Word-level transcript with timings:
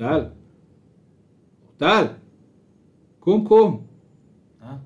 אורטל? 0.00 0.24
אורטל? 1.66 2.06
קום 3.20 3.44
קום. 3.48 3.82
אה? 4.62 4.76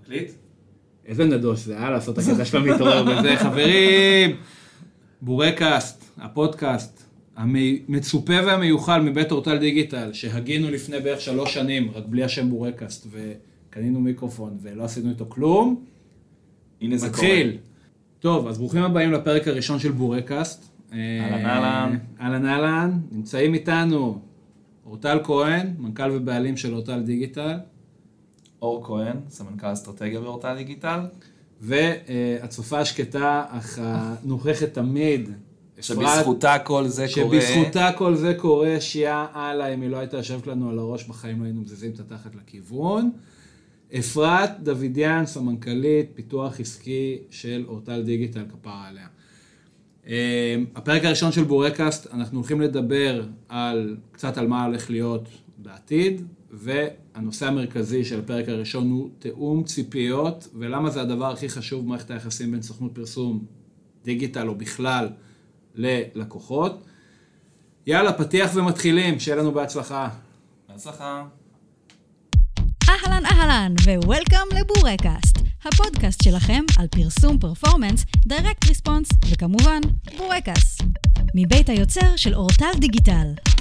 מקליט? 0.00 0.30
איזה 1.06 1.24
נדוש 1.24 1.60
זה 1.60 1.78
היה 1.78 1.90
לעשות 1.90 2.18
את 2.18 2.24
הקטע 2.24 2.44
שלו 2.44 2.60
מתעורר 2.60 3.04
בזה. 3.04 3.36
חברים, 3.44 4.36
בורקאסט, 5.22 6.04
הפודקאסט 6.18 7.02
המצופה 7.36 8.32
והמיוחל 8.46 9.02
מבית 9.02 9.32
אורטל 9.32 9.58
דיגיטל, 9.58 10.12
שהגינו 10.12 10.70
לפני 10.70 11.00
בערך 11.00 11.20
שלוש 11.20 11.54
שנים, 11.54 11.90
רק 11.94 12.04
בלי 12.06 12.24
השם 12.24 12.50
בורקאסט, 12.50 13.06
וקנינו 13.10 14.00
מיקרופון 14.00 14.58
ולא 14.62 14.84
עשינו 14.84 15.10
איתו 15.10 15.26
כלום. 15.28 15.84
הנה 16.80 16.96
זה 16.96 17.10
קורה. 17.10 17.28
מתחיל. 17.28 17.58
טוב, 18.20 18.46
אז 18.46 18.58
ברוכים 18.58 18.82
הבאים 18.82 19.12
לפרק 19.12 19.48
הראשון 19.48 19.78
של 19.78 19.92
בורקאסט. 19.92 20.75
אהלן, 20.92 21.44
אהלן. 21.44 21.98
אהלן 22.20 22.46
אהלן, 22.46 22.98
נמצאים 23.12 23.54
איתנו 23.54 24.20
אורטל 24.86 25.20
כהן, 25.24 25.74
מנכ"ל 25.78 26.10
ובעלים 26.12 26.56
של 26.56 26.74
אורטל 26.74 27.02
דיגיטל, 27.02 27.58
אור 28.62 28.84
כהן, 28.84 29.16
סמנכ"ל 29.28 29.72
אסטרטגיה 29.72 30.20
באורטל 30.20 30.56
דיגיטל, 30.56 31.00
והצופה 31.60 32.78
השקטה, 32.78 33.44
אך 33.48 33.78
הנוכחת 33.82 34.68
תמיד, 34.72 35.30
שבזכותה 35.80 36.58
כל 36.58 36.88
זה 36.88 37.06
קורה. 37.14 37.40
שבזכותה 37.40 37.90
כל 37.96 38.14
זה 38.14 38.34
קורה, 38.38 38.80
שיעה 38.80 39.26
הלאה, 39.32 39.74
אם 39.74 39.80
היא 39.80 39.90
לא 39.90 39.96
הייתה 39.96 40.16
יושבת 40.16 40.46
לנו 40.46 40.70
על 40.70 40.78
הראש, 40.78 41.08
בחיים 41.08 41.40
לא 41.40 41.44
היינו 41.44 41.60
מזיזים 41.60 41.90
את 41.90 42.00
התחת 42.00 42.34
לכיוון. 42.34 43.10
אפרת 43.98 44.50
דוידיאן, 44.62 45.26
סמנכ"לית 45.26 46.10
פיתוח 46.14 46.60
עסקי 46.60 47.18
של 47.30 47.64
אורטל 47.68 48.02
דיגיטל, 48.02 48.44
כפרה 48.50 48.88
עליה. 48.88 49.06
אה, 50.08 50.56
הפרק 50.74 51.04
הראשון 51.04 51.32
של 51.32 51.44
בורקאסט, 51.44 52.06
אנחנו 52.12 52.38
הולכים 52.38 52.60
לדבר 52.60 53.24
על, 53.48 53.96
קצת 54.12 54.38
על 54.38 54.46
מה 54.46 54.64
הולך 54.64 54.90
להיות 54.90 55.28
בעתיד, 55.58 56.22
והנושא 56.50 57.46
המרכזי 57.46 58.04
של 58.04 58.18
הפרק 58.18 58.48
הראשון 58.48 58.90
הוא 58.90 59.10
תיאום 59.18 59.64
ציפיות, 59.64 60.48
ולמה 60.54 60.90
זה 60.90 61.02
הדבר 61.02 61.32
הכי 61.32 61.48
חשוב 61.48 61.84
במערכת 61.84 62.10
היחסים 62.10 62.52
בין 62.52 62.62
סוכנות 62.62 62.94
פרסום, 62.94 63.44
דיגיטל 64.04 64.48
או 64.48 64.54
בכלל, 64.54 65.08
ללקוחות. 65.74 66.84
יאללה, 67.86 68.12
פתיח 68.12 68.50
ומתחילים, 68.54 69.20
שיהיה 69.20 69.36
לנו 69.36 69.52
בהצלחה. 69.52 70.08
בהצלחה. 70.68 71.24
אהלן 72.88 73.26
אהלן 73.26 73.74
ו-Welcome 73.84 74.54
לבורקאסט, 74.60 75.35
הפודקאסט 75.64 76.22
שלכם 76.22 76.64
על 76.78 76.86
פרסום 76.86 77.38
performance, 77.38 78.04
direct 78.26 78.68
response 78.68 79.08
וכמובן 79.30 79.80
בורקאסט, 80.18 80.82
מבית 81.34 81.68
היוצר 81.68 82.16
של 82.16 82.34
אורטל 82.34 82.78
דיגיטל. 82.80 83.55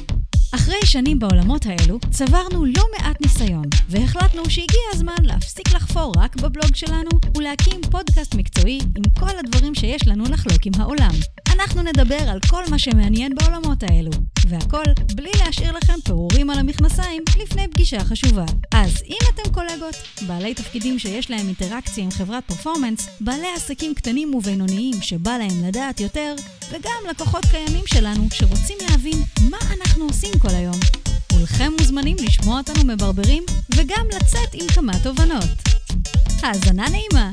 אחרי 0.55 0.85
שנים 0.85 1.19
בעולמות 1.19 1.65
האלו, 1.65 1.99
צברנו 2.11 2.65
לא 2.65 2.83
מעט 2.97 3.21
ניסיון, 3.21 3.65
והחלטנו 3.89 4.49
שהגיע 4.49 4.81
הזמן 4.93 5.23
להפסיק 5.23 5.73
לחפור 5.73 6.13
רק 6.17 6.35
בבלוג 6.35 6.75
שלנו 6.75 7.09
ולהקים 7.37 7.81
פודקאסט 7.91 8.35
מקצועי 8.35 8.79
עם 8.95 9.03
כל 9.19 9.39
הדברים 9.39 9.75
שיש 9.75 10.07
לנו 10.07 10.23
לחלוק 10.23 10.65
עם 10.65 10.71
העולם. 10.77 11.11
אנחנו 11.53 11.81
נדבר 11.81 12.29
על 12.29 12.39
כל 12.49 12.63
מה 12.69 12.79
שמעניין 12.79 13.35
בעולמות 13.35 13.83
האלו, 13.83 14.11
והכל 14.49 14.83
בלי 15.15 15.31
להשאיר 15.45 15.71
לכם 15.71 15.93
פירורים 16.05 16.49
על 16.49 16.59
המכנסיים 16.59 17.23
לפני 17.43 17.67
פגישה 17.67 17.99
חשובה. 17.99 18.45
אז 18.71 19.03
אם 19.07 19.17
אתם 19.33 19.51
קולגות, 19.53 19.95
בעלי 20.27 20.53
תפקידים 20.53 20.99
שיש 20.99 21.31
להם 21.31 21.47
אינטראקציה 21.47 22.03
עם 22.03 22.11
חברת 22.11 22.43
פרפורמנס, 22.47 23.09
בעלי 23.19 23.47
עסקים 23.55 23.93
קטנים 23.93 24.35
ובינוניים 24.35 25.01
שבא 25.01 25.37
להם 25.37 25.67
לדעת 25.67 25.99
יותר, 25.99 26.35
וגם 26.69 27.03
לקוחות 27.09 27.45
קיימים 27.45 27.83
שלנו 27.85 28.23
שרוצים 28.33 28.77
להבין 28.89 29.17
מה 29.51 29.57
אנחנו 29.71 30.05
עושים 30.05 30.39
כל 30.39 30.47
היום. 30.49 30.75
כולכם 31.31 31.71
מוזמנים 31.79 32.17
לשמוע 32.19 32.57
אותנו 32.57 32.93
מברברים 32.93 33.43
וגם 33.75 34.05
לצאת 34.15 34.53
עם 34.53 34.67
כמה 34.75 34.93
תובנות. 35.03 35.49
האזנה 36.43 36.85
נעימה. 36.89 37.31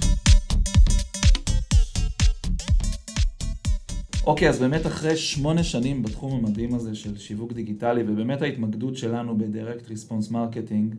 אוקיי, 4.26 4.48
אז 4.48 4.58
באמת 4.58 4.86
אחרי 4.86 5.16
שמונה 5.16 5.64
שנים 5.64 6.02
בתחום 6.02 6.32
המדהים 6.44 6.74
הזה 6.74 6.94
של 6.94 7.18
שיווק 7.18 7.52
דיגיטלי, 7.52 8.02
ובאמת 8.02 8.42
ההתמקדות 8.42 8.96
שלנו 8.96 9.38
ב-Direct 9.38 9.88
Response 9.88 10.32
Marketing, 10.32 10.96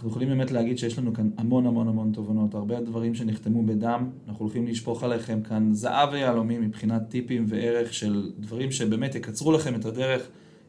אנחנו 0.00 0.10
יכולים 0.10 0.28
באמת 0.28 0.50
להגיד 0.50 0.78
שיש 0.78 0.98
לנו 0.98 1.14
כאן 1.14 1.30
המון 1.38 1.66
המון 1.66 1.88
המון 1.88 2.12
תובנות, 2.12 2.54
הרבה 2.54 2.80
דברים 2.80 3.14
שנחתמו 3.14 3.62
בדם, 3.62 4.10
אנחנו 4.28 4.44
הולכים 4.44 4.66
לשפוך 4.66 5.02
עליכם 5.02 5.42
כאן 5.42 5.74
זהב 5.74 6.08
ויהלומים 6.12 6.62
מבחינת 6.62 7.02
טיפים 7.08 7.44
וערך 7.48 7.94
של 7.94 8.32
דברים 8.38 8.72
שבאמת 8.72 9.14
יקצרו 9.14 9.52
לכם 9.52 9.74
את 9.74 9.84
הדרך, 9.84 10.22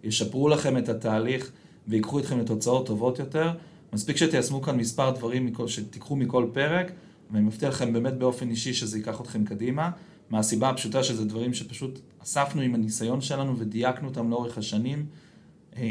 ישפרו 0.03 0.49
לכם 0.49 0.77
את 0.77 0.89
התהליך 0.89 1.51
ויקחו 1.87 2.19
אתכם 2.19 2.39
לתוצאות 2.39 2.85
טובות 2.85 3.19
יותר. 3.19 3.51
מספיק 3.93 4.17
שתיישמו 4.17 4.61
כאן 4.61 4.77
מספר 4.77 5.11
דברים 5.11 5.53
שתיקחו 5.67 6.15
מכל 6.15 6.45
פרק, 6.53 6.91
ואני 7.31 7.43
מבטיח 7.45 7.69
לכם 7.69 7.93
באמת 7.93 8.13
באופן 8.13 8.49
אישי 8.49 8.73
שזה 8.73 8.97
ייקח 8.97 9.21
אתכם 9.21 9.45
קדימה. 9.45 9.89
מהסיבה 10.29 10.69
הפשוטה 10.69 11.03
שזה 11.03 11.25
דברים 11.25 11.53
שפשוט 11.53 11.99
אספנו 12.23 12.61
עם 12.61 12.75
הניסיון 12.75 13.21
שלנו 13.21 13.57
ודייקנו 13.57 14.07
אותם 14.07 14.29
לאורך 14.29 14.57
השנים. 14.57 15.05
אה, 15.77 15.83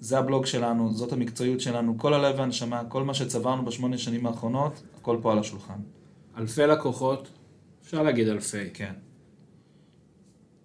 זה 0.00 0.18
הבלוג 0.18 0.46
שלנו, 0.46 0.92
זאת 0.92 1.12
המקצועיות 1.12 1.60
שלנו, 1.60 1.98
כל 1.98 2.14
הלב 2.14 2.38
והנשמה, 2.38 2.84
כל 2.84 3.04
מה 3.04 3.14
שצברנו 3.14 3.64
בשמונה 3.64 3.98
שנים 3.98 4.26
האחרונות, 4.26 4.82
הכל 5.00 5.18
פה 5.22 5.32
על 5.32 5.38
השולחן. 5.38 5.78
אלפי 6.38 6.62
לקוחות, 6.62 7.28
אפשר 7.82 8.02
להגיד 8.02 8.28
אלפי, 8.28 8.70
כן, 8.74 8.92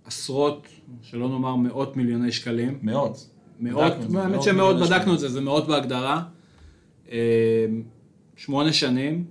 עשרות, 0.05 0.67
שלא 1.01 1.29
נאמר 1.29 1.55
מאות 1.55 1.97
מיליוני 1.97 2.31
שקלים. 2.31 2.79
מאות. 2.81 3.29
מאות, 3.59 3.93
האמת 3.93 4.09
מאות 4.09 4.43
שמאות 4.43 4.75
בדקנו. 4.75 5.13
את 5.13 5.19
זה, 5.19 5.29
זה 5.29 5.41
מאות 5.41 5.67
בהגדרה. 5.67 6.23
אה, 7.11 7.65
שמונה 8.35 8.73
שנים, 8.73 9.25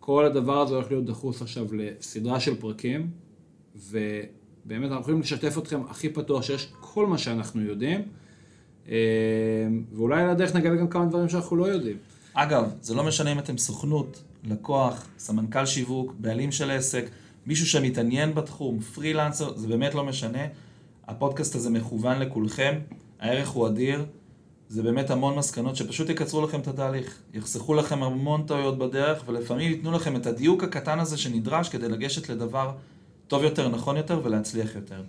כל 0.00 0.24
הדבר 0.24 0.60
הזה 0.60 0.74
הולך 0.74 0.90
להיות 0.90 1.04
דחוס 1.04 1.42
עכשיו 1.42 1.66
לסדרה 1.74 2.40
של 2.40 2.56
פרקים, 2.60 3.10
ובאמת 3.76 4.90
אנחנו 4.90 5.00
יכולים 5.00 5.20
לשתף 5.20 5.58
אתכם 5.58 5.80
הכי 5.88 6.08
פתוח 6.08 6.42
שיש 6.42 6.72
כל 6.80 7.06
מה 7.06 7.18
שאנחנו 7.18 7.62
יודעים, 7.62 8.00
ואולי 9.92 10.22
על 10.22 10.30
הדרך 10.30 10.54
נגלה 10.54 10.76
גם 10.76 10.88
כמה 10.88 11.06
דברים 11.06 11.28
שאנחנו 11.28 11.56
לא 11.56 11.64
יודעים. 11.64 11.96
אגב, 12.34 12.64
זה 12.82 12.94
לא 12.94 13.04
משנה 13.04 13.32
אם 13.32 13.38
אתם 13.38 13.58
סוכנות, 13.58 14.22
לקוח, 14.44 15.06
סמנכ"ל 15.18 15.66
שיווק, 15.66 16.14
בעלים 16.18 16.52
של 16.52 16.70
עסק, 16.70 17.04
מישהו 17.46 17.66
שמתעניין 17.66 18.34
בתחום, 18.34 18.80
פרילנסר, 18.80 19.56
זה 19.56 19.68
באמת 19.68 19.94
לא 19.94 20.04
משנה. 20.04 20.46
הפודקאסט 21.06 21.54
הזה 21.54 21.70
מכוון 21.70 22.18
לכולכם, 22.18 22.74
הערך 23.20 23.48
הוא 23.48 23.68
אדיר, 23.68 24.04
זה 24.68 24.82
באמת 24.82 25.10
המון 25.10 25.38
מסקנות 25.38 25.76
שפשוט 25.76 26.08
יקצרו 26.08 26.42
לכם 26.42 26.60
את 26.60 26.68
התהליך, 26.68 27.18
יחסכו 27.34 27.74
לכם 27.74 28.02
המון 28.02 28.42
טעויות 28.46 28.78
בדרך, 28.78 29.22
ולפעמים 29.26 29.70
ייתנו 29.70 29.92
לכם 29.92 30.16
את 30.16 30.26
הדיוק 30.26 30.64
הקטן 30.64 30.98
הזה 30.98 31.16
שנדרש 31.16 31.68
כדי 31.68 31.88
לגשת 31.88 32.28
לדבר 32.28 32.70
טוב 33.28 33.42
יותר, 33.42 33.68
נכון 33.68 33.96
יותר 33.96 34.20
ולהצליח 34.24 34.74
יותר. 34.74 35.02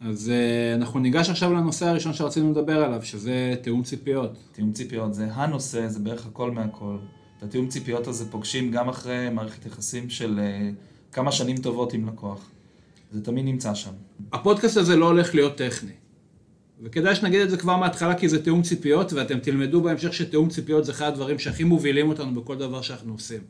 אז 0.00 0.30
אה, 0.30 0.74
אנחנו 0.74 1.00
ניגש 1.00 1.30
עכשיו 1.30 1.52
לנושא 1.52 1.86
הראשון 1.86 2.14
שרצינו 2.14 2.50
לדבר 2.50 2.84
עליו, 2.84 3.02
שזה 3.02 3.54
תיאום 3.62 3.82
ציפיות. 3.82 4.38
תיאום 4.52 4.72
ציפיות 4.72 5.14
זה 5.14 5.26
הנושא, 5.32 5.88
זה 5.88 5.98
בערך 5.98 6.26
הכל 6.26 6.50
מהכל. 6.50 6.96
את 7.38 7.42
התיאום 7.42 7.68
ציפיות 7.68 8.06
הזה 8.06 8.30
פוגשים 8.30 8.70
גם 8.70 8.88
אחרי 8.88 9.30
מערכת 9.30 9.66
יחסים 9.66 10.10
של 10.10 10.38
אה, 10.38 10.70
כמה 11.12 11.32
שנים 11.32 11.56
טובות 11.56 11.92
עם 11.92 12.08
לקוח. 12.08 12.50
זה 13.12 13.24
תמיד 13.24 13.44
נמצא 13.44 13.74
שם. 13.74 13.90
הפודקאסט 14.32 14.76
הזה 14.76 14.96
לא 14.96 15.06
הולך 15.06 15.34
להיות 15.34 15.56
טכני. 15.56 15.92
וכדאי 16.82 17.14
שנגיד 17.14 17.40
את 17.40 17.50
זה 17.50 17.56
כבר 17.56 17.76
מההתחלה 17.76 18.14
כי 18.14 18.28
זה 18.28 18.42
תיאום 18.44 18.62
ציפיות 18.62 19.12
ואתם 19.12 19.38
תלמדו 19.38 19.82
בהמשך 19.82 20.14
שתיאום 20.14 20.48
ציפיות 20.48 20.84
זה 20.84 20.92
אחד 20.92 21.06
הדברים 21.06 21.38
שהכי 21.38 21.64
מובילים 21.64 22.08
אותנו 22.08 22.40
בכל 22.40 22.56
דבר 22.56 22.82
שאנחנו 22.82 23.12
עושים. 23.12 23.40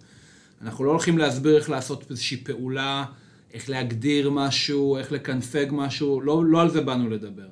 אנחנו 0.63 0.85
לא 0.85 0.91
הולכים 0.91 1.19
להסביר 1.19 1.57
איך 1.57 1.71
לעשות 1.71 2.11
איזושהי 2.11 2.37
פעולה, 2.37 3.05
איך 3.53 3.71
להגדיר 3.71 4.31
משהו, 4.31 4.97
איך 4.97 5.13
לקנפג 5.13 5.67
משהו, 5.73 6.21
לא, 6.21 6.45
לא 6.45 6.61
על 6.61 6.71
זה 6.71 6.81
באנו 6.81 7.11
לדבר. 7.11 7.49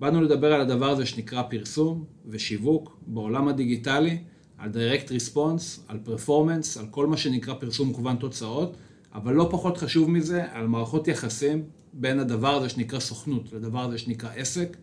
באנו 0.00 0.22
לדבר 0.22 0.52
על 0.52 0.60
הדבר 0.60 0.90
הזה 0.90 1.06
שנקרא 1.06 1.42
פרסום 1.42 2.04
ושיווק 2.26 2.96
בעולם 3.06 3.48
הדיגיטלי, 3.48 4.18
על 4.58 4.70
direct 4.70 5.08
response, 5.08 5.80
על 5.88 5.98
performance, 6.06 6.80
על 6.80 6.86
כל 6.90 7.06
מה 7.06 7.16
שנקרא 7.16 7.54
פרסום 7.54 7.90
מכוון 7.90 8.16
תוצאות, 8.16 8.76
אבל 9.14 9.34
לא 9.34 9.48
פחות 9.50 9.78
חשוב 9.78 10.10
מזה, 10.10 10.52
על 10.52 10.66
מערכות 10.66 11.08
יחסים 11.08 11.62
בין 11.92 12.20
הדבר 12.20 12.54
הזה 12.54 12.68
שנקרא 12.68 13.00
סוכנות 13.00 13.52
לדבר 13.52 13.80
הזה 13.80 13.98
שנקרא 13.98 14.30
עסק, 14.36 14.76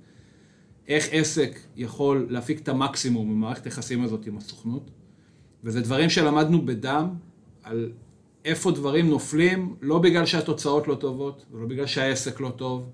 איך 0.87 1.07
עסק 1.11 1.59
יכול 1.75 2.27
להפיק 2.29 2.59
את 2.59 2.67
המקסימום 2.67 3.29
במערכת 3.29 3.65
היחסים 3.65 4.03
הזאת 4.03 4.25
עם 4.27 4.37
הסוכנות, 4.37 4.91
וזה 5.63 5.81
דברים 5.81 6.09
שלמדנו 6.09 6.65
בדם, 6.65 7.09
על 7.63 7.91
איפה 8.45 8.71
דברים 8.71 9.09
נופלים, 9.09 9.75
לא 9.81 9.99
בגלל 9.99 10.25
שהתוצאות 10.25 10.87
לא 10.87 10.95
טובות, 10.95 11.45
ולא 11.51 11.67
בגלל 11.67 11.85
שהעסק 11.85 12.39
לא 12.39 12.49
טוב, 12.49 12.89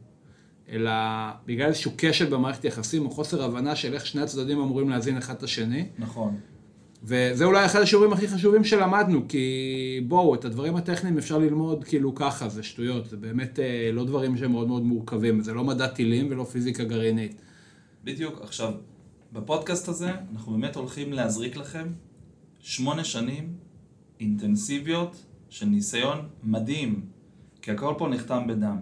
אלא 0.69 0.91
בגלל 1.45 1.67
איזשהו 1.67 1.91
כשל 1.97 2.25
במערכת 2.25 2.65
יחסים, 2.65 3.05
או 3.05 3.11
חוסר 3.11 3.43
הבנה 3.43 3.75
של 3.75 3.93
איך 3.93 4.05
שני 4.05 4.21
הצדדים 4.21 4.59
אמורים 4.59 4.89
להזין 4.89 5.17
אחד 5.17 5.33
את 5.33 5.43
השני. 5.43 5.85
נכון. 5.99 6.35
וזה 7.03 7.45
אולי 7.45 7.65
אחד 7.65 7.79
השיעורים 7.79 8.13
הכי 8.13 8.27
חשובים 8.27 8.63
שלמדנו, 8.63 9.27
כי 9.27 10.05
בואו, 10.07 10.35
את 10.35 10.45
הדברים 10.45 10.75
הטכניים 10.75 11.17
אפשר 11.17 11.37
ללמוד 11.37 11.83
כאילו 11.83 12.15
ככה, 12.15 12.49
זה 12.49 12.63
שטויות, 12.63 13.09
זה 13.09 13.17
באמת 13.17 13.59
אה, 13.59 13.89
לא 13.93 14.05
דברים 14.05 14.37
שהם 14.37 14.51
מאוד 14.51 14.67
מאוד 14.67 14.83
מורכבים, 14.83 15.41
זה 15.41 15.53
לא 15.53 15.63
מדע 15.63 15.87
טילים 15.87 16.27
ולא 16.29 16.43
פיזיקה 16.43 16.83
גרעינית. 16.83 17.41
בדיוק. 18.03 18.41
עכשיו, 18.41 18.73
בפודקאסט 19.33 19.87
הזה 19.87 20.11
אנחנו 20.33 20.51
באמת 20.51 20.75
הולכים 20.75 21.13
להזריק 21.13 21.57
לכם 21.57 21.87
שמונה 22.59 23.03
שנים 23.03 23.53
אינטנסיביות 24.19 25.26
של 25.49 25.65
ניסיון 25.65 26.27
מדהים, 26.43 27.05
כי 27.61 27.71
הכל 27.71 27.93
פה 27.97 28.07
נחתם 28.07 28.47
בדם. 28.47 28.77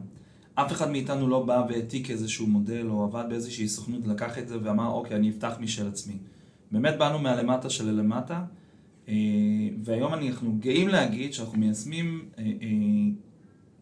אף 0.55 0.71
אחד 0.71 0.91
מאיתנו 0.91 1.27
לא 1.27 1.43
בא 1.43 1.65
והעתיק 1.69 2.11
איזשהו 2.11 2.47
מודל 2.47 2.87
או 2.89 3.03
עבד 3.03 3.25
באיזושהי 3.29 3.67
סוכנות, 3.67 4.07
לקח 4.07 4.37
את 4.37 4.47
זה 4.47 4.57
ואמר, 4.63 4.87
אוקיי, 4.87 5.17
אני 5.17 5.29
אפתח 5.29 5.53
משל 5.59 5.87
עצמי. 5.87 6.17
באמת 6.71 6.97
באנו 6.97 7.19
מהלמטה 7.19 7.69
של 7.69 7.89
הלמטה, 7.89 8.43
אה, 9.07 9.13
והיום 9.83 10.13
אנחנו 10.13 10.55
גאים 10.59 10.87
להגיד 10.87 11.33
שאנחנו 11.33 11.57
מיישמים 11.57 12.25
אה, 12.37 12.43
אה, 12.43 12.49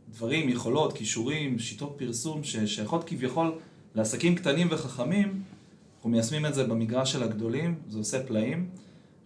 דברים, 0.09 0.49
יכולות, 0.49 0.93
כישורים, 0.93 1.59
שיטות 1.59 1.95
פרסום 1.97 2.43
ששייכות 2.43 3.03
כביכול 3.03 3.51
לעסקים 3.95 4.35
קטנים 4.35 4.67
וחכמים, 4.71 5.41
אנחנו 5.95 6.09
מיישמים 6.09 6.45
את 6.45 6.53
זה 6.53 6.63
במגרש 6.63 7.11
של 7.11 7.23
הגדולים, 7.23 7.75
זה 7.89 7.97
עושה 7.97 8.23
פלאים. 8.23 8.69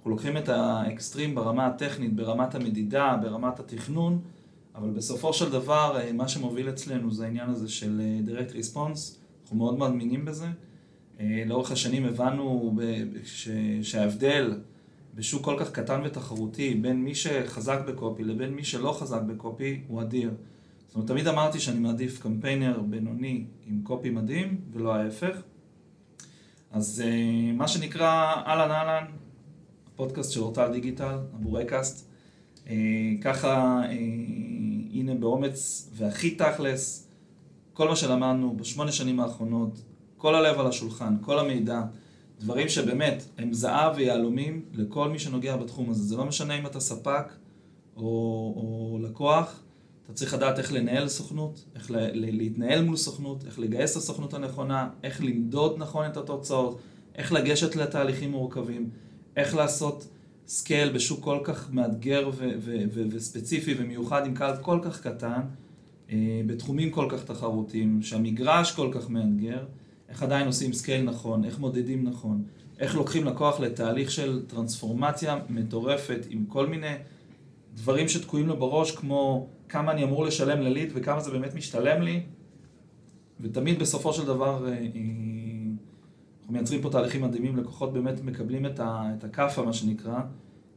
אנחנו 0.07 0.15
לוקחים 0.15 0.37
את 0.37 0.49
האקסטרים 0.49 1.35
ברמה 1.35 1.67
הטכנית, 1.67 2.15
ברמת 2.15 2.55
המדידה, 2.55 3.17
ברמת 3.21 3.59
התכנון, 3.59 4.21
אבל 4.75 4.89
בסופו 4.89 5.33
של 5.33 5.51
דבר 5.51 5.97
מה 6.13 6.27
שמוביל 6.27 6.69
אצלנו 6.69 7.11
זה 7.11 7.25
העניין 7.25 7.49
הזה 7.49 7.69
של 7.69 8.01
direct 8.25 8.51
response, 8.51 8.99
אנחנו 9.41 9.57
מאוד 9.57 9.77
מאמינים 9.77 10.25
בזה. 10.25 10.47
לאורך 11.45 11.71
השנים 11.71 12.05
הבנו 12.05 12.75
שההבדל 13.81 14.59
בשוק 15.15 15.45
כל 15.45 15.55
כך 15.59 15.71
קטן 15.71 16.01
ותחרותי 16.05 16.75
בין 16.75 17.03
מי 17.03 17.15
שחזק 17.15 17.79
בקופי 17.87 18.23
לבין 18.23 18.53
מי 18.53 18.63
שלא 18.63 18.97
חזק 18.99 19.21
בקופי 19.21 19.81
הוא 19.87 20.01
אדיר. 20.01 20.31
זאת 20.87 20.95
אומרת, 20.95 21.07
תמיד 21.07 21.27
אמרתי 21.27 21.59
שאני 21.59 21.79
מעדיף 21.79 22.21
קמפיינר 22.21 22.79
בינוני 22.79 23.45
עם 23.67 23.81
קופי 23.83 24.09
מדהים 24.09 24.61
ולא 24.73 24.95
ההפך. 24.95 25.41
אז 26.71 27.03
מה 27.53 27.67
שנקרא 27.67 28.33
אהלן 28.45 28.71
אהלן, 28.71 29.05
הפודקאסט 29.97 30.31
של 30.31 30.39
אורטל 30.39 30.71
דיגיטל, 30.71 31.17
הבורקאסט, 31.33 32.07
uh, 32.65 32.69
ככה 33.21 33.81
uh, 33.83 33.91
הנה 34.93 35.15
באומץ 35.15 35.89
והכי 35.93 36.35
תכלס, 36.35 37.07
כל 37.73 37.87
מה 37.87 37.95
שלמדנו 37.95 38.57
בשמונה 38.57 38.91
שנים 38.91 39.19
האחרונות, 39.19 39.81
כל 40.17 40.35
הלב 40.35 40.59
על 40.59 40.67
השולחן, 40.67 41.15
כל 41.21 41.39
המידע, 41.39 41.81
דברים 42.39 42.69
שבאמת 42.69 43.23
הם 43.37 43.53
זהב 43.53 43.95
ויהלומים 43.95 44.65
לכל 44.73 45.09
מי 45.09 45.19
שנוגע 45.19 45.57
בתחום 45.57 45.89
הזה. 45.89 46.03
זה 46.03 46.17
לא 46.17 46.25
משנה 46.25 46.59
אם 46.59 46.65
אתה 46.65 46.79
ספק 46.79 47.33
או, 47.95 48.03
או 48.55 48.99
לקוח, 49.01 49.61
אתה 50.05 50.13
צריך 50.13 50.33
לדעת 50.33 50.59
איך 50.59 50.73
לנהל 50.73 51.07
סוכנות, 51.07 51.65
איך 51.75 51.91
לה, 51.91 52.07
להתנהל 52.13 52.83
מול 52.83 52.97
סוכנות, 52.97 53.45
איך 53.45 53.59
לגייס 53.59 53.91
את 53.91 53.97
הסוכנות 53.97 54.33
הנכונה, 54.33 54.89
איך 55.03 55.21
למדוד 55.23 55.75
נכון 55.77 56.05
את 56.05 56.17
התוצאות, 56.17 56.79
איך 57.15 57.33
לגשת 57.33 57.75
לתהליכים 57.75 58.31
מורכבים, 58.31 58.89
איך 59.37 59.55
לעשות 59.55 60.07
scale 60.47 60.93
בשוק 60.93 61.23
כל 61.23 61.39
כך 61.43 61.71
מאתגר 61.71 62.29
ו- 62.33 62.51
ו- 62.59 62.83
ו- 62.93 63.03
וספציפי 63.11 63.75
ומיוחד 63.77 64.25
עם 64.25 64.33
קהל 64.33 64.57
כל 64.61 64.79
כך 64.83 65.01
קטן, 65.01 65.41
אה, 66.11 66.41
בתחומים 66.45 66.91
כל 66.91 67.07
כך 67.09 67.23
תחרותיים, 67.23 68.01
שהמגרש 68.01 68.71
כל 68.71 68.89
כך 68.93 69.09
מאתגר. 69.09 69.65
איך 70.09 70.23
עדיין 70.23 70.47
עושים 70.47 70.73
scale 70.73 71.03
נכון, 71.03 71.45
איך 71.45 71.59
מודדים 71.59 72.03
נכון, 72.03 72.43
איך 72.79 72.95
לוקחים 72.95 73.25
לקוח 73.25 73.59
לתהליך 73.59 74.11
של 74.11 74.41
טרנספורמציה 74.47 75.39
מטורפת 75.49 76.25
עם 76.29 76.45
כל 76.45 76.67
מיני 76.67 76.95
דברים 77.75 78.09
שתקועים 78.09 78.47
לו 78.47 78.57
בראש, 78.57 78.91
כמו 78.91 79.47
כמה 79.69 79.91
אני 79.91 80.03
אמור 80.03 80.25
לשלם 80.25 80.61
לליד 80.61 80.89
וכמה 80.93 81.19
זה 81.19 81.31
באמת 81.31 81.55
משתלם 81.55 82.01
לי, 82.01 82.21
ותמיד 83.41 83.79
בסופו 83.79 84.13
של 84.13 84.25
דבר 84.25 84.67
אה, 84.67 84.71
אה, 84.71 84.77
אנחנו 86.47 86.59
מייצרים 86.59 86.81
פה 86.81 86.89
תהליכים 86.89 87.21
מדהימים, 87.21 87.57
לקוחות 87.57 87.93
באמת 87.93 88.23
מקבלים 88.23 88.65
את 88.65 89.23
הכאפה, 89.23 89.63
מה 89.63 89.73
שנקרא, 89.73 90.19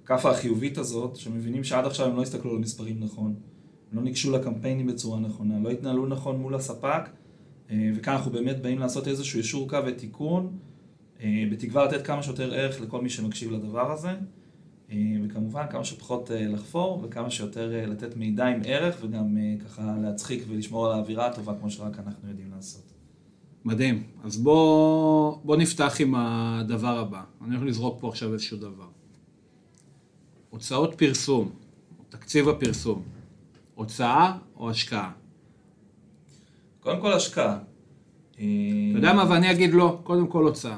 הכאפה 0.05 0.31
החיובית 0.31 0.78
הזאת, 0.78 1.17
שמבינים 1.17 1.64
שעד 1.64 1.87
עכשיו 1.87 2.06
הם 2.06 2.17
לא 2.17 2.22
הסתכלו 2.22 2.50
על 2.50 2.58
מספרים 2.58 3.00
נכון, 3.00 3.34
לא 3.93 4.02
ניגשו 4.02 4.32
לקמפיינים 4.32 4.87
בצורה 4.87 5.20
נכונה, 5.20 5.58
לא 5.58 5.70
התנהלו 5.70 6.06
נכון 6.06 6.37
מול 6.37 6.55
הספק, 6.55 7.11
אה, 7.70 7.90
וכאן 7.94 8.12
אנחנו 8.12 8.31
באמת 8.31 8.62
באים 8.62 8.78
לעשות 8.78 9.08
איזשהו 9.08 9.38
יישור 9.38 9.69
קו 9.69 9.76
ותיקון, 9.87 10.58
אה, 11.20 11.44
בתקווה 11.52 11.84
לתת 11.84 12.06
כמה 12.06 12.23
שיותר 12.23 12.55
ערך 12.55 12.81
לכל 12.81 13.02
מי 13.02 13.11
שמקשיב 13.11 13.52
לדבר 13.52 13.93
הזה, 13.93 14.11
אה, 14.90 14.96
וכמובן 15.25 15.64
כמה 15.70 15.84
שפחות 15.84 16.31
לחפור 16.34 17.00
וכמה 17.05 17.31
שיותר 17.31 17.87
לתת 17.90 18.16
מידע 18.16 18.46
עם 18.46 18.61
ערך 18.64 18.96
וגם 19.02 19.37
ככה 19.64 19.96
להצחיק 20.02 20.44
ולשמור 20.49 20.87
על 20.87 20.93
האווירה 20.93 21.26
הטובה 21.26 21.55
כמו 21.61 21.70
שרק 21.70 21.99
אנחנו 21.99 22.28
יודעים 22.28 22.50
לעשות. 22.56 22.89
מדהים. 23.64 24.02
אז 24.24 24.36
בוא, 24.36 25.38
בוא 25.44 25.56
נפתח 25.56 25.96
עם 25.98 26.14
הדבר 26.14 26.98
הבא. 26.98 27.22
אני 27.44 27.56
הולך 27.56 27.68
לזרוק 27.68 28.00
פה 28.00 28.08
עכשיו 28.08 28.32
איזשהו 28.32 28.56
דבר. 28.56 28.88
הוצאות 30.50 30.94
פרסום, 30.94 31.50
תקציב 32.08 32.48
הפרסום, 32.48 33.02
הוצאה 33.74 34.32
או 34.56 34.70
השקעה? 34.70 35.10
קודם 36.80 37.00
כל 37.00 37.12
השקעה. 37.12 37.58
אתה 38.32 38.42
יודע 38.94 39.12
מה, 39.12 39.30
ואני 39.30 39.50
אגיד 39.50 39.74
לא, 39.74 40.00
קודם 40.04 40.26
כל 40.26 40.44
הוצאה. 40.44 40.76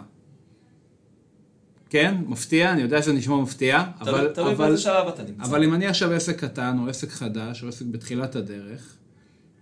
כן, 1.90 2.14
מפתיע, 2.26 2.73
אני 2.73 2.82
יודע 2.82 3.02
שזה 3.02 3.12
נשמע 3.12 3.37
מפתיע, 3.37 3.85
אבל... 4.00 4.28
תלוי 4.35 4.55
באיזה 4.55 4.78
שלב 4.78 5.08
אתה 5.08 5.23
נמצא. 5.23 5.43
אבל 5.43 5.64
אם 5.64 5.75
אני 5.75 5.87
עכשיו 5.87 6.12
עסק 6.12 6.44
קטן, 6.44 6.78
או 6.78 6.88
עסק 6.88 7.11
חדש, 7.11 7.62
או 7.62 7.69
עסק 7.69 7.87
בתחילת 7.87 8.37
הדרך, 8.37 8.96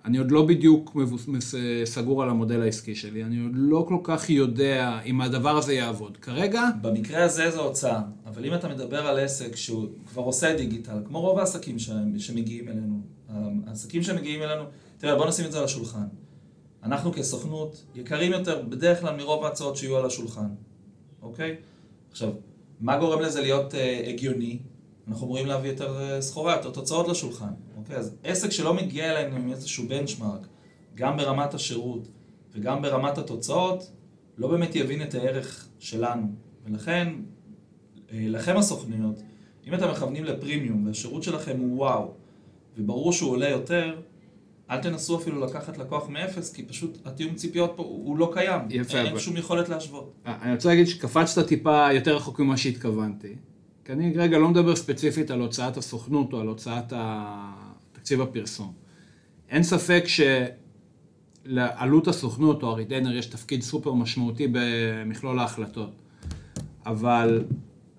אני 0.05 0.19
עוד 0.19 0.31
לא 0.31 0.47
בדיוק 0.47 0.97
סגור 1.85 2.23
על 2.23 2.29
המודל 2.29 2.63
העסקי 2.63 2.95
שלי, 2.95 3.25
אני 3.25 3.43
עוד 3.43 3.53
לא 3.55 3.85
כל 3.89 3.99
כך 4.03 4.31
יודע 4.31 5.01
אם 5.07 5.21
הדבר 5.21 5.57
הזה 5.57 5.75
יעבוד. 5.75 6.17
כרגע... 6.17 6.63
במקרה 6.81 7.25
הזה 7.25 7.51
זו 7.51 7.63
הוצאה, 7.63 8.01
אבל 8.27 8.45
אם 8.45 8.55
אתה 8.55 8.69
מדבר 8.69 9.07
על 9.07 9.19
עסק 9.19 9.57
שהוא 9.57 9.87
כבר 10.07 10.23
עושה 10.23 10.57
דיגיטל, 10.57 11.03
כמו 11.05 11.21
רוב 11.21 11.39
העסקים 11.39 11.77
שמגיעים 12.19 12.69
אלינו, 12.69 13.01
העסקים 13.67 14.03
שמגיעים 14.03 14.43
אלינו, 14.43 14.65
תראה, 14.99 15.17
בוא 15.17 15.27
נשים 15.27 15.47
את 15.47 15.53
זה 15.53 15.59
על 15.59 15.65
השולחן. 15.65 16.07
אנחנו 16.83 17.13
כסוכנות 17.13 17.85
יקרים 17.95 18.33
יותר 18.33 18.63
בדרך 18.69 19.01
כלל 19.01 19.17
מרוב 19.17 19.45
ההצעות 19.45 19.77
שיהיו 19.77 19.97
על 19.97 20.07
השולחן, 20.07 20.49
אוקיי? 21.23 21.57
עכשיו, 22.11 22.33
מה 22.81 22.99
גורם 22.99 23.21
לזה 23.21 23.41
להיות 23.41 23.75
אה, 23.75 24.03
הגיוני? 24.09 24.59
אנחנו 25.11 25.27
אמורים 25.27 25.47
להביא 25.47 25.71
יותר 25.71 26.01
אה, 26.01 26.21
סחורה, 26.21 26.57
יותר 26.57 26.71
תוצאות 26.71 27.09
לשולחן, 27.09 27.53
אוקיי? 27.77 27.97
אז 27.97 28.17
עסק 28.25 28.51
שלא 28.51 28.75
מגיע 28.75 29.11
אלינו 29.11 29.37
עם 29.37 29.51
איזשהו 29.51 29.89
בנצ'מארק, 29.89 30.47
גם 30.95 31.17
ברמת 31.17 31.55
השירות 31.55 32.09
וגם 32.55 32.83
ברמת 32.83 33.19
התוצאות, 33.19 33.91
לא 34.39 34.49
באמת 34.49 34.77
יבין 34.77 35.03
את 35.03 35.15
הערך 35.15 35.69
שלנו. 35.79 36.27
ולכן, 36.67 37.09
אה, 38.13 38.25
לכם 38.29 38.57
הסוכניות, 38.57 39.23
אם 39.67 39.75
אתם 39.75 39.91
מכוונים 39.91 40.25
לפרימיום 40.25 40.87
והשירות 40.87 41.23
שלכם 41.23 41.59
הוא 41.59 41.79
וואו, 41.79 42.15
וברור 42.77 43.13
שהוא 43.13 43.31
עולה 43.31 43.49
יותר, 43.49 44.01
אל 44.71 44.79
תנסו 44.83 45.19
אפילו 45.19 45.41
לקחת 45.47 45.79
לקוח 45.79 46.09
מאפס, 46.09 46.53
כי 46.53 46.63
פשוט 46.63 46.99
התיאום 47.05 47.35
ציפיות 47.35 47.73
פה 47.77 47.83
הוא 47.83 48.17
לא 48.17 48.31
קיים. 48.35 48.61
יפה. 48.71 48.99
אין 48.99 49.07
אבל... 49.07 49.19
שום 49.19 49.37
יכולת 49.37 49.69
להשוות. 49.69 50.13
אה, 50.27 50.39
אני 50.43 50.53
רוצה 50.53 50.69
להגיד 50.69 50.87
שקפצת 50.87 51.47
טיפה 51.47 51.93
יותר 51.93 52.17
רחוק 52.17 52.41
ממה 52.41 52.57
שהתכוונתי. 52.57 53.35
כי 53.85 53.93
אני 53.93 54.13
רגע 54.17 54.39
לא 54.39 54.49
מדבר 54.49 54.77
ספציפית 54.77 55.31
על 55.31 55.41
הוצאת 55.41 55.77
הסוכנות 55.77 56.33
או 56.33 56.41
על 56.41 56.47
הוצאת 56.47 56.93
תקציב 57.93 58.21
הפרסום. 58.21 58.73
אין 59.49 59.63
ספק 59.63 60.05
שלעלות 61.47 62.09
הסוכנות 62.09 62.63
או 62.63 62.69
הריטיינר 62.69 63.17
יש 63.17 63.27
תפקיד 63.27 63.63
סופר 63.63 63.93
משמעותי 63.93 64.47
במכלול 64.53 65.39
ההחלטות. 65.39 66.03
אבל 66.87 67.45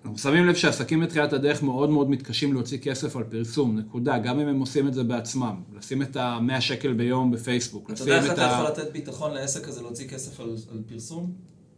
אנחנו 0.04 0.18
שמים 0.18 0.46
לב 0.46 0.54
שעסקים 0.54 1.00
בתחילת 1.00 1.32
הדרך 1.32 1.62
מאוד 1.62 1.90
מאוד 1.90 2.10
מתקשים 2.10 2.52
להוציא 2.52 2.78
כסף 2.78 3.16
על 3.16 3.24
פרסום, 3.24 3.78
נקודה, 3.78 4.18
גם 4.18 4.40
אם 4.40 4.48
הם 4.48 4.60
עושים 4.60 4.88
את 4.88 4.94
זה 4.94 5.04
בעצמם. 5.04 5.62
לשים 5.76 6.02
את 6.02 6.16
ה-100 6.16 6.60
שקל 6.60 6.92
ביום 6.92 7.30
בפייסבוק. 7.30 7.90
אתה 7.90 8.02
יודע 8.02 8.16
איך 8.16 8.32
אתה 8.32 8.42
יכול 8.42 8.66
לתת 8.66 8.92
ביטחון 8.92 9.34
לעסק 9.34 9.68
הזה 9.68 9.82
להוציא 9.82 10.08
כסף 10.08 10.40
על, 10.40 10.56
על 10.72 10.82
פרסום? 10.86 11.32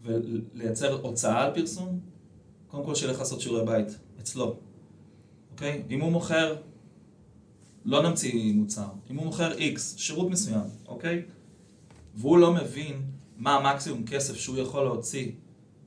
ולייצר 0.04 1.00
הוצאה 1.02 1.44
על 1.44 1.54
פרסום? 1.54 2.13
קודם 2.74 2.86
כל 2.86 2.94
שילך 2.94 3.18
לעשות 3.18 3.40
שיעורי 3.40 3.66
בית, 3.66 3.98
אצלו. 4.20 4.56
אוקיי? 5.50 5.82
אם 5.90 6.00
הוא 6.00 6.12
מוכר, 6.12 6.56
לא 7.84 8.02
נמציא 8.02 8.54
מוצר. 8.54 8.86
אם 9.10 9.16
הוא 9.16 9.26
מוכר 9.26 9.52
X, 9.52 9.78
שירות 9.96 10.30
מסוים, 10.30 10.66
אוקיי? 10.88 11.22
והוא 12.14 12.38
לא 12.38 12.54
מבין 12.54 13.02
מה 13.36 13.54
המקסימום 13.54 14.04
כסף 14.06 14.36
שהוא 14.36 14.58
יכול 14.58 14.84
להוציא 14.84 15.32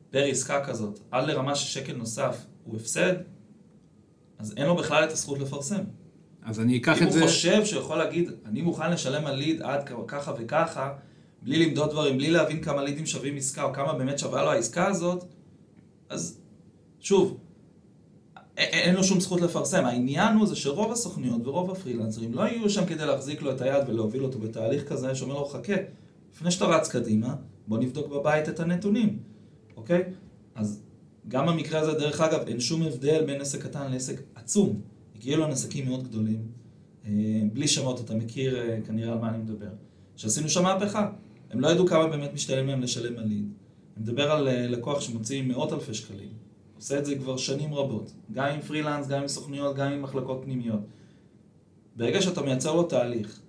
פר 0.10 0.24
עסקה 0.24 0.66
כזאת, 0.66 1.00
עד 1.12 1.28
לרמה 1.28 1.56
ששקל 1.56 1.96
נוסף 1.96 2.46
הוא 2.64 2.76
הפסד, 2.76 3.14
אז 4.40 4.54
אין 4.58 4.66
לו 4.66 4.76
בכלל 4.76 5.04
את 5.04 5.12
הזכות 5.12 5.40
לפרסם. 5.40 5.84
אז 6.44 6.60
אני 6.60 6.78
אקח 6.78 7.02
את 7.02 7.12
זה... 7.12 7.18
אם 7.18 7.24
הוא 7.24 7.30
חושב 7.30 7.66
שהוא 7.66 7.82
יכול 7.82 7.98
להגיד, 7.98 8.32
אני 8.46 8.62
מוכן 8.62 8.92
לשלם 8.92 9.26
על 9.26 9.36
ליד 9.36 9.62
עד 9.62 9.90
ככה 10.08 10.34
וככה, 10.38 10.94
בלי 11.42 11.66
למדוד 11.66 11.90
דברים, 11.90 12.18
בלי 12.18 12.32
להבין 12.32 12.64
כמה 12.64 12.84
לידים 12.84 13.06
שווים 13.06 13.38
עסקה, 13.38 13.64
או 13.64 13.74
כמה 13.74 13.94
באמת 13.94 14.20
שווה 14.20 14.44
לו 14.44 14.52
העסקה 14.52 14.88
הזאת, 14.88 15.24
אז 16.10 16.40
שוב, 17.08 17.38
אין 18.58 18.96
לו 18.96 19.04
שום 19.04 19.20
זכות 19.20 19.42
לפרסם. 19.42 19.86
העניין 19.86 20.38
הוא 20.38 20.48
זה 20.48 20.56
שרוב 20.56 20.92
הסוכניות 20.92 21.48
ורוב 21.48 21.72
הפרילנסרים 21.72 22.34
לא 22.34 22.42
יהיו 22.42 22.70
שם 22.70 22.86
כדי 22.86 23.06
להחזיק 23.06 23.42
לו 23.42 23.52
את 23.52 23.62
היד 23.62 23.90
ולהוביל 23.90 24.24
אותו 24.24 24.40
בתהליך 24.40 24.88
כזה 24.88 25.16
שאומר 25.16 25.34
לו, 25.34 25.46
חכה, 25.46 25.74
לפני 26.34 26.52
שאתה 26.52 26.66
רץ 26.66 26.88
קדימה, 26.88 27.36
בוא 27.68 27.78
נבדוק 27.78 28.08
בבית 28.08 28.50
את 28.50 28.60
הנתונים, 28.60 29.20
אוקיי? 29.76 30.04
אז 30.56 30.82
גם 31.28 31.48
במקרה 31.48 31.80
הזה, 31.80 31.94
דרך 31.94 32.22
אגב, 32.22 32.48
אין 32.48 32.60
שום 32.60 32.82
הבדל 32.82 33.26
בין 33.26 33.42
עסק 33.42 33.64
קטן 33.64 33.92
לעסק 33.92 34.22
עצום. 34.36 34.82
הגיעו 35.16 35.42
לנו 35.42 35.52
עסקים 35.52 35.86
מאוד 35.86 36.04
גדולים, 36.04 36.42
אה, 37.06 37.12
בלי 37.54 37.68
שמות, 37.68 38.00
אתה 38.00 38.16
מכיר 38.16 38.60
אה, 38.60 38.80
כנראה 38.86 39.14
על 39.14 39.20
מה 39.20 39.30
אני 39.30 39.38
מדבר. 39.38 39.70
שעשינו 40.16 40.50
שם 40.50 40.64
מהפכה. 40.64 41.12
הם 41.52 41.60
לא 41.60 41.68
ידעו 41.68 41.88
כמה 41.88 42.08
באמת 42.08 42.34
משתלם 42.34 42.68
להם 42.68 42.82
לשלם 42.82 43.18
על 43.18 43.26
ליד. 43.26 43.46
אני 43.98 44.04
מדבר 44.04 44.32
על 44.32 44.48
אה, 44.48 44.68
לקוח 44.68 45.02
שמוציא 45.02 45.44
מאות 45.44 45.74
אלפי 45.74 45.94
שקלים. 45.94 46.47
עושה 46.78 47.00
את 47.00 47.06
זה 47.06 47.16
כבר 47.16 47.38
שנים 47.38 47.74
רבות. 47.74 48.12
גם 48.34 48.46
עם 48.46 48.62
פרילנס, 48.62 49.08
גם 49.08 49.22
עם 49.22 49.28
סוכנויות, 49.28 49.76
גם 49.76 49.92
עם 49.92 50.02
מחלקות 50.02 50.42
פנימיות. 50.44 50.82
ברגע 51.96 52.22
שאתה 52.22 52.42
מייצר 52.42 52.76
לו 52.76 52.84
תהליך, 52.84 53.40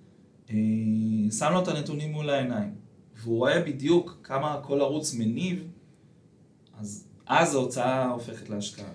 שם 1.31 1.53
לו 1.53 1.61
את 1.61 1.67
הנתונים 1.67 2.11
מול 2.11 2.29
העיניים, 2.29 2.71
והוא 3.15 3.37
רואה 3.37 3.61
בדיוק 3.61 4.17
כמה 4.23 4.59
כל 4.63 4.81
ערוץ 4.81 5.13
מניב, 5.13 5.63
אז 6.79 7.09
אז 7.29 7.55
ההוצאה 7.55 8.09
הופכת 8.09 8.49
להשקעה. 8.49 8.89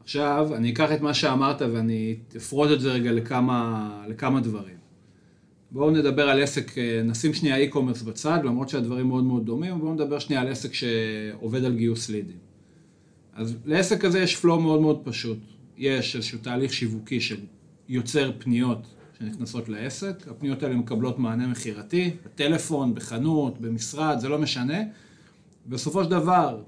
עכשיו, 0.00 0.48
אני 0.54 0.72
אקח 0.72 0.92
את 0.92 1.00
מה 1.00 1.14
שאמרת 1.14 1.62
ואני 1.62 2.16
אפרוט 2.36 2.70
את 2.72 2.80
זה 2.80 2.92
רגע 2.92 3.12
לכמה, 3.12 4.04
לכמה 4.08 4.40
דברים. 4.40 4.76
בואו 5.70 5.90
נדבר 5.90 6.28
על 6.28 6.42
עסק, 6.42 6.78
אה, 6.78 7.02
נשים 7.04 7.34
שנייה 7.34 7.70
e-commerce 7.70 8.04
בצד, 8.04 8.38
למרות 8.44 8.68
שהדברים 8.68 9.06
מאוד 9.06 9.24
מאוד 9.24 9.46
דומים, 9.46 9.78
בואו 9.80 9.94
נדבר 9.94 10.18
שנייה 10.18 10.42
על 10.42 10.48
עסק 10.48 10.74
שעובד 10.74 11.64
על 11.64 11.74
גיוס 11.74 12.08
לידים. 12.08 12.38
אז 13.34 13.56
לעסק 13.64 14.00
כזה 14.00 14.18
יש 14.18 14.36
פלואו 14.36 14.60
מאוד 14.60 14.80
מאוד 14.80 15.00
פשוט. 15.04 15.38
יש 15.76 16.16
איזשהו 16.16 16.38
תהליך 16.38 16.72
שיווקי 16.72 17.18
שיוצר 17.20 18.32
פניות 18.38 18.86
שנכנסות 19.18 19.68
לעסק, 19.68 20.28
הפניות 20.30 20.62
האלה 20.62 20.74
מקבלות 20.74 21.18
מענה 21.18 21.46
מכירתי, 21.46 22.10
בטלפון, 22.24 22.94
בחנות, 22.94 23.60
במשרד, 23.60 24.18
זה 24.20 24.28
לא 24.28 24.38
משנה. 24.38 24.78
בסופו 25.66 26.04
של 26.04 26.10
דבר, 26.10 26.62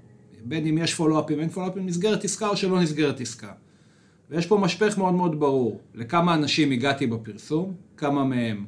בין 0.44 0.66
אם 0.66 0.78
יש 0.78 0.94
פולו-אפים, 0.94 1.40
אין 1.40 1.48
פולו-אפים, 1.48 1.86
נסגרת 1.86 2.24
עסקה 2.24 2.48
או 2.48 2.56
שלא 2.56 2.80
נסגרת 2.80 3.20
עסקה. 3.20 3.52
ויש 4.30 4.46
פה 4.46 4.58
משפך 4.58 4.98
מאוד 4.98 5.14
מאוד 5.14 5.40
ברור, 5.40 5.80
לכמה 5.94 6.34
אנשים 6.34 6.70
הגעתי 6.70 7.06
בפרסום, 7.06 7.74
כמה 7.96 8.24
מהם 8.24 8.64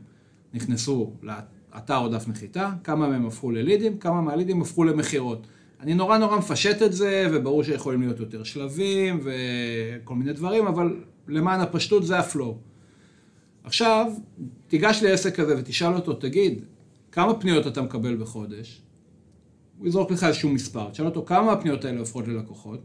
נכנסו 0.54 1.12
לאתר 1.22 1.96
או 1.96 2.08
דף 2.08 2.28
נחיתה, 2.28 2.70
כמה 2.84 3.08
מהם 3.08 3.26
הפכו 3.26 3.50
ללידים, 3.50 3.98
כמה 3.98 4.20
מהלידים 4.20 4.62
הפכו 4.62 4.84
למכירות. 4.84 5.46
אני 5.80 5.94
נורא 5.94 6.18
נורא 6.18 6.38
מפשט 6.38 6.82
את 6.82 6.92
זה, 6.92 7.28
וברור 7.32 7.64
שיכולים 7.64 8.00
להיות 8.00 8.20
יותר 8.20 8.44
שלבים 8.44 9.20
וכל 9.22 10.14
מיני 10.14 10.32
דברים, 10.32 10.66
אבל 10.66 10.96
למען 11.28 11.60
הפשטות 11.60 12.06
זה 12.06 12.18
הפלואו. 12.18 12.56
עכשיו, 13.64 14.12
תיגש 14.66 15.02
לעסק 15.02 15.34
כזה 15.34 15.54
ותשאל 15.58 15.94
אותו, 15.94 16.12
תגיד, 16.12 16.64
כמה 17.12 17.34
פניות 17.34 17.66
אתה 17.66 17.82
מקבל 17.82 18.16
בחודש? 18.16 18.82
הוא 19.78 19.86
יזרוק 19.86 20.10
לך 20.10 20.24
איזשהו 20.24 20.50
מספר, 20.50 20.90
תשאל 20.90 21.06
אותו 21.06 21.24
כמה 21.26 21.52
הפניות 21.52 21.84
האלה 21.84 21.98
הופכות 21.98 22.28
ללקוחות, 22.28 22.80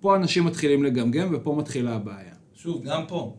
פה 0.00 0.16
אנשים 0.16 0.44
מתחילים 0.44 0.84
לגמגם 0.84 1.28
ופה 1.32 1.54
מתחילה 1.58 1.94
הבעיה. 1.94 2.34
שוב, 2.54 2.82
גם 2.84 3.02
פה. 3.08 3.36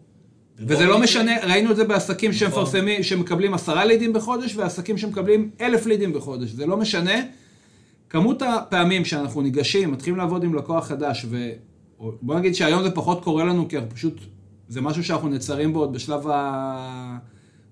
וזה 0.57 0.85
לא 0.85 0.99
משנה, 0.99 1.31
ראינו 1.43 1.71
את 1.71 1.75
זה 1.75 1.83
בעסקים 1.83 2.31
נכון. 2.31 2.39
שמפרסמים, 2.39 3.03
שמקבלים 3.03 3.53
עשרה 3.53 3.85
לידים 3.85 4.13
בחודש, 4.13 4.55
ועסקים 4.55 4.97
שמקבלים 4.97 5.49
אלף 5.61 5.85
לידים 5.85 6.13
בחודש, 6.13 6.49
זה 6.49 6.65
לא 6.65 6.77
משנה. 6.77 7.21
כמות 8.09 8.41
הפעמים 8.41 9.05
שאנחנו 9.05 9.41
ניגשים, 9.41 9.91
מתחילים 9.91 10.17
לעבוד 10.17 10.43
עם 10.43 10.55
לקוח 10.55 10.87
חדש, 10.87 11.25
ובוא 11.29 12.35
נגיד 12.35 12.55
שהיום 12.55 12.83
זה 12.83 12.91
פחות 12.91 13.23
קורה 13.23 13.43
לנו, 13.43 13.67
כי 13.67 13.77
פשוט, 13.93 14.19
זה 14.69 14.81
משהו 14.81 15.03
שאנחנו 15.03 15.29
נצרים 15.29 15.73
בו 15.73 15.79
עוד 15.79 15.93
בשלב 15.93 16.27
ה... 16.27 17.17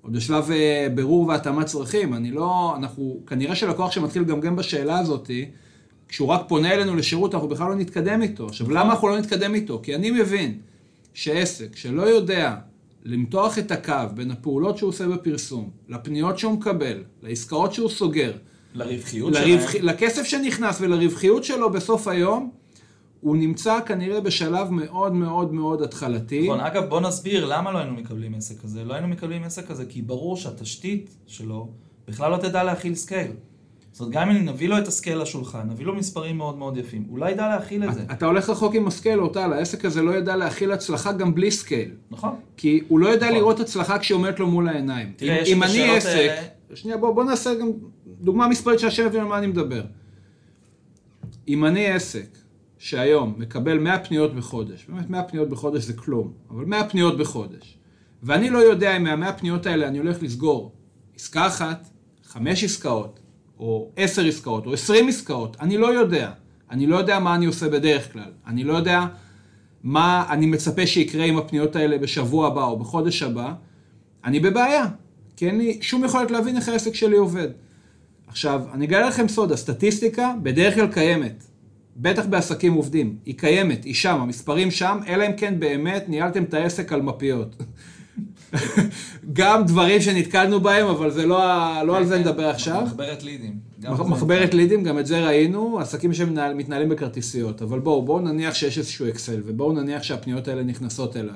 עוד 0.03 0.13
בשלב 0.13 0.51
אה, 0.51 0.87
בירור 0.95 1.27
והתאמת 1.27 1.65
צרכים. 1.65 2.13
אני 2.13 2.31
לא, 2.31 2.75
אנחנו, 2.77 3.19
כנראה 3.27 3.55
שלקוח 3.55 3.91
שמתחיל 3.91 4.21
לגמגם 4.21 4.55
בשאלה 4.55 4.99
הזאת, 4.99 5.31
כשהוא 6.07 6.27
רק 6.27 6.41
פונה 6.47 6.73
אלינו 6.73 6.95
לשירות, 6.95 7.33
אנחנו 7.33 7.47
בכלל 7.47 7.69
לא 7.69 7.75
נתקדם 7.75 8.21
איתו. 8.21 8.45
עכשיו, 8.45 8.71
למה 8.71 8.91
אנחנו 8.91 9.07
לא 9.07 9.19
נתקדם 9.19 9.55
איתו? 9.55 9.79
כי 9.83 9.95
אני 9.95 10.11
מבין 10.11 10.57
שעסק 11.13 11.75
שלא 11.75 12.01
יודע 12.01 12.55
למתוח 13.03 13.59
את 13.59 13.71
הקו 13.71 13.93
בין 14.15 14.31
הפעולות 14.31 14.77
שהוא 14.77 14.89
עושה 14.89 15.07
בפרסום, 15.07 15.69
לפניות 15.89 16.39
שהוא 16.39 16.53
מקבל, 16.53 17.03
לעסקאות 17.21 17.73
שהוא 17.73 17.89
סוגר, 17.89 18.31
לרווחיות 18.73 19.33
לרווח... 19.33 19.71
שלהם, 19.71 19.85
לכסף 19.85 20.23
שנכנס 20.23 20.81
ולרווחיות 20.81 21.43
שלו 21.43 21.69
בסוף 21.69 22.07
היום, 22.07 22.51
הוא 23.21 23.37
נמצא 23.37 23.79
כנראה 23.85 24.21
בשלב 24.21 24.71
מאוד 24.71 25.13
מאוד 25.13 25.53
מאוד 25.53 25.81
התחלתי. 25.81 26.43
נכון, 26.43 26.59
אגב 26.59 26.83
בוא 26.83 27.01
נסביר 27.01 27.45
למה 27.45 27.71
לא 27.71 27.77
היינו 27.77 27.93
מקבלים 27.93 28.35
עסק 28.35 28.61
כזה. 28.61 28.83
לא 28.83 28.93
היינו 28.93 29.07
מקבלים 29.07 29.43
עסק 29.43 29.67
כזה 29.67 29.85
כי 29.85 30.01
ברור 30.01 30.37
שהתשתית 30.37 31.15
שלו 31.27 31.69
בכלל 32.07 32.31
לא 32.31 32.37
תדע 32.37 32.63
להכיל 32.63 32.95
scale. 32.95 33.31
זאת 33.91 33.99
אומרת, 33.99 34.13
גם 34.13 34.29
אם 34.29 34.45
נביא 34.45 34.69
לו 34.69 34.77
את 34.77 34.87
ה 34.87 34.93
scale 34.93 35.21
לשולחן, 35.21 35.69
נביא 35.69 35.85
לו 35.85 35.95
מספרים 35.95 36.37
מאוד 36.37 36.57
מאוד 36.57 36.77
יפים, 36.77 37.05
הוא 37.09 37.19
לא 37.19 37.25
ידע 37.25 37.47
להכיל 37.47 37.83
את 37.83 37.93
זה. 37.93 38.01
אתה 38.11 38.25
הולך 38.25 38.49
רחוק 38.49 38.75
עם 38.75 38.87
ה 38.87 38.92
scale, 38.92 39.19
אותה, 39.19 39.45
העסק 39.45 39.85
הזה 39.85 40.01
לא 40.01 40.11
ידע 40.11 40.35
להכיל 40.35 40.71
הצלחה 40.71 41.11
גם 41.11 41.35
בלי 41.35 41.51
scale. 41.51 41.89
נכון. 42.11 42.35
כי 42.57 42.81
הוא 42.87 42.99
לא 42.99 43.13
ידע 43.13 43.25
נכון. 43.25 43.37
לראות 43.37 43.59
הצלחה 43.59 43.99
כשהיא 43.99 44.15
עומדת 44.15 44.39
לו 44.39 44.47
מול 44.47 44.69
העיניים. 44.69 45.11
תראה, 45.15 45.37
יש 45.41 45.51
את 45.51 45.63
השאלות 45.63 46.05
האלה... 46.05 46.41
שנייה, 46.75 46.97
בוא, 46.97 47.11
בוא 47.11 47.23
נעשה 47.23 47.55
גם 47.55 47.67
דוגמה 48.21 48.47
מספרית 48.47 48.79
שהשם 48.79 49.05
יבין 49.05 49.21
על 49.21 49.27
מה 49.27 49.37
אני 49.37 49.47
מדבר. 49.47 49.83
אם 51.47 51.65
אני 51.65 51.87
עסק 51.87 52.37
שהיום 52.77 53.35
מקבל 53.37 53.79
100 53.79 53.99
פניות 53.99 54.35
בחודש, 54.35 54.85
באמת 54.89 55.09
100 55.09 55.23
פניות 55.23 55.49
בחודש 55.49 55.83
זה 55.83 55.93
כלום, 55.93 56.33
אבל 56.51 56.65
100 56.65 56.89
פניות 56.89 57.17
בחודש, 57.17 57.77
ואני 58.23 58.49
לא 58.49 58.57
יודע 58.57 58.97
אם 58.97 59.03
מה-100 59.03 59.33
פניות 59.33 59.65
האלה 59.65 59.87
אני 59.87 59.97
הולך 59.97 60.23
לסגור 60.23 60.71
עסקה 61.15 61.47
אחת, 61.47 61.89
חמש 62.23 62.63
עסקאות, 62.63 63.19
או 63.59 63.91
עשר 63.95 64.25
עסקאות, 64.25 64.65
או 64.65 64.73
עשרים 64.73 65.07
עסקאות, 65.07 65.57
אני 65.59 65.77
לא 65.77 65.87
יודע. 65.87 66.31
אני 66.71 66.87
לא 66.87 66.95
יודע 66.95 67.19
מה 67.19 67.35
אני 67.35 67.45
עושה 67.45 67.69
בדרך 67.69 68.13
כלל. 68.13 68.31
אני 68.47 68.63
לא 68.63 68.73
יודע 68.73 69.05
מה 69.83 70.25
אני 70.29 70.45
מצפה 70.45 70.87
שיקרה 70.87 71.25
עם 71.25 71.37
הפניות 71.37 71.75
האלה 71.75 71.97
בשבוע 71.97 72.47
הבא 72.47 72.63
או 72.63 72.79
בחודש 72.79 73.23
הבא. 73.23 73.53
אני 74.25 74.39
בבעיה, 74.39 74.85
כי 75.35 75.47
אין 75.47 75.57
לי 75.57 75.77
שום 75.81 76.05
יכולת 76.05 76.31
להבין 76.31 76.57
איך 76.57 76.69
העסק 76.69 76.95
שלי 76.95 77.17
עובד. 77.17 77.47
עכשיו, 78.27 78.61
אני 78.73 78.85
אגלה 78.85 79.07
לכם 79.07 79.27
סוד, 79.27 79.51
הסטטיסטיקה 79.51 80.33
בדרך 80.43 80.75
כלל 80.75 80.87
קיימת. 80.87 81.43
בטח 81.97 82.25
בעסקים 82.25 82.73
עובדים. 82.73 83.15
היא 83.25 83.37
קיימת, 83.37 83.83
היא 83.83 83.93
שם, 83.93 84.21
המספרים 84.21 84.71
שם, 84.71 84.99
אלא 85.07 85.27
אם 85.27 85.31
כן 85.37 85.59
באמת 85.59 86.09
ניהלתם 86.09 86.43
את 86.43 86.53
העסק 86.53 86.93
על 86.93 87.01
מפיות. 87.01 87.55
גם 89.33 89.65
דברים 89.65 90.01
שנתקלנו 90.01 90.59
בהם, 90.59 90.87
אבל 90.87 91.11
זה 91.11 91.25
לא, 91.25 91.37
לא 91.85 91.97
על 91.97 92.05
זה 92.05 92.19
נדבר 92.19 92.49
עכשיו. 92.49 92.81
מחברת 92.85 93.23
לידים. 93.23 93.59
מחברת 93.89 94.53
לידים, 94.53 94.83
גם 94.83 94.99
את 94.99 95.05
זה 95.05 95.25
ראינו, 95.25 95.79
עסקים 95.79 96.13
שמתנהלים 96.13 96.89
בכרטיסיות. 96.89 97.61
אבל 97.61 97.79
בואו, 97.79 98.05
בואו 98.05 98.19
נניח 98.19 98.53
שיש 98.53 98.77
איזשהו 98.77 99.07
אקסל, 99.07 99.41
ובואו 99.45 99.73
נניח 99.73 100.03
שהפניות 100.03 100.47
האלה 100.47 100.63
נכנסות 100.63 101.17
אליו. 101.17 101.35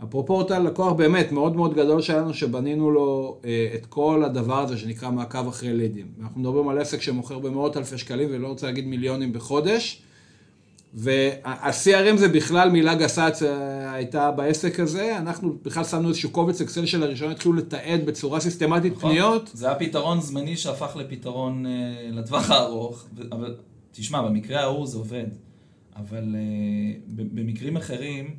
הפרופורטה 0.00 0.58
לקוח 0.58 0.92
באמת 0.92 1.32
מאוד 1.32 1.56
מאוד 1.56 1.74
גדול 1.74 2.02
שלנו, 2.02 2.34
שבנינו 2.34 2.90
לו 2.90 3.38
אה, 3.44 3.68
את 3.74 3.86
כל 3.86 4.22
הדבר 4.24 4.62
הזה 4.62 4.78
שנקרא 4.78 5.10
מעקב 5.10 5.48
אחרי 5.48 5.74
לידים. 5.74 6.06
אנחנו 6.22 6.40
מדברים 6.40 6.68
על 6.68 6.78
עסק 6.78 7.02
שמוכר 7.02 7.38
במאות 7.38 7.76
אלפי 7.76 7.98
שקלים, 7.98 8.28
ולא 8.32 8.48
רוצה 8.48 8.66
להגיד 8.66 8.86
מיליונים 8.86 9.32
בחודש. 9.32 10.02
וה-CRM 10.94 12.16
זה 12.16 12.28
בכלל 12.28 12.70
מילה 12.70 12.94
גסה 12.94 13.28
הייתה 13.92 14.30
בעסק 14.30 14.80
הזה, 14.80 15.18
אנחנו 15.18 15.56
בכלל 15.62 15.84
שמנו 15.84 16.08
איזשהו 16.08 16.30
קובץ 16.30 16.60
אקסל 16.60 16.86
של 16.86 17.02
הראשון, 17.02 17.30
התחילו 17.30 17.54
לתעד 17.54 18.06
בצורה 18.06 18.40
סיסטמטית 18.40 18.92
נכון. 18.96 19.10
פניות. 19.10 19.50
זה 19.54 19.66
היה 19.66 19.74
פתרון 19.74 20.20
זמני 20.20 20.56
שהפך 20.56 20.96
לפתרון 20.96 21.66
uh, 21.66 21.68
לטווח 22.14 22.50
הארוך, 22.50 23.06
אבל 23.32 23.56
תשמע, 23.92 24.22
במקרה 24.22 24.60
ההוא 24.60 24.86
זה 24.86 24.98
עובד, 24.98 25.26
אבל 25.96 26.34
uh, 26.34 27.10
במקרים 27.34 27.76
אחרים, 27.76 28.34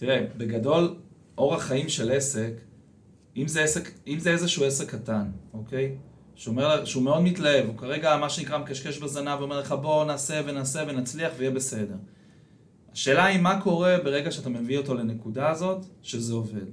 תראה, 0.00 0.26
בגדול, 0.36 0.94
אורח 1.38 1.62
חיים 1.62 1.88
של 1.88 2.12
עסק, 2.12 2.52
אם 3.36 3.48
זה, 3.48 3.62
עסק, 3.62 3.90
אם 4.06 4.18
זה 4.18 4.30
איזשהו 4.30 4.64
עסק 4.64 4.90
קטן, 4.90 5.30
אוקיי? 5.54 5.96
שאומר, 6.34 6.84
שהוא 6.84 7.02
מאוד 7.02 7.22
מתלהב, 7.22 7.66
הוא 7.66 7.76
כרגע 7.76 8.16
מה 8.16 8.30
שנקרא 8.30 8.58
מקשקש 8.58 8.98
בזנב 8.98 9.40
ואומר 9.40 9.60
לך 9.60 9.72
בוא 9.72 10.04
נעשה 10.04 10.40
ונעשה 10.46 10.84
ונצליח 10.88 11.32
ויהיה 11.36 11.50
בסדר. 11.50 11.94
השאלה 12.92 13.24
היא 13.24 13.40
מה 13.40 13.60
קורה 13.60 13.96
ברגע 14.04 14.30
שאתה 14.30 14.48
מביא 14.48 14.78
אותו 14.78 14.94
לנקודה 14.94 15.50
הזאת 15.50 15.86
שזה 16.02 16.34
עובד. 16.34 16.66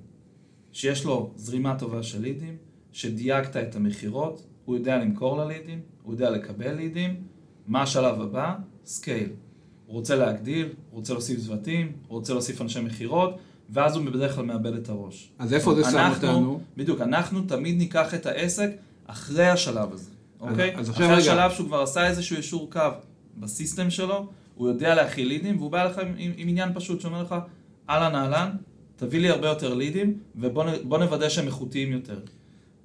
שיש 0.72 1.06
לו 1.06 1.34
זרימה 1.36 1.80
טובה 1.80 2.04
של 2.04 2.22
לידים, 2.22 2.58
שדייקת 2.92 3.58
את 3.58 3.76
המכירות, 3.76 4.48
הוא 4.66 4.76
יודע 4.76 4.98
למכור 4.98 5.38
ללידים, 5.38 5.82
הוא 6.04 6.14
יודע 6.14 6.30
לקבל 6.30 6.72
לידים, 6.72 7.24
מה 7.68 7.82
השלב 7.82 8.22
הבא? 8.22 8.56
scale. 8.86 9.30
הוא 9.88 9.96
רוצה 9.96 10.16
להגדיל, 10.16 10.66
הוא 10.66 11.00
רוצה 11.00 11.14
להוסיף 11.14 11.40
צוותים, 11.40 11.92
הוא 12.08 12.18
רוצה 12.18 12.34
להוסיף 12.34 12.62
אנשי 12.62 12.82
מכירות, 12.82 13.38
ואז 13.70 13.96
הוא 13.96 14.06
בדרך 14.06 14.36
כלל 14.36 14.46
מאבד 14.46 14.74
את 14.74 14.90
הראש. 14.90 15.30
אז 15.40 15.54
איפה 15.54 15.76
זה 15.76 15.84
שם 15.84 16.12
אותנו? 16.16 16.62
בדיוק, 16.78 17.02
אנחנו 17.02 17.42
תמיד 17.42 17.78
ניקח 17.78 18.14
את 18.14 18.26
העסק 18.26 18.70
אחרי 19.06 19.48
השלב 19.48 19.94
הזה, 19.94 20.10
אוקיי? 20.40 20.76
אז 20.76 20.90
אחרי 20.90 21.06
רגע. 21.06 21.16
השלב 21.16 21.52
שהוא 21.52 21.68
כבר 21.68 21.82
עשה 21.82 22.08
איזשהו 22.08 22.38
אישור 22.38 22.72
קו 22.72 22.82
בסיסטם 23.38 23.90
שלו, 23.90 24.28
הוא 24.56 24.68
יודע 24.68 24.96
להכיל 24.96 25.28
לידים, 25.28 25.58
והוא 25.58 25.72
בא 25.72 25.84
לך 25.84 25.98
עם, 25.98 26.14
עם, 26.18 26.32
עם 26.38 26.48
עניין 26.48 26.74
פשוט 26.74 27.02
שאומר 27.02 27.24
לך, 27.24 27.36
אהלן 27.90 28.16
אהלן, 28.16 28.50
תביא 28.96 29.20
לי 29.20 29.30
הרבה 29.30 29.48
יותר 29.48 29.74
לידים, 29.74 30.18
ובוא 30.36 30.98
נוודא 30.98 31.30
שהם 31.30 31.46
איכותיים 31.46 31.92
יותר. 31.92 32.20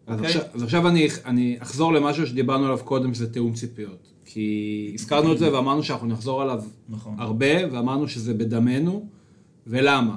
אז 0.07 0.19
אוקיי? 0.19 0.27
עכשיו, 0.27 0.43
אז 0.55 0.63
עכשיו 0.63 0.89
אני, 0.89 1.09
אני 1.25 1.57
אחזור 1.61 1.93
למשהו 1.93 2.27
שדיברנו 2.27 2.65
עליו 2.65 2.79
קודם, 2.85 3.15
שזה 3.15 3.33
תיאום 3.33 3.53
ציפיות. 3.53 4.12
כי 4.33 4.91
הזכרנו 4.95 5.33
את 5.33 5.39
זה 5.39 5.55
ואמרנו 5.55 5.83
שאנחנו 5.83 6.07
נחזור 6.07 6.43
עליו 6.43 6.63
נכון. 6.89 7.15
הרבה, 7.19 7.73
ואמרנו 7.73 8.09
שזה 8.09 8.35
בדמנו, 8.35 9.07
ולמה? 9.67 10.17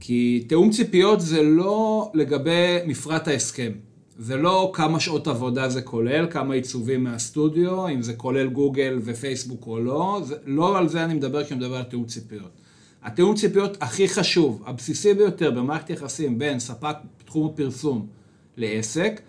כי 0.00 0.44
תיאום 0.48 0.70
ציפיות 0.70 1.20
זה 1.20 1.42
לא 1.42 2.10
לגבי 2.14 2.78
מפרט 2.86 3.28
ההסכם. 3.28 3.72
זה 4.18 4.36
לא 4.36 4.70
כמה 4.74 5.00
שעות 5.00 5.28
עבודה 5.28 5.68
זה 5.68 5.82
כולל, 5.82 6.26
כמה 6.30 6.54
עיצובים 6.54 7.04
מהסטודיו, 7.04 7.88
אם 7.88 8.02
זה 8.02 8.14
כולל 8.14 8.48
גוגל 8.48 8.98
ופייסבוק 9.04 9.66
או 9.66 9.78
לא, 9.78 10.20
זה, 10.24 10.34
לא 10.46 10.78
על 10.78 10.88
זה 10.88 11.04
אני 11.04 11.14
מדבר 11.14 11.44
כשאני 11.44 11.60
מדבר 11.60 11.76
על 11.76 11.82
תיאום 11.82 12.04
ציפיות. 12.04 12.50
התיאום 13.02 13.34
ציפיות 13.34 13.76
הכי 13.80 14.08
חשוב, 14.08 14.62
הבסיסי 14.66 15.14
ביותר 15.14 15.50
במערכת 15.50 15.90
יחסים 15.90 16.38
בין 16.38 16.60
ספק 16.60 16.96
בתחום 17.20 17.46
הפרסום 17.46 18.06
לעסק, 18.56 19.20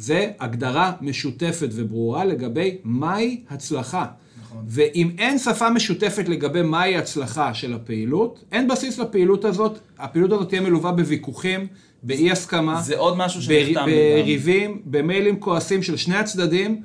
זה 0.00 0.30
הגדרה 0.40 0.92
משותפת 1.00 1.68
וברורה 1.72 2.24
לגבי 2.24 2.76
מהי 2.84 3.40
הצלחה. 3.50 4.06
נכון. 4.42 4.64
ואם 4.66 5.10
אין 5.18 5.38
שפה 5.38 5.70
משותפת 5.70 6.28
לגבי 6.28 6.62
מהי 6.62 6.96
הצלחה 6.96 7.54
של 7.54 7.74
הפעילות, 7.74 8.44
אין 8.52 8.68
בסיס 8.68 8.98
לפעילות 8.98 9.44
הזאת, 9.44 9.78
הפעילות 9.98 10.32
הזאת 10.32 10.48
תהיה 10.48 10.60
מלווה 10.60 10.92
בוויכוחים, 10.92 11.66
באי 12.02 12.30
הסכמה, 12.30 12.82
זה 12.82 12.98
עוד 12.98 13.16
משהו 13.16 13.42
שנחתם. 13.42 13.86
בריבים, 13.86 14.82
במיילים 14.84 15.40
כועסים 15.40 15.82
של 15.82 15.96
שני 15.96 16.16
הצדדים, 16.16 16.82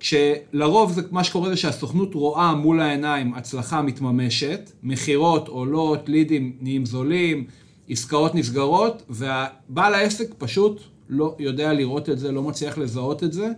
כשלרוב 0.00 0.92
זה, 0.92 1.02
מה 1.10 1.24
שקורה 1.24 1.48
זה 1.48 1.56
שהסוכנות 1.56 2.14
רואה 2.14 2.54
מול 2.54 2.80
העיניים 2.80 3.34
הצלחה 3.34 3.82
מתממשת, 3.82 4.70
מכירות 4.82 5.48
עולות, 5.48 6.08
לידים 6.08 6.52
נהיים 6.60 6.86
זולים, 6.86 7.44
עסקאות 7.88 8.34
נסגרות, 8.34 9.02
ובעל 9.10 9.94
העסק 9.94 10.34
פשוט 10.38 10.80
לא 11.08 11.36
יודע 11.38 11.72
לראות 11.72 12.10
את 12.10 12.18
זה, 12.18 12.32
לא 12.32 12.42
מצליח 12.42 12.78
לזהות 12.78 13.24
את 13.24 13.32
זה. 13.32 13.48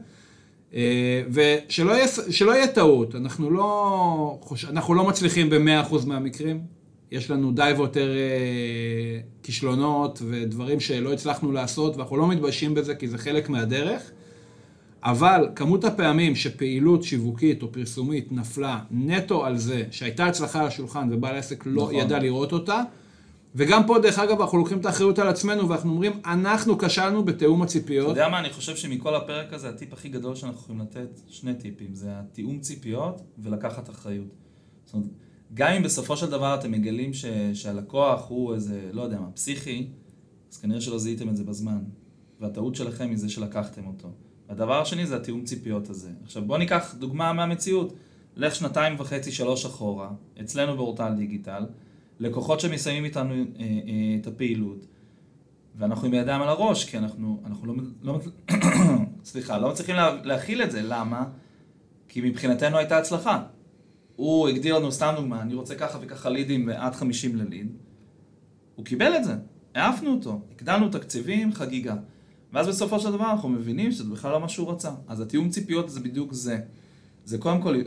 אה, 0.74 1.22
ושלא 1.30 1.92
יהיה, 1.92 2.06
יהיה 2.40 2.66
טעות, 2.66 3.14
אנחנו 3.14 3.50
לא. 3.50 4.38
אנחנו 4.68 4.94
לא 4.94 5.04
מצליחים 5.04 5.50
ב-100% 5.50 6.06
מהמקרים. 6.06 6.60
יש 7.10 7.30
לנו 7.30 7.52
די 7.52 7.72
ויותר 7.76 8.08
אה, 8.08 9.20
כישלונות 9.42 10.22
ודברים 10.28 10.80
שלא 10.80 11.12
הצלחנו 11.12 11.52
לעשות, 11.52 11.96
ואנחנו 11.96 12.16
לא 12.16 12.28
מתביישים 12.28 12.74
בזה 12.74 12.94
כי 12.94 13.08
זה 13.08 13.18
חלק 13.18 13.48
מהדרך. 13.48 14.10
אבל 15.02 15.48
כמות 15.54 15.84
הפעמים 15.84 16.34
שפעילות 16.34 17.02
שיווקית 17.02 17.62
או 17.62 17.72
פרסומית 17.72 18.32
נפלה 18.32 18.78
נטו 18.90 19.44
על 19.44 19.56
זה 19.56 19.84
שהייתה 19.90 20.26
הצלחה 20.26 20.60
על 20.60 20.66
השולחן 20.66 21.08
ובעל 21.12 21.34
העסק 21.34 21.62
לא 21.66 21.82
נכון. 21.82 21.94
ידע 21.94 22.18
לראות 22.18 22.52
אותה, 22.52 22.82
וגם 23.56 23.86
פה 23.86 23.98
דרך 23.98 24.18
אגב 24.18 24.40
אנחנו 24.40 24.58
לוקחים 24.58 24.80
את 24.80 24.86
האחריות 24.86 25.18
על 25.18 25.28
עצמנו 25.28 25.68
ואנחנו 25.68 25.90
אומרים 25.90 26.20
אנחנו 26.24 26.78
כשלנו 26.78 27.24
בתיאום 27.24 27.62
אתה 27.62 27.70
הציפיות. 27.70 28.08
יודע 28.08 28.28
מה, 28.28 28.40
אני 28.40 28.50
חושב 28.50 28.76
שמכל 28.76 29.14
הפרק 29.14 29.52
הזה, 29.52 29.68
הטיפ 29.68 29.92
הכי 29.92 30.08
גדול 30.08 30.34
שאנחנו 30.34 30.60
יכולים 30.60 30.80
לתת, 30.80 31.20
שני 31.28 31.54
טיפים, 31.54 31.94
זה 31.94 32.08
התיאום 32.10 32.60
ציפיות 32.60 33.22
ולקחת 33.38 33.90
אחריות. 33.90 34.28
זאת 34.84 34.94
אומרת, 34.94 35.08
גם 35.54 35.72
אם 35.72 35.82
בסופו 35.82 36.16
של 36.16 36.30
דבר 36.30 36.54
אתם 36.54 36.72
מגלים 36.72 37.14
ש, 37.14 37.24
שהלקוח 37.54 38.26
הוא 38.28 38.54
איזה, 38.54 38.90
לא 38.92 39.02
יודע 39.02 39.20
מה, 39.20 39.30
פסיכי, 39.30 39.88
אז 40.52 40.58
כנראה 40.58 40.80
שלא 40.80 40.98
זיהיתם 40.98 41.28
את 41.28 41.36
זה 41.36 41.44
בזמן. 41.44 41.84
והטעות 42.40 42.74
שלכם 42.74 43.08
היא 43.08 43.16
זה 43.16 43.28
שלקחתם 43.28 43.86
אותו. 43.86 44.08
הדבר 44.48 44.80
השני 44.80 45.06
זה 45.06 45.16
התיאום 45.16 45.44
ציפיות 45.44 45.90
הזה. 45.90 46.10
עכשיו 46.24 46.44
בואו 46.44 46.58
ניקח 46.58 46.94
דוגמה 46.98 47.32
מהמציאות. 47.32 47.92
לך 48.36 48.54
שנתיים 48.54 48.94
וחצי, 48.98 49.32
שלוש 49.32 49.66
אחורה, 49.66 50.10
אצלנו 50.40 50.76
באורטל 50.76 51.12
דיגיטל, 51.16 51.64
לקוחות 52.18 52.60
שמסיימים 52.60 53.04
איתנו 53.04 53.34
אה, 53.34 53.40
אה, 53.60 54.16
את 54.20 54.26
הפעילות, 54.26 54.86
ואנחנו 55.78 56.06
עם 56.06 56.12
הידיים 56.12 56.42
על 56.42 56.48
הראש, 56.48 56.84
כי 56.84 56.98
אנחנו, 56.98 57.42
אנחנו 57.46 57.66
לא, 57.66 57.74
לא, 58.02 58.20
סליחה, 59.24 59.58
לא 59.58 59.70
מצליחים 59.70 59.94
לה, 59.94 60.16
להכיל 60.24 60.62
את 60.62 60.70
זה, 60.70 60.82
למה? 60.82 61.24
כי 62.08 62.20
מבחינתנו 62.20 62.78
הייתה 62.78 62.98
הצלחה. 62.98 63.42
הוא 64.16 64.48
הגדיר 64.48 64.78
לנו, 64.78 64.92
סתם 64.92 65.12
דוגמה, 65.16 65.42
אני 65.42 65.54
רוצה 65.54 65.74
ככה 65.74 65.98
וככה 66.02 66.30
לידים 66.30 66.68
ועד 66.68 66.94
50 66.94 67.36
לליד, 67.36 67.72
הוא 68.74 68.84
קיבל 68.84 69.16
את 69.16 69.24
זה, 69.24 69.34
העפנו 69.74 70.10
אותו, 70.10 70.40
הגדלנו 70.52 70.88
תקציבים, 70.88 71.52
חגיגה. 71.52 71.94
ואז 72.52 72.68
בסופו 72.68 73.00
של 73.00 73.12
דבר 73.12 73.30
אנחנו 73.30 73.48
מבינים 73.48 73.92
שזה 73.92 74.04
בכלל 74.04 74.32
לא 74.32 74.40
מה 74.40 74.48
שהוא 74.48 74.72
רצה. 74.72 74.90
אז 75.08 75.20
התיאום 75.20 75.48
ציפיות 75.48 75.90
זה 75.90 76.00
בדיוק 76.00 76.32
זה. 76.32 76.58
זה 77.24 77.38
קודם 77.38 77.62
כל, 77.62 77.82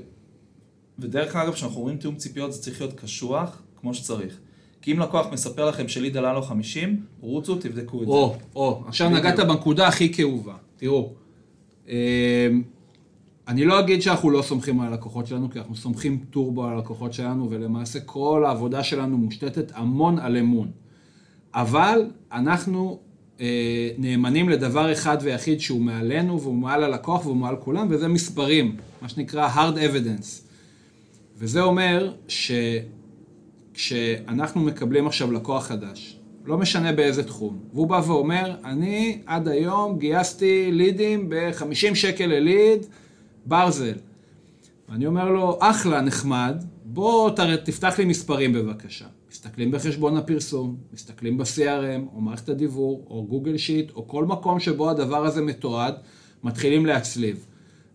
ודרך 0.99 1.35
אגב, 1.35 1.53
כשאנחנו 1.53 1.79
אומרים 1.79 1.97
תיאום 1.97 2.15
ציפיות 2.15 2.53
זה 2.53 2.61
צריך 2.61 2.81
להיות 2.81 2.99
קשוח, 2.99 3.61
כמו 3.81 3.93
שצריך. 3.93 4.39
כי 4.81 4.91
אם 4.91 4.99
לקוח 4.99 5.27
מספר 5.31 5.69
לכם 5.69 5.87
שליד 5.87 6.17
עלה 6.17 6.33
לו 6.33 6.41
50, 6.41 7.03
רוצו, 7.21 7.55
תבדקו 7.55 8.01
את 8.01 8.07
זה. 8.07 8.13
או, 8.13 8.35
או, 8.55 8.83
עכשיו. 8.87 9.09
נגעת 9.09 9.39
בנקודה 9.39 9.87
הכי 9.87 10.13
כאובה. 10.13 10.53
תראו, 10.77 11.13
אמ, 11.87 11.93
אני 13.47 13.65
לא 13.65 13.79
אגיד 13.79 14.01
שאנחנו 14.01 14.29
לא 14.29 14.41
סומכים 14.41 14.81
על 14.81 14.87
הלקוחות 14.87 15.27
שלנו, 15.27 15.51
כי 15.51 15.59
אנחנו 15.59 15.75
סומכים 15.75 16.19
טורבו 16.29 16.65
על 16.65 16.73
הלקוחות 16.73 17.13
שלנו, 17.13 17.47
ולמעשה 17.49 17.99
כל 17.99 18.43
העבודה 18.47 18.83
שלנו 18.83 19.17
מושתתת 19.17 19.71
המון 19.75 20.19
על 20.19 20.37
אמון. 20.37 20.71
אבל 21.53 22.11
אנחנו 22.31 22.99
אה, 23.41 23.89
נאמנים 23.97 24.49
לדבר 24.49 24.91
אחד 24.91 25.17
ויחיד 25.21 25.59
שהוא 25.59 25.81
מעלינו, 25.81 26.41
והוא 26.41 26.55
מעל 26.55 26.83
הלקוח 26.83 27.25
והוא 27.25 27.37
מעל 27.37 27.55
כולם, 27.55 27.87
וזה 27.89 28.07
מספרים, 28.07 28.75
מה 29.01 29.09
שנקרא 29.09 29.49
hard 29.55 29.77
evidence. 29.77 30.41
וזה 31.37 31.61
אומר 31.61 32.13
שכשאנחנו 33.79 34.61
מקבלים 34.61 35.07
עכשיו 35.07 35.31
לקוח 35.31 35.67
חדש, 35.67 36.19
לא 36.45 36.57
משנה 36.57 36.91
באיזה 36.91 37.23
תחום, 37.23 37.59
והוא 37.73 37.87
בא 37.87 38.01
ואומר, 38.07 38.55
אני 38.65 39.21
עד 39.25 39.47
היום 39.47 39.99
גייסתי 39.99 40.71
לידים 40.71 41.29
ב-50 41.29 41.95
שקל 41.95 42.25
לליד, 42.25 42.85
ברזל. 43.45 43.93
ואני 44.89 45.05
אומר 45.05 45.29
לו, 45.29 45.57
אחלה, 45.61 46.01
נחמד, 46.01 46.63
בוא 46.85 47.31
תפתח 47.65 47.99
לי 47.99 48.05
מספרים 48.05 48.53
בבקשה. 48.53 49.05
מסתכלים 49.31 49.71
בחשבון 49.71 50.17
הפרסום, 50.17 50.77
מסתכלים 50.93 51.37
ב-CRM, 51.37 52.15
או 52.15 52.21
מערכת 52.21 52.49
הדיוור, 52.49 53.05
או 53.09 53.25
גוגל 53.29 53.57
שיט, 53.57 53.91
או 53.91 54.07
כל 54.07 54.25
מקום 54.25 54.59
שבו 54.59 54.89
הדבר 54.89 55.25
הזה 55.25 55.41
מתועד, 55.41 55.93
מתחילים 56.43 56.85
להצליב. 56.85 57.45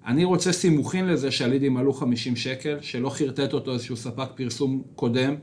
אני 0.06 0.24
רוצה 0.24 0.52
סימוכין 0.52 1.06
לזה 1.06 1.30
שהלידים 1.30 1.76
עלו 1.76 1.92
50 1.92 2.36
שקל, 2.36 2.78
שלא 2.80 3.10
חרטט 3.10 3.52
אותו 3.52 3.72
איזשהו 3.72 3.96
ספק 3.96 4.28
פרסום 4.34 4.82
קודם, 4.96 5.34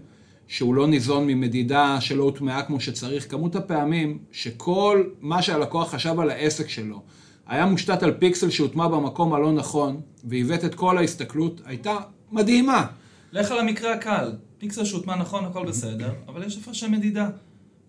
שהוא 0.51 0.75
לא 0.75 0.87
ניזון 0.87 1.27
ממדידה 1.27 2.01
שלא 2.01 2.23
הוטמעה 2.23 2.63
כמו 2.63 2.79
שצריך. 2.79 3.31
כמות 3.31 3.55
הפעמים 3.55 4.17
שכל 4.31 5.03
מה 5.21 5.41
שהלקוח 5.41 5.91
חשב 5.91 6.19
על 6.19 6.29
העסק 6.29 6.69
שלו 6.69 7.01
היה 7.47 7.65
מושתת 7.65 8.03
על 8.03 8.11
פיקסל 8.11 8.49
שהוטמע 8.49 8.87
במקום 8.87 9.33
הלא 9.33 9.51
נכון, 9.51 10.01
ועיוות 10.23 10.65
את 10.65 10.75
כל 10.75 10.97
ההסתכלות, 10.97 11.61
הייתה 11.65 11.95
מדהימה. 12.31 12.87
לך 13.31 13.51
על 13.51 13.59
המקרה 13.59 13.93
הקל. 13.93 14.31
פיקסל 14.57 14.85
שהוטמע 14.85 15.15
נכון, 15.15 15.45
הכל 15.45 15.65
בסדר, 15.65 16.13
אבל 16.27 16.43
יש 16.43 16.57
הפרשי 16.57 16.87
מדידה. 16.87 17.29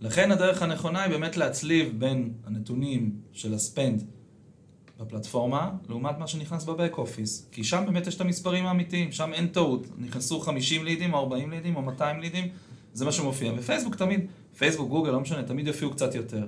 לכן 0.00 0.30
הדרך 0.30 0.62
הנכונה 0.62 1.02
היא 1.02 1.10
באמת 1.10 1.36
להצליב 1.36 1.92
בין 1.98 2.32
הנתונים 2.46 3.10
של 3.32 3.54
הספנד 3.54 4.02
בפלטפורמה, 5.02 5.70
לעומת 5.88 6.18
מה 6.18 6.26
שנכנס 6.26 6.64
בבק 6.64 6.98
אופיס. 6.98 7.48
כי 7.52 7.64
שם 7.64 7.82
באמת 7.86 8.06
יש 8.06 8.16
את 8.16 8.20
המספרים 8.20 8.66
האמיתיים, 8.66 9.12
שם 9.12 9.30
אין 9.32 9.46
טעות. 9.46 9.86
נכנסו 9.98 10.40
50 10.40 10.84
לידים, 10.84 11.14
או 11.14 11.18
40 11.18 11.50
לידים, 11.50 11.76
או 11.76 11.82
200 11.82 12.20
לידים, 12.20 12.48
זה 12.92 13.04
מה 13.04 13.12
שמופיע. 13.12 13.52
ופייסבוק 13.58 13.94
תמיד, 13.96 14.26
פייסבוק, 14.58 14.88
גוגל, 14.88 15.10
לא 15.10 15.20
משנה, 15.20 15.42
תמיד 15.42 15.66
יופיעו 15.66 15.90
קצת 15.90 16.14
יותר. 16.14 16.46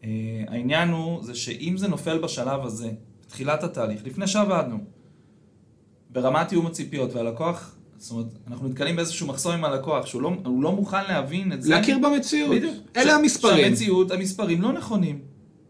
Uh, 0.00 0.04
העניין 0.48 0.88
הוא, 0.88 1.24
זה 1.24 1.34
שאם 1.34 1.74
זה 1.76 1.88
נופל 1.88 2.18
בשלב 2.18 2.64
הזה, 2.64 2.90
בתחילת 3.26 3.62
התהליך, 3.62 4.00
לפני 4.04 4.26
שעבדנו, 4.26 4.78
ברמת 6.10 6.48
תיאום 6.48 6.66
הציפיות, 6.66 7.14
והלקוח, 7.14 7.74
זאת 7.98 8.10
אומרת, 8.10 8.26
אנחנו 8.46 8.68
נתקלים 8.68 8.96
באיזשהו 8.96 9.26
מחסום 9.26 9.52
עם 9.52 9.64
הלקוח, 9.64 10.06
שהוא 10.06 10.22
לא, 10.22 10.32
לא 10.60 10.72
מוכן 10.72 11.04
להבין 11.08 11.52
את 11.52 11.62
זה. 11.62 11.70
להכיר 11.70 11.98
במציאות. 11.98 12.56
בדיוק. 12.56 12.74
אלה 12.96 13.10
ש- 13.10 13.14
המספרים. 13.14 13.64
שהמציאות, 13.64 14.10
המספרים 14.10 14.62
לא 14.62 14.72
נכונים, 14.72 15.20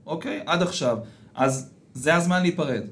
אוקיי? 0.07 0.41
עד 0.47 0.63
עכשיו. 0.63 0.99
אז 1.35 1.71
זה 1.99 2.15
הזמן 2.15 2.43
להיפרד, 2.43 2.83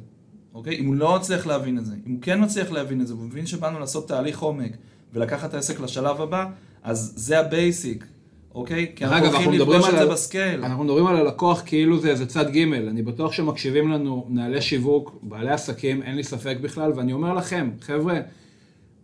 אוקיי? 0.55 0.79
אם 0.79 0.87
הוא 0.87 0.95
לא 0.95 1.16
מצליח 1.16 1.47
להבין 1.47 1.79
את 1.79 1.87
זה, 1.87 1.95
אם 2.07 2.12
הוא 2.12 2.23
כן 2.23 2.42
מצליח 2.45 2.71
להבין 2.71 3.01
את 3.01 3.07
זה, 3.07 3.14
והוא 3.14 3.27
מבין 3.27 3.47
שבאנו 3.47 3.79
לעשות 3.79 4.09
תהליך 4.09 4.38
עומק 4.38 4.77
ולקחת 5.12 5.49
את 5.49 5.55
העסק 5.55 5.81
לשלב 5.81 6.21
הבא, 6.21 6.47
אז 6.83 7.12
זה 7.16 7.40
ה 7.40 7.50
basic, 7.50 8.07
אוקיי? 8.55 8.92
כי 8.97 9.05
אנחנו 9.05 9.27
הולכים 9.27 9.53
לפגוש 9.53 9.88
את 9.88 9.95
על 9.95 9.99
זה 9.99 10.12
ב 10.12 10.20
scale. 10.20 10.64
אנחנו 10.64 10.85
מדברים 10.85 11.07
על 11.07 11.16
הלקוח 11.16 11.62
כאילו 11.66 12.01
זה 12.01 12.11
איזה 12.11 12.27
צד 12.27 12.51
ג', 12.51 12.73
אני 12.73 13.03
בטוח 13.03 13.33
שמקשיבים 13.33 13.90
לנו 13.90 14.27
מנהלי 14.29 14.61
שיווק, 14.61 15.19
בעלי 15.23 15.51
עסקים, 15.51 16.03
אין 16.03 16.16
לי 16.16 16.25
ספק 16.25 16.57
בכלל, 16.61 16.92
ואני 16.97 17.12
אומר 17.12 17.35
לכם, 17.35 17.71
חבר'ה, 17.81 18.21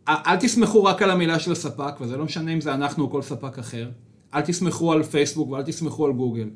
אל 0.09 0.37
תסמכו 0.37 0.85
רק 0.85 1.03
על 1.03 1.11
המילה 1.11 1.39
של 1.39 1.53
הספק, 1.53 2.01
וזה 2.01 2.17
לא 2.17 2.25
משנה 2.25 2.53
אם 2.53 2.61
זה 2.61 2.75
אנחנו 2.75 3.05
או 3.05 3.11
כל 3.11 3.23
ספק 3.23 3.59
אחר. 3.59 3.91
אל 4.35 4.41
תסמכו 4.41 4.93
על 4.93 5.03
פייסבוק 5.03 5.51
ואל 5.51 5.63
תסמכו 5.63 6.07
על 6.07 6.13
גוגל. 6.13 6.49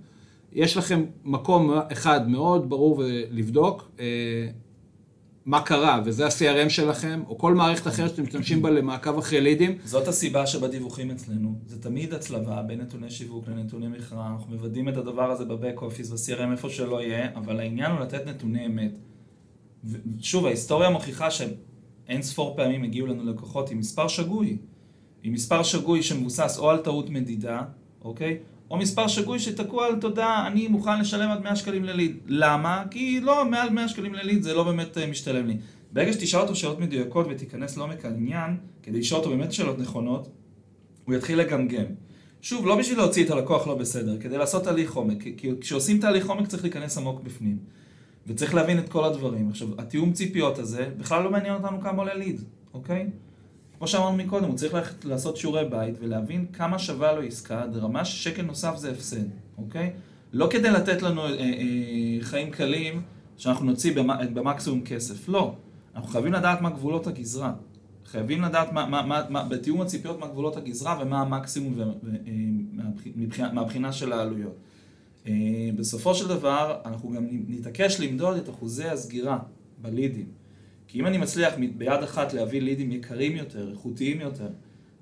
יש 0.56 0.76
לכם 0.76 1.04
מקום 1.24 1.70
אחד 1.92 2.28
מאוד 2.28 2.70
ברור 2.70 3.02
לבדוק, 3.30 3.90
אה, 4.00 4.48
מה 5.44 5.62
קרה, 5.62 6.02
וזה 6.04 6.26
ה-CRM 6.26 6.68
שלכם, 6.68 7.22
או 7.28 7.38
כל 7.38 7.54
מערכת 7.54 7.86
אחרת 7.86 8.10
שאתם 8.10 8.22
משתמשים 8.22 8.62
בה 8.62 8.70
למעקב 8.70 9.18
אחרי 9.18 9.40
לידים. 9.40 9.78
זאת 9.84 10.08
הסיבה 10.08 10.46
שבדיווחים 10.46 11.10
אצלנו, 11.10 11.54
זה 11.66 11.82
תמיד 11.82 12.14
הצלבה 12.14 12.62
בין 12.62 12.80
נתוני 12.80 13.10
שיווק 13.10 13.48
לנתוני 13.48 13.88
מכרעה, 13.88 14.32
אנחנו 14.32 14.54
מוודאים 14.54 14.88
את 14.88 14.96
הדבר 14.96 15.30
הזה 15.30 15.44
בבק 15.44 15.82
אופיס, 15.82 16.10
ב-CRM 16.10 16.52
איפה 16.52 16.70
שלא 16.70 17.02
יהיה, 17.02 17.28
אבל 17.34 17.60
העניין 17.60 17.90
הוא 17.90 18.00
לתת 18.00 18.26
נתוני 18.26 18.66
אמת. 18.66 18.98
ושוב, 19.84 20.46
ההיסטוריה 20.46 20.90
מוכיחה 20.90 21.30
שאין 21.30 22.22
ספור 22.22 22.56
פעמים 22.56 22.82
הגיעו 22.82 23.06
לנו 23.06 23.24
לקוחות 23.24 23.70
עם 23.70 23.78
מספר 23.78 24.08
שגוי, 24.08 24.56
עם 25.22 25.32
מספר 25.32 25.62
שגוי 25.62 26.02
שמבוסס 26.02 26.58
או 26.58 26.70
על 26.70 26.78
טעות 26.78 27.10
מדידה, 27.10 27.62
אוקיי? 28.04 28.38
או 28.70 28.76
מספר 28.76 29.08
שגוי 29.08 29.38
שתקוע 29.38 29.86
על 29.86 30.00
תודה, 30.00 30.46
אני 30.46 30.68
מוכן 30.68 31.00
לשלם 31.00 31.30
עד 31.30 31.42
100 31.42 31.56
שקלים 31.56 31.84
לליד. 31.84 32.16
למה? 32.26 32.84
כי 32.90 33.20
לא, 33.20 33.44
מעל 33.50 33.70
100 33.70 33.88
שקלים 33.88 34.14
לליד 34.14 34.42
זה 34.42 34.54
לא 34.54 34.64
באמת 34.64 34.98
אה, 34.98 35.06
משתלם 35.06 35.46
לי. 35.46 35.56
ברגע 35.92 36.12
שתשאל 36.12 36.40
אותו 36.40 36.54
שאלות 36.54 36.80
מדויקות 36.80 37.26
ותיכנס 37.30 37.76
לעומק 37.76 38.04
העניין, 38.04 38.56
כדי 38.82 38.98
לשאול 38.98 39.20
אותו 39.20 39.30
באמת 39.30 39.52
שאלות 39.52 39.78
נכונות, 39.78 40.28
הוא 41.04 41.14
יתחיל 41.14 41.38
לגמגם. 41.38 41.84
שוב, 42.42 42.66
לא 42.66 42.76
בשביל 42.76 42.98
להוציא 42.98 43.24
את 43.24 43.30
הלקוח 43.30 43.66
לא 43.66 43.74
בסדר, 43.74 44.18
כדי 44.20 44.38
לעשות 44.38 44.64
תהליך 44.64 44.94
עומק, 44.94 45.24
כי 45.36 45.50
כשעושים 45.60 45.98
תהליך 45.98 46.28
עומק 46.28 46.46
צריך 46.46 46.62
להיכנס 46.62 46.98
עמוק 46.98 47.20
בפנים. 47.20 47.58
וצריך 48.26 48.54
להבין 48.54 48.78
את 48.78 48.88
כל 48.88 49.04
הדברים. 49.04 49.48
עכשיו, 49.48 49.68
התיאום 49.78 50.12
ציפיות 50.12 50.58
הזה, 50.58 50.88
בכלל 50.98 51.22
לא 51.22 51.30
מעניין 51.30 51.54
אותנו 51.54 51.80
כמה 51.80 51.98
עולה 51.98 52.14
ליד, 52.14 52.40
אוקיי? 52.74 53.06
כמו 53.78 53.88
שאמרנו 53.88 54.16
מקודם, 54.16 54.44
הוא 54.44 54.56
צריך 54.56 54.74
ללכת 54.74 55.04
לעשות 55.04 55.36
שיעורי 55.36 55.64
בית 55.64 55.94
ולהבין 56.00 56.46
כמה 56.52 56.78
שווה 56.78 57.12
לו 57.12 57.22
עסקה, 57.22 57.64
רמה 57.74 58.04
ששקל 58.04 58.42
נוסף 58.42 58.76
זה 58.76 58.90
הפסד, 58.90 59.24
אוקיי? 59.58 59.92
לא 60.32 60.48
כדי 60.50 60.70
לתת 60.70 61.02
לנו 61.02 61.24
אה, 61.24 61.28
אה, 61.28 62.18
חיים 62.20 62.50
קלים, 62.50 63.02
שאנחנו 63.36 63.66
נוציא 63.66 63.94
במקסימום 64.34 64.80
כסף, 64.84 65.28
לא. 65.28 65.54
אנחנו 65.96 66.08
חייבים 66.08 66.32
לדעת 66.32 66.60
מה 66.60 66.70
גבולות 66.70 67.06
הגזרה. 67.06 67.52
חייבים 68.06 68.42
לדעת 68.42 68.72
מה, 68.72 68.86
מה, 68.86 69.02
מה, 69.02 69.22
מה, 69.28 69.44
בתיאום 69.44 69.80
הציפיות 69.80 70.20
מה 70.20 70.26
גבולות 70.26 70.56
הגזרה 70.56 70.98
ומה 71.02 71.20
המקסימום 71.20 71.72
ו, 71.76 71.82
ו, 71.82 72.10
אה, 73.40 73.52
מהבחינה 73.52 73.92
של 73.92 74.12
העלויות. 74.12 74.56
אה, 75.26 75.32
בסופו 75.76 76.14
של 76.14 76.28
דבר, 76.28 76.80
אנחנו 76.84 77.10
גם 77.10 77.26
נתעקש 77.30 78.00
למדוד 78.00 78.36
את 78.36 78.48
אחוזי 78.50 78.84
הסגירה 78.84 79.38
בלידים. 79.82 80.26
כי 80.88 81.00
אם 81.00 81.06
אני 81.06 81.18
מצליח 81.18 81.54
ביד 81.76 82.02
אחת 82.02 82.32
להביא 82.32 82.62
לידים 82.62 82.92
יקרים 82.92 83.36
יותר, 83.36 83.70
איכותיים 83.70 84.20
יותר, 84.20 84.48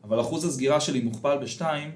אבל 0.04 0.20
אחוז 0.20 0.44
הסגירה 0.44 0.80
שלי 0.80 1.00
מוכפל 1.00 1.38
בשתיים, 1.42 1.90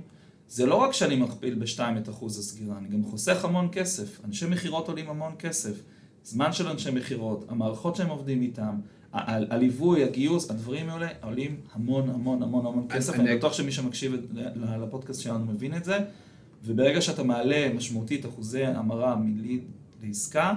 זה 0.48 0.66
לא 0.66 0.74
רק 0.74 0.92
שאני 0.92 1.16
מכפיל 1.16 1.54
בשתיים 1.54 1.96
את 1.98 2.08
אחוז 2.08 2.38
הסגירה, 2.38 2.78
אני 2.78 2.88
גם 2.88 3.04
חוסך 3.04 3.44
המון 3.44 3.68
כסף. 3.72 4.24
אנשי 4.24 4.46
מכירות 4.46 4.88
עולים 4.88 5.10
המון 5.10 5.32
כסף. 5.38 5.82
זמן 6.24 6.52
של 6.52 6.68
אנשי 6.68 6.90
מכירות, 6.90 7.44
המערכות 7.48 7.96
שהם 7.96 8.08
עובדים 8.08 8.42
איתם, 8.42 8.74
הליווי, 9.12 10.04
הגיוס, 10.04 10.50
הדברים 10.50 10.88
האלה 10.88 11.08
עולים 11.22 11.60
המון 11.72 12.08
המון 12.08 12.42
המון 12.42 12.66
המון 12.66 12.86
כסף. 12.88 13.14
אני 13.14 13.36
בטוח 13.36 13.52
שמי 13.52 13.72
שמקשיב 13.72 14.14
לפודקאסט 14.82 15.20
שלנו 15.20 15.46
מבין 15.46 15.76
את 15.76 15.84
זה, 15.84 15.98
וברגע 16.64 17.00
שאתה 17.00 17.22
מעלה 17.22 17.68
משמעותית 17.74 18.26
אחוזי 18.26 18.64
המרה 18.64 19.16
מליד 19.16 19.62
לעסקה, 20.02 20.54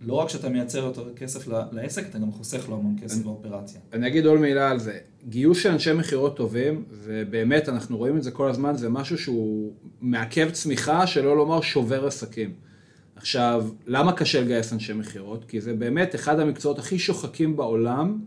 לא 0.00 0.14
רק 0.14 0.28
שאתה 0.28 0.48
מייצר 0.48 0.78
יותר 0.78 1.14
כסף 1.14 1.48
לעסק, 1.72 2.08
אתה 2.10 2.18
גם 2.18 2.32
חוסך 2.32 2.68
לו 2.68 2.76
המון 2.76 2.96
כסף 3.02 3.22
באופרציה. 3.22 3.80
אני 3.92 4.06
אגיד 4.06 4.26
עוד 4.26 4.40
מילה 4.40 4.70
על 4.70 4.78
זה. 4.78 4.98
גיוס 5.28 5.58
של 5.58 5.70
אנשי 5.70 5.92
מכירות 5.92 6.36
טובים, 6.36 6.84
ובאמת 6.90 7.68
אנחנו 7.68 7.96
רואים 7.96 8.16
את 8.16 8.22
זה 8.22 8.30
כל 8.30 8.50
הזמן, 8.50 8.76
זה 8.76 8.88
משהו 8.88 9.18
שהוא 9.18 9.72
מעכב 10.00 10.50
צמיחה, 10.50 11.06
שלא 11.06 11.36
לומר 11.36 11.60
שובר 11.60 12.06
עסקים. 12.06 12.52
עכשיו, 13.16 13.66
למה 13.86 14.12
קשה 14.12 14.40
לגייס 14.40 14.72
אנשי 14.72 14.92
מכירות? 14.92 15.44
כי 15.44 15.60
זה 15.60 15.74
באמת 15.74 16.14
אחד 16.14 16.40
המקצועות 16.40 16.78
הכי 16.78 16.98
שוחקים 16.98 17.56
בעולם, 17.56 18.18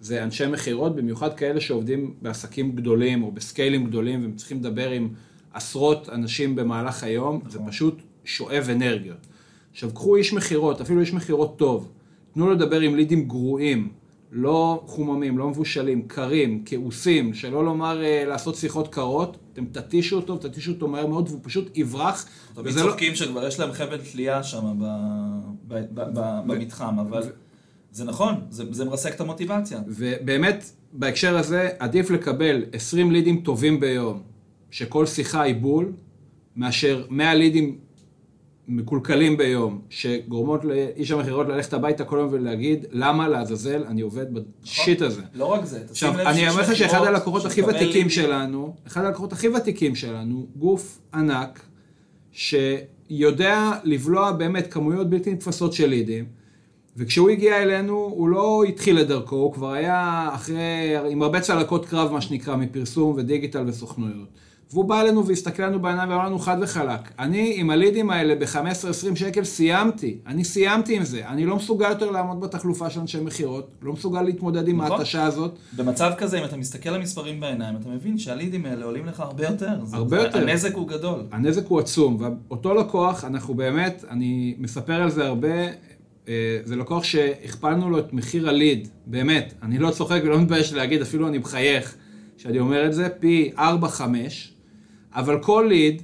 זה 0.00 0.22
אנשי 0.22 0.46
מכירות, 0.46 0.96
במיוחד 0.96 1.34
כאלה 1.34 1.60
שעובדים 1.60 2.14
בעסקים 2.22 2.72
גדולים 2.72 3.22
או 3.22 3.32
בסקיילים 3.32 3.86
גדולים, 3.86 4.22
והם 4.22 4.36
צריכים 4.36 4.58
לדבר 4.58 4.90
עם 4.90 5.08
עשרות 5.52 6.08
אנשים 6.08 6.56
במהלך 6.56 7.04
היום, 7.04 7.36
נכון. 7.36 7.50
זה 7.50 7.58
פשוט 7.66 8.02
שואב 8.24 8.68
אנרגיות. 8.72 9.26
עכשיו, 9.74 9.94
קחו 9.94 10.16
איש 10.16 10.32
מכירות, 10.32 10.80
אפילו 10.80 11.00
איש 11.00 11.12
מכירות 11.12 11.58
טוב, 11.58 11.92
תנו 12.34 12.46
לו 12.46 12.52
לדבר 12.52 12.80
עם 12.80 12.94
לידים 12.94 13.28
גרועים, 13.28 13.88
לא 14.32 14.82
חוממים, 14.86 15.38
לא 15.38 15.48
מבושלים, 15.48 16.02
קרים, 16.02 16.62
כעוסים, 16.66 17.34
שלא 17.34 17.64
לומר 17.64 18.00
uh, 18.00 18.28
לעשות 18.28 18.56
שיחות 18.56 18.88
קרות, 18.88 19.36
אתם 19.52 19.64
תתישו 19.64 20.16
אותו, 20.16 20.36
תתישו 20.36 20.72
אותו 20.72 20.88
מהר 20.88 21.06
מאוד, 21.06 21.28
והוא 21.28 21.40
פשוט 21.42 21.76
יברח. 21.76 22.28
תמיד 22.54 22.74
לא- 22.74 22.82
צוחקים 22.82 23.10
לא... 23.10 23.14
שכבר 23.14 23.46
יש 23.46 23.60
להם 23.60 23.72
חבל 23.72 23.98
תלייה 24.12 24.42
שם 24.42 24.76
ב... 24.78 24.84
ב... 25.68 25.74
ב... 25.94 26.00
ב... 26.00 26.40
במתחם, 26.46 26.98
אבל 26.98 27.22
ו... 27.22 27.30
זה 27.92 28.04
נכון, 28.04 28.34
זה, 28.50 28.64
זה 28.70 28.84
מרסק 28.84 29.14
את 29.14 29.20
המוטיבציה. 29.20 29.80
ובאמת, 29.86 30.70
בהקשר 30.92 31.36
הזה, 31.38 31.68
עדיף 31.78 32.10
לקבל 32.10 32.64
20 32.72 33.10
לידים 33.10 33.40
טובים 33.40 33.80
ביום, 33.80 34.22
שכל 34.70 35.06
שיחה 35.06 35.42
היא 35.42 35.54
בול, 35.54 35.92
מאשר 36.56 37.06
100 37.10 37.34
לידים 37.34 37.78
מקולקלים 38.68 39.36
ביום, 39.36 39.80
שגורמות 39.90 40.64
לאיש 40.64 41.10
המכירות 41.10 41.48
ללכת 41.48 41.72
הביתה 41.72 42.04
כל 42.04 42.16
יום 42.16 42.28
ולהגיד, 42.32 42.86
למה 42.90 43.28
לעזאזל 43.28 43.84
אני 43.84 44.00
עובד 44.00 44.26
בשיט 44.34 45.02
הזה. 45.02 45.22
לא 45.34 45.44
רק 45.44 45.64
זה, 45.64 45.82
עכשיו, 45.90 46.20
אני 46.20 46.48
אומר 46.48 46.60
לך 46.60 46.76
שאחד 46.76 47.06
הלקוחות 47.06 47.44
הכי 47.44 47.62
ותיקים 47.62 48.10
שלנו, 48.10 48.74
אחד 48.86 49.04
הלקוחות 49.04 49.32
הכי 49.32 49.48
ותיקים 49.48 49.94
שלנו, 49.94 50.46
גוף 50.56 51.00
ענק, 51.14 51.60
שיודע 52.32 53.72
לבלוע 53.84 54.32
באמת 54.32 54.72
כמויות 54.72 55.10
בלתי 55.10 55.32
נתפסות 55.32 55.72
של 55.72 55.86
לידים, 55.86 56.24
וכשהוא 56.96 57.30
הגיע 57.30 57.62
אלינו, 57.62 57.94
הוא 57.94 58.28
לא 58.28 58.64
התחיל 58.68 59.00
את 59.00 59.08
דרכו, 59.08 59.36
הוא 59.36 59.52
כבר 59.52 59.72
היה 59.72 60.28
אחרי, 60.34 60.96
עם 61.10 61.22
הרבה 61.22 61.40
צלקות 61.40 61.86
קרב, 61.86 62.12
מה 62.12 62.20
שנקרא, 62.20 62.56
מפרסום 62.56 63.14
ודיגיטל 63.16 63.64
וסוכנויות. 63.66 64.28
והוא 64.72 64.84
בא 64.84 65.00
אלינו 65.00 65.26
והסתכל 65.26 65.62
לנו 65.62 65.80
בעיניים 65.82 66.10
ואמר 66.10 66.26
לנו 66.26 66.38
חד 66.38 66.56
וחלק, 66.60 67.00
אני 67.18 67.54
עם 67.56 67.70
הלידים 67.70 68.10
האלה 68.10 68.34
ב-15-20 68.34 69.16
שקל 69.16 69.44
סיימתי, 69.44 70.18
אני 70.26 70.44
סיימתי 70.44 70.96
עם 70.96 71.04
זה, 71.04 71.28
אני 71.28 71.46
לא 71.46 71.56
מסוגל 71.56 71.88
יותר 71.88 72.10
לעמוד 72.10 72.40
בתחלופה 72.40 72.90
של 72.90 73.00
אנשי 73.00 73.20
מכירות, 73.20 73.68
לא 73.82 73.92
מסוגל 73.92 74.22
להתמודד 74.22 74.68
עם 74.68 74.80
נכון. 74.80 74.92
ההתשה 74.92 75.24
הזאת. 75.24 75.58
במצב 75.76 76.12
כזה, 76.18 76.38
אם 76.40 76.44
אתה 76.44 76.56
מסתכל 76.56 76.88
על 76.88 76.94
המספרים 76.94 77.40
בעיניים, 77.40 77.76
אתה 77.76 77.88
מבין 77.88 78.18
שהלידים 78.18 78.66
האלה 78.66 78.84
עולים 78.84 79.06
לך 79.06 79.20
הרבה 79.20 79.44
יותר. 79.44 79.70
הרבה 79.92 80.22
יותר. 80.22 80.38
הנזק 80.38 80.74
הוא 80.74 80.88
גדול. 80.88 81.22
הנזק 81.32 81.66
הוא 81.66 81.80
עצום, 81.80 82.18
ואותו 82.20 82.74
לקוח, 82.74 83.24
אנחנו 83.24 83.54
באמת, 83.54 84.04
אני 84.10 84.54
מספר 84.58 85.02
על 85.02 85.10
זה 85.10 85.26
הרבה, 85.26 85.48
אה, 86.28 86.58
זה 86.64 86.76
לקוח 86.76 87.04
שהכפלנו 87.04 87.90
לו 87.90 87.98
את 87.98 88.12
מחיר 88.12 88.48
הליד, 88.48 88.88
באמת, 89.06 89.54
אני 89.62 89.78
לא 89.78 89.90
צוחק 89.90 90.20
ולא 90.24 90.38
מתבייש 90.38 90.72
להגיד, 90.72 91.02
אפילו 91.02 91.28
אני 91.28 91.38
מחייך. 91.38 91.96
שאני 92.36 92.58
אומר 92.58 92.86
את 92.86 92.94
זה, 92.94 93.08
פי 93.08 93.52
4-5, 93.56 94.53
אבל 95.14 95.42
כל 95.42 95.66
ליד 95.68 96.02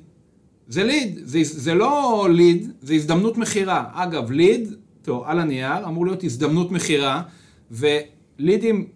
זה 0.71 0.85
ליד, 0.85 1.19
זה, 1.25 1.39
זה 1.43 1.75
לא 1.75 2.29
ליד, 2.33 2.71
זה 2.83 2.95
הזדמנות 2.95 3.39
מכירה. 3.39 3.85
אגב, 3.93 4.31
ליד, 4.31 4.75
טוב, 5.03 5.23
על 5.27 5.39
הנייר, 5.39 5.87
אמור 5.87 6.07
להיות 6.07 6.25
הזדמנות 6.25 6.71
מכירה, 6.73 7.23
ולידים, 7.71 8.89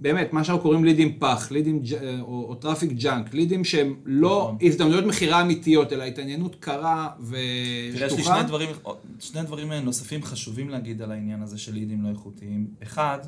באמת, 0.00 0.32
מה 0.32 0.44
שאנחנו 0.44 0.62
קוראים 0.62 0.84
לידים 0.84 1.18
פח, 1.18 1.50
לידים 1.50 1.82
או, 2.20 2.46
או 2.48 2.54
traffic 2.54 2.92
junk, 2.92 3.34
לידים 3.34 3.64
שהם 3.64 3.94
לא 4.04 4.52
נכון. 4.54 4.68
הזדמנויות 4.68 5.04
מכירה 5.04 5.42
אמיתיות, 5.42 5.92
אלא 5.92 6.02
התעניינות 6.02 6.56
קרה 6.60 7.08
ושטוחה. 7.20 7.96
תראה, 7.96 8.06
יש 8.06 8.12
לי 8.12 8.22
שני 8.22 8.42
דברים, 8.46 8.68
שני 9.20 9.42
דברים 9.42 9.72
נוספים 9.72 10.22
חשובים 10.22 10.68
להגיד 10.70 11.02
על 11.02 11.12
העניין 11.12 11.42
הזה 11.42 11.58
של 11.58 11.74
לידים 11.74 12.02
לא 12.02 12.08
איכותיים. 12.08 12.66
אחד, 12.82 13.18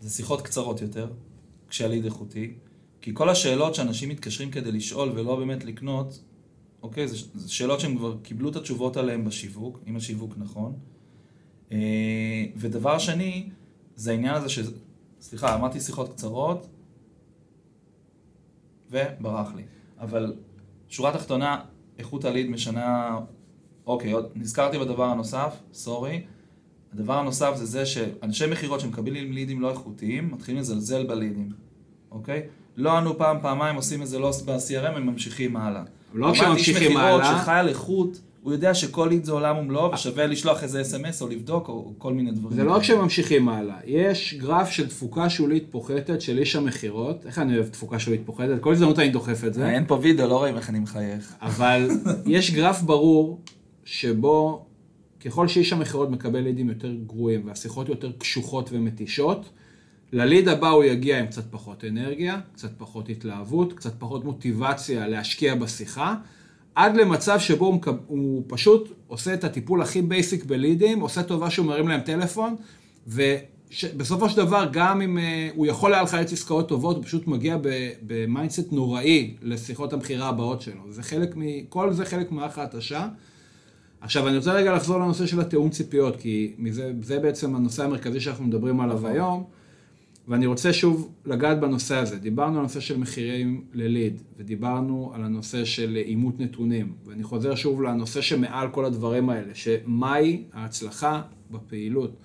זה 0.00 0.10
שיחות 0.10 0.42
קצרות 0.42 0.82
יותר, 0.82 1.08
כשהליד 1.68 2.04
איכותי. 2.04 2.52
כי 3.06 3.14
כל 3.14 3.28
השאלות 3.28 3.74
שאנשים 3.74 4.08
מתקשרים 4.08 4.50
כדי 4.50 4.72
לשאול 4.72 5.12
ולא 5.14 5.36
באמת 5.36 5.64
לקנות, 5.64 6.22
אוקיי, 6.82 7.08
זה, 7.08 7.16
זה 7.34 7.52
שאלות 7.52 7.80
שהם 7.80 7.96
כבר 7.96 8.16
קיבלו 8.22 8.50
את 8.50 8.56
התשובות 8.56 8.96
עליהן 8.96 9.24
בשיווק, 9.24 9.80
אם 9.86 9.96
השיווק 9.96 10.34
נכון. 10.36 10.78
אה, 11.72 12.44
ודבר 12.56 12.98
שני, 12.98 13.50
זה 13.96 14.10
העניין 14.10 14.34
הזה 14.34 14.48
ש... 14.48 14.58
סליחה, 15.20 15.54
אמרתי 15.54 15.80
שיחות 15.80 16.12
קצרות, 16.12 16.66
וברח 18.90 19.54
לי. 19.54 19.62
אבל 19.98 20.36
שורה 20.88 21.12
תחתונה, 21.12 21.60
איכות 21.98 22.24
הליד 22.24 22.50
משנה... 22.50 23.18
אוקיי, 23.86 24.12
עוד 24.12 24.30
נזכרתי 24.34 24.78
בדבר 24.78 25.04
הנוסף, 25.04 25.56
סורי. 25.72 26.24
הדבר 26.92 27.14
הנוסף 27.18 27.52
זה 27.56 27.66
זה 27.66 27.86
שאנשי 27.86 28.46
מכירות 28.46 28.80
שמקבלים 28.80 29.32
לידים 29.32 29.60
לא 29.60 29.70
איכותיים, 29.70 30.32
מתחילים 30.32 30.60
לזלזל 30.60 31.06
בלידים, 31.06 31.52
אוקיי? 32.10 32.48
לא 32.76 32.96
ענו 32.96 33.18
פעם, 33.18 33.36
פעמיים, 33.42 33.76
עושים 33.76 34.02
איזה 34.02 34.18
לוס 34.18 34.42
ב-CRM, 34.42 34.96
הם 34.96 35.06
ממשיכים 35.06 35.56
הלאה. 35.56 35.82
לא 36.14 36.32
כשממשיכים 36.32 36.96
הלאה. 36.96 37.12
איש 37.12 37.20
מכירות 37.20 37.42
שחי 37.42 37.52
על 37.52 37.68
איכות, 37.68 38.20
הוא 38.42 38.52
יודע 38.52 38.74
שכל 38.74 39.06
ליד 39.10 39.24
זה 39.24 39.32
עולם 39.32 39.58
ומלואו, 39.58 39.92
ושווה 39.92 40.26
לשלוח 40.26 40.62
איזה 40.62 40.80
אס.אם.אס 40.80 41.22
או 41.22 41.28
לבדוק, 41.28 41.68
או 41.68 41.92
כל 41.98 42.12
מיני 42.12 42.30
דברים. 42.30 42.56
זה 42.56 42.64
לא 42.64 42.72
רק 42.72 42.82
שממשיכים 42.82 43.48
הלאה, 43.48 43.76
יש 43.84 44.34
גרף 44.38 44.70
של 44.70 44.88
תפוקה 44.88 45.30
שולית 45.30 45.66
פוחתת 45.70 46.20
של 46.20 46.38
איש 46.38 46.56
המכירות, 46.56 47.26
איך 47.26 47.38
אני 47.38 47.54
אוהב 47.54 47.68
תפוקה 47.68 47.98
שולית 47.98 48.20
פוחתת? 48.24 48.60
כל 48.60 48.72
הזדמנות 48.72 48.98
אני 48.98 49.08
דוחף 49.08 49.44
את 49.44 49.54
זה. 49.54 49.68
אין 49.68 49.84
פה 49.86 49.98
וידאו, 50.02 50.28
לא 50.28 50.38
רואים 50.38 50.56
איך 50.56 50.70
אני 50.70 50.78
מחייך. 50.78 51.34
אבל 51.42 51.90
יש 52.26 52.50
גרף 52.50 52.82
ברור, 52.82 53.40
שבו 53.84 54.66
ככל 55.24 55.48
שאיש 55.48 55.72
המכירות 55.72 56.10
מקבל 56.10 56.40
לידים 56.40 56.68
יותר 56.68 56.94
גרועים 57.06 57.46
והשיחות 57.46 57.88
יותר 57.88 58.12
קשוחות 58.18 58.70
ומתישות, 58.72 59.48
לליד 60.12 60.48
הבא 60.48 60.68
הוא 60.68 60.84
יגיע 60.84 61.18
עם 61.20 61.26
קצת 61.26 61.44
פחות 61.50 61.84
אנרגיה, 61.84 62.40
קצת 62.54 62.70
פחות 62.78 63.08
התלהבות, 63.08 63.72
קצת 63.72 63.92
פחות 63.98 64.24
מוטיבציה 64.24 65.08
להשקיע 65.08 65.54
בשיחה, 65.54 66.14
עד 66.74 66.96
למצב 66.96 67.38
שבו 67.38 67.80
הוא, 68.06 68.42
פשוט 68.46 68.92
עושה 69.06 69.34
את 69.34 69.44
הטיפול 69.44 69.82
הכי 69.82 70.02
basic 70.02 70.44
בלידים, 70.44 71.00
עושה 71.00 71.22
טובה 71.22 71.50
שהוא 71.50 71.66
מרים 71.66 71.88
להם 71.88 72.00
טלפון, 72.00 72.56
ובסופו 73.06 74.30
של 74.30 74.36
דבר, 74.36 74.68
גם 74.72 75.02
אם 75.02 75.18
אה, 75.18 75.20
הוא 75.56 75.66
יכול 75.66 75.94
היה 75.94 76.02
לחלץ 76.02 76.32
עסקאות 76.32 76.68
טובות, 76.68 76.96
הוא 76.96 77.04
פשוט 77.04 77.26
מגיע 77.26 77.56
ב 78.02 78.11
mindset 78.11 78.72
נוראי 78.72 79.34
לשיחות 79.42 79.92
המכירה 79.92 80.28
הבאות 80.28 80.60
שלו. 80.60 80.80
זה 80.90 81.02
חלק 81.02 81.36
מ... 81.36 81.64
כל 81.68 81.92
זה 81.92 82.04
חלק 82.04 82.32
ממערך 82.32 82.58
ההתשה. 82.58 83.08
עכשיו, 84.00 84.28
אני 84.28 84.36
רוצה 84.36 84.52
רגע 84.52 84.74
לחזור 84.74 84.98
לנושא 84.98 85.26
של 85.26 85.40
התיאום 85.40 85.70
ציפיות, 85.70 86.16
כי 86.16 86.52
מזה, 86.58 86.92
זה 87.02 87.18
בעצם 87.18 87.56
הנושא 87.56 87.84
המרכזי 87.84 88.20
שאנחנו 88.20 88.44
מדברים 88.44 88.80
עליו 88.80 88.96
נכון. 88.96 89.10
היום. 89.10 89.55
ואני 90.28 90.46
רוצה 90.46 90.72
שוב 90.72 91.12
לגעת 91.24 91.60
בנושא 91.60 91.96
הזה. 91.96 92.16
דיברנו 92.16 92.52
על 92.52 92.58
הנושא 92.58 92.80
של 92.80 92.98
מחירים 92.98 93.64
לליד, 93.72 94.22
ודיברנו 94.38 95.12
על 95.14 95.24
הנושא 95.24 95.64
של 95.64 95.96
אימות 95.96 96.40
נתונים, 96.40 96.92
ואני 97.06 97.22
חוזר 97.22 97.54
שוב 97.54 97.82
לנושא 97.82 98.20
שמעל 98.20 98.68
כל 98.68 98.84
הדברים 98.84 99.30
האלה, 99.30 99.54
שמהי 99.54 100.42
ההצלחה 100.52 101.22
בפעילות. 101.50 102.16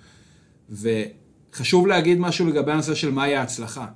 וחשוב 0.70 1.86
להגיד 1.86 2.18
משהו 2.18 2.46
לגבי 2.46 2.72
הנושא 2.72 2.94
של 2.94 3.10
מהי 3.10 3.36
ההצלחה. 3.36 3.86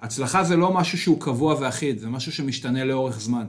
הצלחה 0.00 0.44
זה 0.44 0.56
לא 0.56 0.72
משהו 0.72 0.98
שהוא 0.98 1.20
קבוע 1.20 1.54
ואחיד, 1.60 1.98
זה 1.98 2.08
משהו 2.08 2.32
שמשתנה 2.32 2.84
לאורך 2.84 3.20
זמן. 3.20 3.46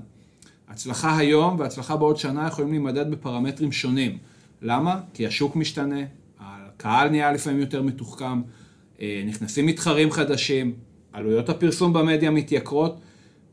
הצלחה 0.68 1.18
היום 1.18 1.60
והצלחה 1.60 1.96
בעוד 1.96 2.18
שנה 2.18 2.48
יכולים 2.48 2.70
להימדד 2.72 3.12
בפרמטרים 3.12 3.72
שונים. 3.72 4.18
למה? 4.62 5.00
כי 5.14 5.28
השוק 5.28 5.56
משתנה, 5.56 6.00
הקהל 6.40 7.10
נהיה 7.10 7.32
לפעמים 7.32 7.60
יותר 7.60 7.82
מתוחכם, 7.82 8.42
נכנסים 9.26 9.66
מתחרים 9.66 10.12
חדשים, 10.12 10.74
עלויות 11.14 11.50
הפרסום 11.50 11.94
במדיה 11.94 12.32
מתייקרות, 12.32 13.00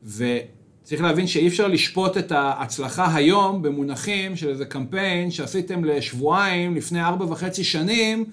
וצריך 0.05 1.03
להבין 1.03 1.27
שאי 1.27 1.49
אפשר 1.49 1.69
לשפוט 1.69 2.17
את 2.17 2.33
ההצלחה 2.33 3.15
היום 3.15 3.63
במונחים 3.63 4.37
של 4.37 4.49
איזה 4.49 4.65
קמפיין 4.65 5.31
שעשיתם 5.31 5.85
לשבועיים 5.85 6.75
לפני 6.75 7.03
ארבע 7.03 7.25
וחצי 7.25 7.65
שנים, 7.65 8.25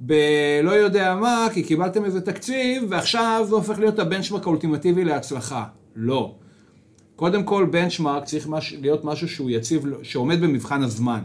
בלא 0.00 0.70
יודע 0.70 1.14
מה, 1.14 1.48
כי 1.54 1.62
קיבלתם 1.62 2.04
איזה 2.04 2.20
תקציב, 2.20 2.82
ועכשיו 2.88 3.44
זה 3.48 3.54
הופך 3.54 3.78
להיות 3.78 3.98
הבנצ'מרק 3.98 4.46
האולטימטיבי 4.46 5.04
להצלחה. 5.04 5.64
לא. 5.96 6.34
קודם 7.16 7.44
כל, 7.44 7.66
בנצ'מרק 7.70 8.24
צריך 8.24 8.48
מש... 8.48 8.74
להיות 8.80 9.04
משהו 9.04 9.28
שהוא 9.28 9.50
יציב, 9.50 9.84
שעומד 10.02 10.40
במבחן 10.40 10.82
הזמן. 10.82 11.20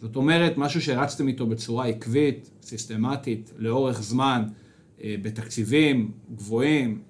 זאת 0.00 0.16
אומרת, 0.16 0.58
משהו 0.58 0.82
שהרצתם 0.82 1.28
איתו 1.28 1.46
בצורה 1.46 1.86
עקבית, 1.86 2.50
סיסטמטית, 2.62 3.50
לאורך 3.58 4.02
זמן, 4.02 4.42
אה, 4.46 4.59
בתקציבים 5.04 6.10
גבוהים, 6.34 7.02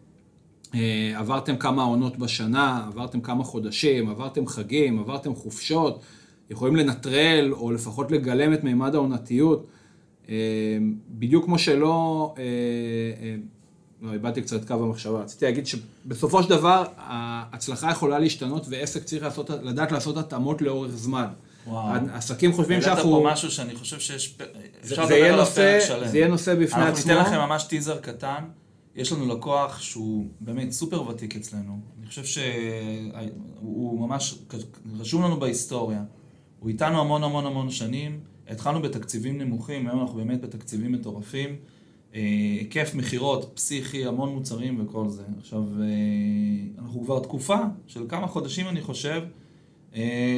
אה, 0.75 1.13
עברתם 1.17 1.57
כמה 1.57 1.83
עונות 1.83 2.17
בשנה, 2.17 2.85
עברתם 2.87 3.21
כמה 3.21 3.45
חודשים, 3.45 4.09
עברתם 4.09 4.47
חגים, 4.47 4.99
עברתם 4.99 5.35
חופשות, 5.35 6.01
יכולים 6.51 6.77
לנטרל 6.77 7.53
או 7.53 7.73
לפחות 7.73 8.13
לגלם 8.13 8.55
את 8.55 8.65
מימד 8.65 8.95
העונתיות. 8.95 9.67
אה, 10.29 10.35
בדיוק 11.11 11.45
כמו 11.45 11.59
שלא, 11.59 12.35
לא, 14.03 14.13
איבדתי 14.13 14.43
קצת 14.43 14.69
קו 14.69 14.75
המחשבה, 14.75 15.21
רציתי 15.21 15.45
להגיד 15.45 15.67
שבסופו 15.67 16.43
של 16.43 16.51
דבר 16.51 16.85
ההצלחה 16.97 17.91
יכולה 17.91 18.19
להשתנות 18.19 18.67
ועסק 18.69 19.03
צריך 19.05 19.23
לעשות, 19.23 19.51
לדעת 19.51 19.93
לעשות 19.93 20.17
התאמות 20.17 20.63
לאורך 20.63 20.91
זמן. 20.91 21.27
עסקים 22.13 22.53
חושבים 22.53 22.83
שאנחנו... 22.83 23.11
העלית 23.11 23.25
פה 23.27 23.33
משהו 23.33 23.51
שאני 23.51 23.75
חושב 23.75 24.01
שיש... 24.01 24.39
אפשר 24.85 25.05
לדבר 25.05 25.33
עליו 25.33 25.47
פרק 25.47 25.83
שלם. 25.87 26.09
זה 26.09 26.19
יהיה 26.19 26.29
נושא 26.29 26.55
בפני 26.55 26.67
עצמו. 26.67 26.83
אנחנו 26.83 27.11
ניתן 27.11 27.23
לכם 27.23 27.37
ממש 27.37 27.65
טיזר 27.65 27.99
קטן. 27.99 28.45
יש 28.97 29.13
לנו 29.13 29.27
לקוח 29.27 29.81
שהוא 29.81 30.27
באמת 30.41 30.73
סופר 30.73 31.09
ותיק 31.09 31.37
אצלנו. 31.37 31.79
אני 31.99 32.07
חושב 32.07 32.25
שהוא 32.25 34.01
ממש 34.01 34.39
רשום 34.99 35.23
לנו 35.23 35.41
בהיסטוריה. 35.41 36.03
הוא 36.59 36.69
איתנו 36.69 37.01
המון 37.01 37.25
המון 37.25 37.47
המון 37.47 37.71
שנים. 37.71 38.21
התחלנו 38.49 38.83
בתקציבים 38.83 39.39
נמוכים, 39.39 39.89
היום 39.89 40.01
אנחנו 40.01 40.17
באמת 40.17 40.41
בתקציבים 40.41 40.93
מטורפים. 40.93 41.57
אה, 42.15 42.21
היקף 42.61 42.95
מכירות 42.95 43.51
פסיכי, 43.55 44.07
המון 44.07 44.35
מוצרים 44.35 44.85
וכל 44.85 45.09
זה. 45.09 45.23
עכשיו, 45.39 45.63
אה, 45.81 45.87
אנחנו 46.85 47.05
כבר 47.05 47.21
תקופה 47.21 47.59
של 47.87 48.05
כמה 48.09 48.27
חודשים, 48.27 48.69
אני 48.69 48.81
חושב, 48.81 49.23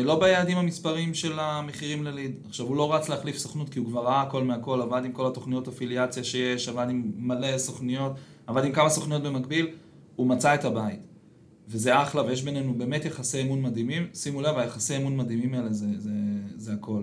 לא 0.05 0.21
ביעדים 0.21 0.59
המספרים 0.59 1.15
של 1.15 1.39
המחירים 1.39 2.05
לליד. 2.05 2.35
עכשיו, 2.49 2.67
הוא 2.67 2.77
לא 2.77 2.95
רץ 2.95 3.09
להחליף 3.09 3.37
סוכנות 3.37 3.69
כי 3.69 3.79
הוא 3.79 3.87
כבר 3.87 4.05
ראה 4.05 4.23
הכל 4.23 4.45
מהכל, 4.45 4.83
עבד 4.83 5.05
עם 5.05 5.13
כל 5.13 5.27
התוכניות 5.27 5.69
אפיליאציה 5.69 6.25
שיש, 6.25 6.69
עבד 6.69 6.87
עם 6.91 7.13
מלא 7.17 7.59
סוכניות, 7.59 8.13
עבד 8.47 8.65
עם 8.65 8.73
כמה 8.73 8.89
סוכניות 8.89 9.23
במקביל, 9.23 9.69
הוא 10.17 10.27
מצא 10.27 10.55
את 10.55 10.65
הבית. 10.65 11.01
וזה 11.69 12.03
אחלה, 12.03 12.23
ויש 12.23 12.43
בינינו 12.43 12.75
באמת 12.75 13.05
יחסי 13.05 13.43
אמון 13.43 13.63
מדהימים. 13.63 14.07
שימו 14.15 14.43
לב, 14.43 14.59
היחסי 14.59 14.97
אמון 14.97 15.17
מדהימים 15.17 15.55
האלה 15.55 15.73
זה, 15.73 15.87
זה, 15.99 16.11
זה 16.57 16.73
הכל. 16.73 17.03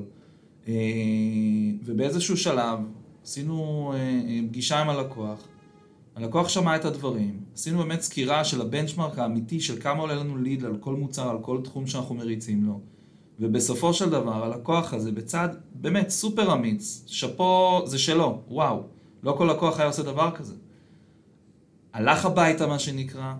אה, 0.68 0.74
ובאיזשהו 1.84 2.38
שלב 2.38 2.80
עשינו 3.24 3.94
אה, 3.96 4.40
פגישה 4.48 4.80
עם 4.80 4.90
הלקוח, 4.90 5.48
הלקוח 6.19 6.49
שמע 6.49 6.75
את 6.75 6.86
הדברים, 6.86 7.39
עשינו 7.55 7.77
באמת 7.77 8.01
סקירה 8.01 8.43
של 8.43 8.62
הבנצ'מרק 8.62 9.19
האמיתי 9.19 9.62
של 9.62 9.82
כמה 9.82 10.01
עולה 10.01 10.15
לנו 10.15 10.38
ליד 10.38 10.65
על 10.65 10.77
כל 10.77 10.95
מוצר, 10.95 11.29
על 11.29 11.38
כל 11.41 11.60
תחום 11.63 11.88
שאנחנו 11.88 12.15
מריצים 12.15 12.63
לו. 12.63 12.79
ובסופו 13.39 13.93
של 13.93 14.10
דבר, 14.10 14.43
הלקוח 14.43 14.93
הזה 14.93 15.12
בצד 15.12 15.49
באמת 15.73 16.10
סופר 16.10 16.53
אמיץ, 16.53 17.03
שאפו 17.08 17.82
זה 17.86 17.99
שלו, 17.99 18.41
וואו, 18.47 18.84
לא 19.23 19.36
כל 19.38 19.45
לקוח 19.45 19.79
היה 19.79 19.88
עושה 19.88 20.03
דבר 20.03 20.32
כזה. 20.36 20.55
הלך 21.93 22.25
הביתה 22.25 22.67
מה 22.67 22.79
שנקרא, 22.79 23.34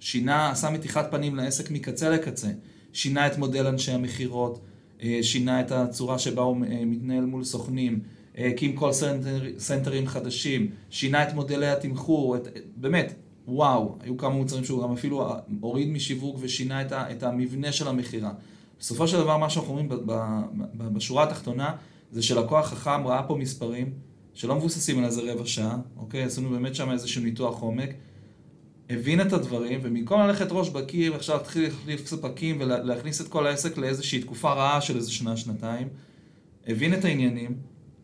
שינה, 0.00 0.50
עשה 0.50 0.70
מתיחת 0.70 1.10
פנים 1.10 1.36
לעסק 1.36 1.70
מקצה 1.70 2.10
לקצה, 2.10 2.48
שינה 2.92 3.26
את 3.26 3.38
מודל 3.38 3.66
אנשי 3.66 3.92
המכירות, 3.92 4.60
אה, 5.02 5.18
שינה 5.22 5.60
את 5.60 5.72
הצורה 5.72 6.18
שבה 6.18 6.42
הוא 6.42 6.64
אה, 6.64 6.84
מתנהל 6.84 7.24
מול 7.24 7.44
סוכנים, 7.44 8.00
הקים 8.38 8.76
call 8.76 8.92
center, 8.92 9.44
center 9.58 9.94
ים 9.94 10.06
חדשים, 10.06 10.70
שינה 10.90 11.28
את 11.28 11.34
מודלי 11.34 11.66
התמחור, 11.66 12.36
את, 12.36 12.48
באמת, 12.76 13.14
וואו, 13.48 13.98
היו 14.00 14.16
כמה 14.16 14.34
מוצרים 14.34 14.64
שהוא 14.64 14.82
גם 14.82 14.92
אפילו 14.92 15.32
הוריד 15.60 15.88
משיווק 15.88 16.36
ושינה 16.40 16.82
את, 16.82 16.92
ה, 16.92 17.12
את 17.12 17.22
המבנה 17.22 17.72
של 17.72 17.88
המכירה. 17.88 18.32
בסופו 18.80 19.08
של 19.08 19.16
דבר 19.16 19.36
מה 19.36 19.50
שאנחנו 19.50 19.78
אומרים 19.78 19.88
בשורה 20.74 21.24
התחתונה 21.24 21.76
זה 22.12 22.22
שלקוח 22.22 22.66
חכם 22.66 23.06
ראה 23.06 23.22
פה 23.22 23.36
מספרים 23.36 23.92
שלא 24.34 24.56
מבוססים 24.56 24.98
על 24.98 25.04
איזה 25.04 25.32
רבע 25.32 25.46
שעה, 25.46 25.76
אוקיי? 25.96 26.22
עשינו 26.22 26.50
באמת 26.50 26.74
שם 26.74 26.90
איזשהו 26.90 27.22
ניתוח 27.22 27.60
עומק, 27.60 27.90
הבין 28.90 29.20
את 29.20 29.32
הדברים, 29.32 29.80
ובמקום 29.82 30.20
ללכת 30.20 30.46
ראש 30.50 30.68
בקיר 30.68 31.12
ועכשיו 31.12 31.36
להתחיל 31.36 31.62
להחליף 31.62 32.06
ספקים 32.06 32.56
ולהכניס 32.60 33.20
את 33.20 33.28
כל 33.28 33.46
העסק 33.46 33.78
לאיזושהי 33.78 34.20
תקופה 34.20 34.52
רעה 34.52 34.80
של 34.80 34.96
איזה 34.96 35.10
שנה, 35.10 35.36
שנתיים, 35.36 35.88
הבין 36.66 36.94
את 36.94 37.04
העניינים, 37.04 37.54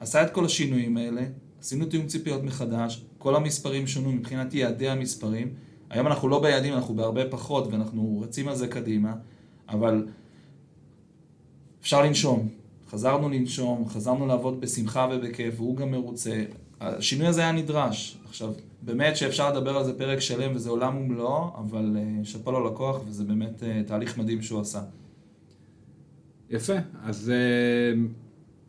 עשה 0.04 0.22
את 0.22 0.30
כל 0.30 0.44
השינויים 0.44 0.96
האלה, 0.96 1.22
עשינו 1.60 1.86
תיאום 1.86 2.06
ציפיות 2.06 2.42
מחדש, 2.42 3.04
כל 3.18 3.36
המספרים 3.36 3.86
שונו 3.86 4.12
מבחינת 4.12 4.54
יעדי 4.54 4.88
המספרים. 4.88 5.48
היום 5.90 6.06
אנחנו 6.06 6.28
לא 6.28 6.42
ביעדים, 6.42 6.74
אנחנו 6.74 6.94
בהרבה 6.94 7.30
פחות 7.30 7.72
ואנחנו 7.72 8.20
רצים 8.24 8.48
על 8.48 8.56
זה 8.56 8.68
קדימה, 8.68 9.14
אבל 9.68 10.06
אפשר 11.80 12.02
לנשום. 12.02 12.48
חזרנו 12.90 13.28
לנשום, 13.28 13.88
חזרנו 13.88 14.26
לעבוד 14.26 14.60
בשמחה 14.60 15.08
ובכיף, 15.12 15.54
והוא 15.56 15.76
גם 15.76 15.90
מרוצה. 15.90 16.44
השינוי 16.80 17.26
הזה 17.26 17.40
היה 17.40 17.52
נדרש. 17.52 18.18
עכשיו, 18.28 18.52
באמת 18.82 19.16
שאפשר 19.16 19.50
לדבר 19.50 19.76
על 19.76 19.84
זה 19.84 19.98
פרק 19.98 20.20
שלם 20.20 20.52
וזה 20.54 20.70
עולם 20.70 20.96
ומלואו, 20.96 21.52
אבל 21.58 21.96
uh, 21.96 22.26
שאפו 22.26 22.52
ללקוח 22.52 23.00
וזה 23.06 23.24
באמת 23.24 23.62
uh, 23.62 23.88
תהליך 23.88 24.18
מדהים 24.18 24.42
שהוא 24.42 24.60
עשה. 24.60 24.80
יפה, 26.50 26.76
אז 27.02 27.32
uh, 27.32 28.23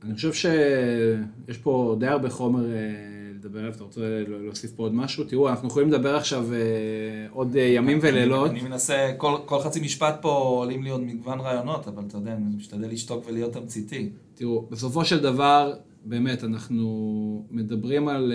אני 0.05 0.15
חושב 0.15 0.33
שיש 0.33 1.57
פה 1.57 1.95
די 1.99 2.07
הרבה 2.07 2.29
חומר 2.29 2.65
אה, 2.65 2.79
לדבר 3.35 3.59
עליו, 3.59 3.73
אתה 3.73 3.83
רוצה 3.83 4.01
להוסיף 4.27 4.71
פה 4.71 4.83
עוד 4.83 4.93
משהו? 4.93 5.23
תראו, 5.23 5.49
אנחנו 5.49 5.67
יכולים 5.67 5.91
לדבר 5.91 6.15
עכשיו 6.15 6.53
אה, 6.53 6.59
עוד 7.31 7.55
אה, 7.55 7.61
ימים 7.61 7.99
ולילות. 8.01 8.51
אני 8.51 8.61
מנסה, 8.61 9.11
כל, 9.17 9.59
חצי 9.63 9.79
משפט 9.79 10.15
פה 10.21 10.29
עולים 10.29 10.83
לי 10.83 10.89
עוד 10.89 11.01
מגוון 11.01 11.39
רעיונות, 11.39 11.87
אבל 11.87 12.03
אתה 12.07 12.17
יודע, 12.17 12.33
אני 12.33 12.55
משתדל 12.55 12.87
לשתוק 12.87 13.25
ולהיות 13.27 13.53
תמציתי. 13.53 14.09
תראו, 14.35 14.67
בסופו 14.71 15.05
של 15.05 15.19
דבר, 15.19 15.73
באמת, 16.05 16.43
אנחנו 16.43 17.45
מדברים 17.51 18.07
על 18.07 18.33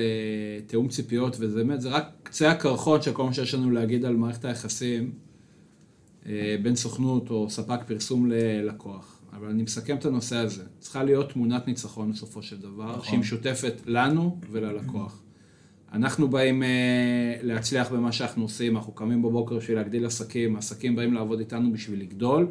תיאום 0.67 0.89
ציפיות, 0.89 1.37
וזה 1.41 1.57
באמת, 1.57 1.81
זה 1.81 1.89
רק 1.89 2.05
קצה 2.23 2.51
הקרחון 2.51 3.03
של 3.03 3.13
כל 3.13 3.25
מה 3.25 3.33
שיש 3.33 3.55
לנו 3.55 3.71
להגיד 3.71 4.05
על 4.05 4.17
מערכת 4.17 4.45
היחסים 4.45 5.13
בין 6.63 6.77
סוכנות 6.77 7.31
או 7.31 7.51
ספק 7.51 7.81
פרסום 7.87 8.31
ללקוח. 8.31 9.20
אבל 9.33 9.49
אני 9.49 9.63
מסכם 9.63 9.97
את 9.97 10.05
הנושא 10.05 10.37
הזה. 10.37 10.63
צריכה 10.79 11.05
להיות 11.05 11.33
תמונת 11.33 11.67
ניצחון 11.67 12.13
בסופו 12.13 12.43
של 12.43 12.61
דבר, 12.61 12.91
נכון. 12.91 13.05
שהיא 13.05 13.19
משותפת 13.19 13.75
לנו 13.87 14.39
וללקוח. 14.51 15.23
אנחנו 15.93 16.29
באים 16.29 16.63
uh, 16.63 16.67
להצליח 17.43 17.93
במה 17.93 18.13
שאנחנו 18.13 18.43
עושים, 18.43 18.77
אנחנו 18.77 18.93
קמים 18.93 19.23
בבוקר 19.23 19.57
בשביל 19.57 19.77
להגדיל 19.77 20.07
עסקים, 20.07 20.57
העסקים 20.57 20.97
באים 20.97 21.15
לעבוד 21.15 21.39
איתנו 21.39 21.73
בשביל 21.73 22.01
לגדול, 22.01 22.47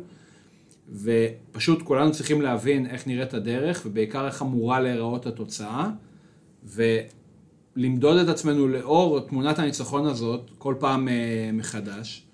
ופשוט 0.91 1.81
כולנו 1.81 2.11
צריכים 2.11 2.41
להבין 2.41 2.85
איך 2.85 3.07
נראית 3.07 3.33
הדרך, 3.33 3.81
ובעיקר 3.85 4.27
איך 4.27 4.41
אמורה 4.41 4.79
להיראות 4.79 5.25
התוצאה, 5.25 5.89
ולמדוד 6.63 8.17
את 8.17 8.27
עצמנו 8.27 8.67
לאור 8.67 9.19
תמונת 9.19 9.59
הניצחון 9.59 10.05
הזאת 10.05 10.49
כל 10.57 10.75
פעם 10.79 11.07
אה, 11.07 11.49
מחדש. 11.53 12.25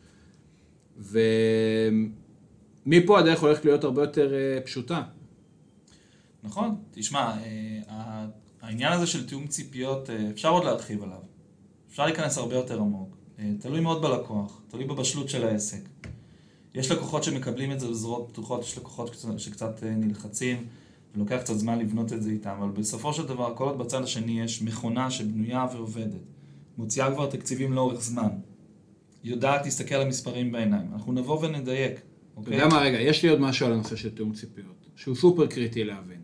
ומפה 2.86 3.20
הדרך 3.20 3.42
הולכת 3.42 3.66
להיות 3.66 3.84
הרבה 3.84 4.02
יותר 4.02 4.34
אה, 4.34 4.62
פשוטה. 4.62 5.04
נכון, 6.44 6.76
תשמע, 6.92 7.38
אה, 7.90 8.26
העניין 8.62 8.94
הזה 8.94 9.08
של 9.08 9.28
תיאום 9.28 9.48
ציפיות, 9.48 10.10
אה, 10.10 10.30
אפשר 10.30 10.50
עוד 10.50 10.64
להרחיב 10.64 11.04
עליו. 11.04 11.20
אפשר 11.90 12.06
להיכנס 12.06 12.38
הרבה 12.38 12.56
יותר 12.56 12.80
עמוק. 12.80 13.18
תלוי 13.60 13.80
מאוד 13.80 14.02
בלקוח, 14.02 14.62
תלוי 14.68 14.86
בבשלות 14.86 15.30
של 15.30 15.48
העסק. 15.48 15.90
יש 16.76 16.92
לקוחות 16.92 17.24
שמקבלים 17.24 17.72
את 17.72 17.80
זה 17.80 17.88
בזרועות 17.88 18.30
פתוחות, 18.30 18.62
יש 18.62 18.78
לקוחות 18.78 19.16
שקצת 19.38 19.84
נלחצים, 19.84 20.66
ולוקח 21.16 21.38
קצת 21.40 21.54
זמן 21.54 21.80
לבנות 21.80 22.14
את 22.14 22.24
זה 22.24 22.30
איתם, 22.30 22.58
אבל 22.60 22.70
בסופו 22.70 23.14
של 23.14 23.26
דבר, 23.26 23.54
כל 23.56 23.64
עוד 23.64 23.78
בצד 23.78 24.04
השני 24.04 24.42
יש 24.42 24.62
מכונה 24.62 25.12
שבנויה 25.12 25.68
ועובדת, 25.74 26.22
מוציאה 26.78 27.12
כבר 27.14 27.30
תקציבים 27.30 27.74
לאורך 27.74 28.02
זמן, 28.02 28.30
יודעת 29.24 29.66
להסתכל 29.66 29.96
על 29.96 30.02
המספרים 30.02 30.52
בעיניים. 30.52 30.94
אנחנו 30.94 31.14
נבוא 31.14 31.46
ונדייק. 31.46 32.02
אתה 32.42 32.52
יודע 32.52 32.68
מה, 32.68 32.82
רגע, 32.82 33.00
יש 33.02 33.24
לי 33.24 33.30
עוד 33.30 33.40
משהו 33.40 33.66
על 33.66 33.74
הנושא 33.74 33.96
של 33.96 34.10
תיאום 34.10 34.34
ציפיות, 34.34 34.90
שהוא 34.96 35.16
סופר 35.16 35.48
קריטי 35.48 35.84
להבין. 35.84 36.20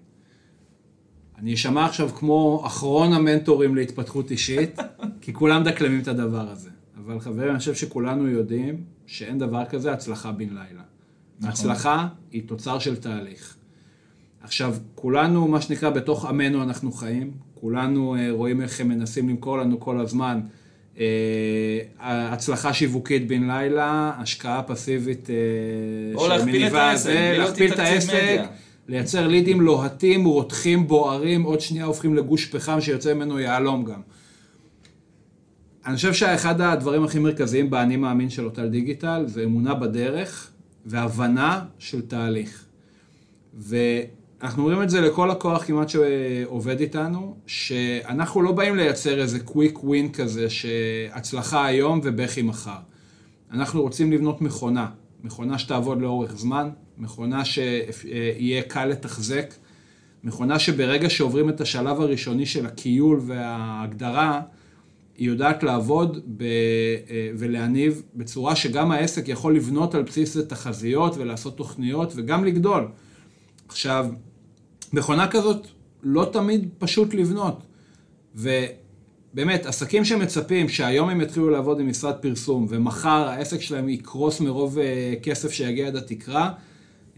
אני 1.38 1.54
אשמע 1.54 1.86
עכשיו 1.86 2.10
כמו 2.10 2.64
אחרון 2.66 3.14
המנטורים 3.14 3.76
להתפתחות 3.76 4.32
אישית, 4.32 4.80
כי 5.22 5.34
כולם 5.34 5.64
דקלמים 5.64 6.02
את 6.02 6.08
הדבר 6.08 6.50
הזה. 6.50 6.70
אבל 6.98 7.20
חברים, 7.20 7.50
אני 7.50 7.60
חושב 7.60 7.76
שכולנו 7.76 8.28
יודעים 8.28 8.84
שאין 9.06 9.40
דבר 9.40 9.66
כזה 9.66 9.92
הצלחה 9.92 10.32
בן 10.32 10.50
לילה. 10.50 10.84
נכון. 11.40 11.50
הצלחה 11.50 12.08
היא 12.32 12.48
תוצר 12.48 12.80
של 12.80 12.96
תהליך. 12.96 13.56
עכשיו, 14.42 14.76
כולנו, 14.96 15.48
מה 15.48 15.62
שנקרא, 15.62 15.90
בתוך 15.90 16.26
עמנו 16.26 16.64
אנחנו 16.64 16.92
חיים, 16.92 17.32
כולנו 17.54 18.16
אה, 18.16 18.32
רואים 18.32 18.62
איך 18.62 18.82
הם 18.82 18.88
מנסים 18.88 19.30
למכור 19.30 19.58
לנו 19.58 19.80
כל 19.80 20.00
הזמן 20.00 20.42
הצלחה 22.00 22.74
שיווקית 22.74 23.28
בן 23.28 23.48
לילה, 23.48 24.12
השקעה 24.18 24.64
פסיבית 24.64 25.30
אה, 25.30 26.38
שמניבה 26.40 26.94
את 26.94 27.00
זה, 27.00 27.36
להכפיל 27.38 27.74
את 27.74 27.80
העסק, 27.80 28.42
לייצר 28.88 29.28
לידים 29.28 29.62
לוהטים, 29.62 30.26
רותחים, 30.26 30.88
בוערים, 30.88 31.44
עוד 31.44 31.62
שנייה 31.62 31.86
הופכים 31.86 32.16
לגוש 32.16 32.46
פחם 32.46 32.82
שיוצא 32.82 33.14
ממנו 33.14 33.40
יהלום 33.40 33.84
גם. 33.84 34.02
אני 35.86 35.96
חושב 35.96 36.14
שאחד 36.14 36.62
הדברים 36.62 37.04
הכי 37.04 37.20
מרכזיים 37.20 37.70
באני 37.70 37.98
מאמין 37.98 38.30
של 38.30 38.46
אותל 38.46 38.70
דיגיטל 38.70 39.24
זה 39.28 39.44
אמונה 39.44 39.74
בדרך 39.74 40.52
והבנה 40.86 41.66
של 41.80 42.02
תהליך. 42.02 42.66
ו... 43.60 43.78
אנחנו 44.44 44.64
אומרים 44.64 44.82
את 44.82 44.90
זה 44.90 45.02
לכל 45.02 45.30
לקוח 45.32 45.64
כמעט 45.64 45.90
שעובד 45.90 46.80
איתנו, 46.80 47.36
שאנחנו 47.48 48.42
לא 48.42 48.52
באים 48.52 48.76
לייצר 48.76 49.22
איזה 49.22 49.40
קוויק 49.40 49.84
ווין 49.84 50.12
כזה, 50.12 50.50
שהצלחה 50.50 51.66
היום 51.66 52.02
ובכי 52.04 52.42
מחר. 52.42 52.78
אנחנו 53.52 53.82
רוצים 53.82 54.12
לבנות 54.12 54.42
מכונה, 54.42 54.88
מכונה 55.24 55.58
שתעבוד 55.58 56.02
לאורך 56.02 56.38
זמן, 56.38 56.70
מכונה 56.98 57.46
שיהיה 57.46 58.62
קל 58.62 58.86
לתחזק, 58.86 59.54
מכונה 60.24 60.60
שברגע 60.60 61.10
שעוברים 61.10 61.50
את 61.50 61.62
השלב 61.62 62.02
הראשוני 62.02 62.46
של 62.46 62.66
הכיול 62.66 63.20
וההגדרה, 63.26 64.42
היא 65.18 65.28
יודעת 65.28 65.64
לעבוד 65.64 66.20
ב, 66.38 66.44
ולהניב 67.38 68.04
בצורה 68.16 68.56
שגם 68.56 68.92
העסק 68.92 69.28
יכול 69.28 69.56
לבנות 69.56 69.96
על 69.96 70.04
בסיס 70.04 70.38
תחזיות 70.38 71.18
ולעשות 71.18 71.58
תוכניות 71.58 72.14
וגם 72.16 72.46
לגדול. 72.46 72.88
עכשיו, 73.68 74.08
מכונה 74.94 75.28
כזאת 75.28 75.68
לא 76.04 76.30
תמיד 76.34 76.70
פשוט 76.78 77.14
לבנות. 77.14 77.64
ובאמת, 78.36 79.66
עסקים 79.66 80.06
שמצפים 80.06 80.70
שהיום 80.70 81.10
הם 81.10 81.22
יתחילו 81.22 81.50
לעבוד 81.50 81.80
עם 81.80 81.88
משרד 81.88 82.16
פרסום, 82.16 82.66
ומחר 82.70 83.28
העסק 83.28 83.62
שלהם 83.62 83.90
יקרוס 83.90 84.40
מרוב 84.40 84.80
אה, 84.80 85.14
כסף 85.24 85.52
שיגיע 85.52 85.88
עד 85.88 85.96
התקרה, 85.96 86.52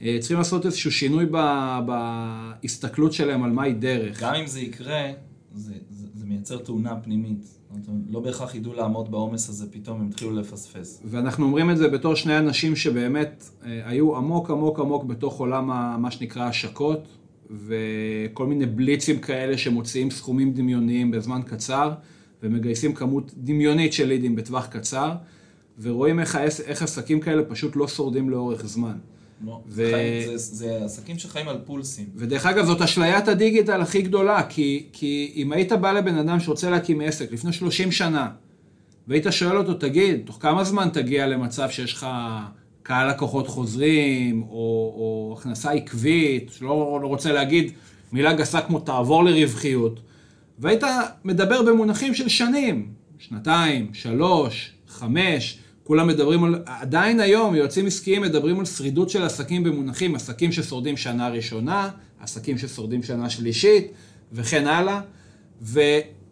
אה, 0.02 0.18
צריכים 0.20 0.38
לעשות 0.38 0.66
איזשהו 0.66 0.92
שינוי 0.92 1.26
בהסתכלות 1.86 3.14
שלהם 3.14 3.44
על 3.44 3.52
מהי 3.52 3.74
דרך. 3.74 4.22
גם 4.24 4.34
אם 4.34 4.48
זה 4.48 4.60
יקרה, 4.60 5.12
זה, 5.54 5.74
זה, 5.90 6.08
זה 6.14 6.26
מייצר 6.26 6.58
תאונה 6.58 6.96
פנימית. 6.96 7.48
לא 8.10 8.20
בהכרח 8.20 8.56
ידעו 8.56 8.74
לעמוד 8.74 9.12
בעומס 9.12 9.50
הזה, 9.50 9.72
פתאום 9.72 10.02
הם 10.02 10.08
התחילו 10.08 10.32
לפספס. 10.32 11.02
ואנחנו 11.06 11.46
אומרים 11.46 11.72
את 11.72 11.78
זה 11.78 11.88
בתור 11.88 12.16
שני 12.16 12.38
אנשים 12.38 12.76
שבאמת 12.76 13.50
אה, 13.66 13.82
היו 13.86 14.18
עמוק 14.18 14.50
עמוק 14.50 14.80
עמוק 14.80 15.04
בתוך 15.04 15.40
עולם 15.40 15.68
מה 16.02 16.12
שנקרא 16.12 16.44
השקות, 16.44 17.08
וכל 17.50 18.46
מיני 18.48 18.66
בליצים 18.66 19.20
כאלה 19.20 19.58
שמוציאים 19.58 20.12
סכומים 20.12 20.54
דמיוניים 20.54 21.12
בזמן 21.12 21.42
קצר, 21.46 21.92
ומגייסים 22.44 22.94
כמות 22.94 23.32
דמיונית 23.38 23.94
של 23.94 24.08
לידים 24.08 24.36
בטווח 24.36 24.66
קצר, 24.66 25.12
ורואים 25.82 26.20
איך, 26.20 26.36
איך 26.66 26.82
עסקים 26.82 27.20
כאלה 27.20 27.44
פשוט 27.44 27.76
לא 27.76 27.88
שורדים 27.88 28.30
לאורך 28.30 28.66
זמן. 28.66 28.98
לא, 29.46 29.62
ו... 29.68 29.92
חיים, 29.94 30.38
זה, 30.38 30.56
זה 30.56 30.86
עסקים 30.86 31.20
שחיים 31.20 31.48
על 31.48 31.58
פולסים. 31.66 32.06
ודרך 32.16 32.46
אגב, 32.46 32.66
זאת 32.66 32.82
אשליית 32.82 33.28
הדיגיטל 33.28 33.82
הכי 33.82 34.02
גדולה, 34.02 34.44
כי, 34.44 34.86
כי 34.94 35.32
אם 35.36 35.52
היית 35.52 35.72
בא 35.72 35.92
לבן 35.92 36.18
אדם 36.18 36.40
שרוצה 36.40 36.70
להקים 36.70 37.02
עסק 37.02 37.32
לפני 37.32 37.54
30 37.54 37.92
שנה, 37.92 38.30
והיית 39.08 39.26
שואל 39.30 39.58
אותו, 39.58 39.74
תגיד, 39.74 40.22
תוך 40.26 40.38
כמה 40.42 40.64
זמן 40.64 40.90
תגיע 40.94 41.28
למצב 41.28 41.70
שיש 41.70 41.94
לך 41.94 42.08
קהל 42.84 43.10
לקוחות 43.10 43.48
חוזרים, 43.48 44.42
או, 44.42 44.48
או 44.50 45.36
הכנסה 45.40 45.72
עקבית, 45.72 46.52
שלא 46.58 47.00
לא 47.02 47.08
רוצה 47.08 47.32
להגיד 47.32 47.72
מילה 48.12 48.34
גסה 48.34 48.62
כמו 48.62 48.80
תעבור 48.80 49.24
לרווחיות, 49.24 50.00
והיית 50.60 50.84
מדבר 51.24 51.62
במונחים 51.62 52.14
של 52.14 52.30
שנים, 52.30 52.88
שנתיים, 53.20 53.94
שלוש, 53.94 54.72
חמש, 54.88 55.58
כולם 55.84 56.08
מדברים 56.08 56.44
על, 56.44 56.64
עדיין 56.66 57.20
היום 57.20 57.56
יועצים 57.56 57.88
עסקיים 57.88 58.22
מדברים 58.22 58.60
על 58.60 58.66
שרידות 58.66 59.10
של 59.10 59.24
עסקים 59.24 59.64
במונחים, 59.64 60.16
עסקים 60.16 60.52
ששורדים 60.52 60.98
שנה 60.98 61.30
ראשונה, 61.30 61.90
עסקים 62.20 62.58
ששורדים 62.58 63.04
שנה 63.04 63.30
שלישית, 63.30 63.88
וכן 64.32 64.68
הלאה. 64.68 65.02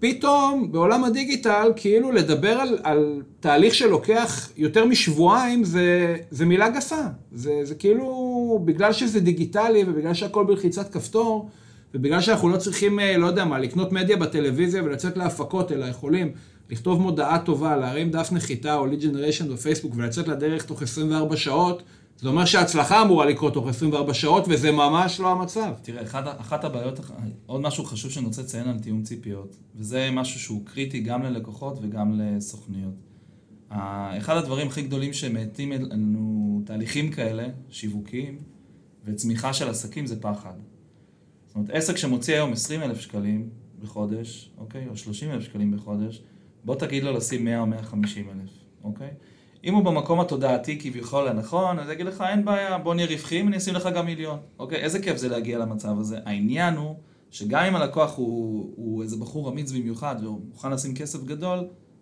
פתאום 0.01 0.71
בעולם 0.71 1.03
הדיגיטל, 1.03 1.71
כאילו 1.75 2.11
לדבר 2.11 2.49
על, 2.49 2.79
על 2.83 3.21
תהליך 3.39 3.75
שלוקח 3.75 4.49
יותר 4.57 4.85
משבועיים 4.85 5.63
זה, 5.63 6.17
זה 6.31 6.45
מילה 6.45 6.69
גסה. 6.69 7.07
זה, 7.31 7.59
זה 7.63 7.75
כאילו, 7.75 8.61
בגלל 8.65 8.93
שזה 8.93 9.19
דיגיטלי 9.19 9.83
ובגלל 9.87 10.13
שהכל 10.13 10.45
בלחיצת 10.45 10.93
כפתור, 10.93 11.49
ובגלל 11.93 12.21
שאנחנו 12.21 12.49
לא 12.49 12.57
צריכים, 12.57 12.99
אה, 12.99 13.17
לא 13.17 13.27
יודע 13.27 13.45
מה, 13.45 13.59
לקנות 13.59 13.91
מדיה 13.91 14.17
בטלוויזיה 14.17 14.83
ולצאת 14.83 15.17
להפקות, 15.17 15.71
אלא 15.71 15.85
יכולים 15.85 16.31
לכתוב 16.69 17.01
מודעה 17.01 17.39
טובה, 17.39 17.77
להרים 17.77 18.11
דף 18.11 18.29
נחיתה 18.31 18.75
או 18.75 18.85
ליד 18.85 19.01
ג'נריישן 19.01 19.53
בפייסבוק 19.53 19.93
ולצאת 19.95 20.27
לדרך 20.27 20.65
תוך 20.65 20.81
24 20.81 21.37
שעות, 21.37 21.83
זה 22.21 22.29
אומר 22.29 22.45
שההצלחה 22.45 23.01
אמורה 23.01 23.25
לקרות 23.25 23.53
תוך 23.53 23.67
24 23.67 24.13
שעות, 24.13 24.45
וזה 24.49 24.71
ממש 24.71 25.19
לא 25.19 25.31
המצב. 25.31 25.73
תראה, 25.81 26.03
אחד, 26.03 26.27
אחת 26.27 26.63
הבעיות, 26.63 26.99
עוד 27.45 27.61
משהו 27.61 27.85
חשוב 27.85 28.11
שאני 28.11 28.25
רוצה 28.25 28.41
לציין 28.41 28.67
על 28.67 28.79
תיאום 28.79 29.03
ציפיות, 29.03 29.55
וזה 29.75 30.09
משהו 30.11 30.39
שהוא 30.39 30.65
קריטי 30.65 30.99
גם 30.99 31.23
ללקוחות 31.23 31.79
וגם 31.81 32.19
לסוכניות. 32.19 32.93
אחד 33.69 34.37
הדברים 34.37 34.67
הכי 34.67 34.81
גדולים 34.81 35.13
שמאטים 35.13 35.71
לנו 35.71 36.61
תהליכים 36.65 37.11
כאלה, 37.11 37.47
שיווקיים, 37.69 38.37
וצמיחה 39.05 39.53
של 39.53 39.69
עסקים 39.69 40.05
זה 40.05 40.21
פחד. 40.21 40.53
זאת 41.47 41.55
אומרת, 41.55 41.69
עסק 41.69 41.97
שמוציא 41.97 42.33
היום 42.33 42.53
20 42.53 42.81
אלף 42.83 42.99
שקלים 42.99 43.49
בחודש, 43.79 44.51
אוקיי? 44.57 44.87
או 44.87 44.97
30 44.97 45.31
אלף 45.31 45.43
שקלים 45.43 45.71
בחודש, 45.71 46.23
בוא 46.63 46.75
תגיד 46.75 47.03
לו 47.03 47.13
לשים 47.13 47.45
100 47.45 47.59
או 47.59 47.65
150 47.65 48.29
אלף, 48.29 48.49
אוקיי? 48.83 49.09
אם 49.63 49.73
הוא 49.73 49.83
במקום 49.83 50.19
התודעתי 50.19 50.79
כביכול 50.79 51.27
הנכון, 51.27 51.79
אז 51.79 51.89
יגיד 51.89 52.05
לך, 52.05 52.23
אין 52.29 52.45
בעיה, 52.45 52.77
בוא 52.77 52.93
נהיה 52.93 53.07
רווחיים, 53.07 53.47
אני 53.47 53.57
אשים 53.57 53.73
לך 53.73 53.89
גם 53.95 54.05
מיליון. 54.05 54.39
אוקיי? 54.59 54.77
איזה 54.77 54.99
כיף 55.01 55.17
זה 55.17 55.29
להגיע 55.29 55.59
למצב 55.59 55.99
הזה. 55.99 56.19
העניין 56.25 56.75
הוא, 56.77 56.95
שגם 57.31 57.63
אם 57.63 57.75
הלקוח 57.75 58.17
הוא, 58.17 58.73
הוא 58.75 59.03
איזה 59.03 59.17
בחור 59.17 59.49
אמיץ 59.49 59.71
במיוחד, 59.71 60.15
והוא 60.21 60.41
מוכן 60.49 60.71
לשים 60.71 60.95
כסף 60.95 61.23
גדול, 61.23 61.59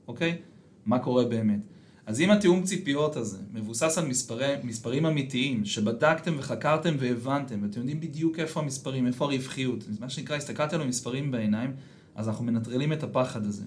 אוקיי? 0.08 0.38
מה 0.86 1.00
קורה 1.00 1.26
באמת? 1.26 1.60
אז 2.06 2.22
אם 2.22 2.32
התיאום 2.32 2.64
ציפיות 2.64 3.16
הזה 3.16 3.38
מבוסס 3.54 3.98
על 3.98 4.08
מספרי, 4.08 4.54
מספרים 4.64 5.06
אמיתיים, 5.06 5.66
שבדקתם 5.66 6.36
וחקרתם 6.38 6.96
והבנתם, 7.00 7.60
ואתם 7.64 7.80
יודעים 7.80 8.00
בדיוק 8.00 8.40
איפה 8.40 8.60
המספרים, 8.60 9.08
איפה 9.08 9.26
הרווחיות, 9.26 9.84
מה 10.00 10.10
שנקרא, 10.10 10.36
הסתכלתם 10.36 10.76
על 10.76 10.82
המספרים 10.82 11.32
בעיניים, 11.32 11.74
אז 12.16 12.28
אנחנו 12.28 12.46
מנטרלים 12.46 12.94
את 12.94 13.04
הפחד 13.04 13.46
הזה. 13.46 13.64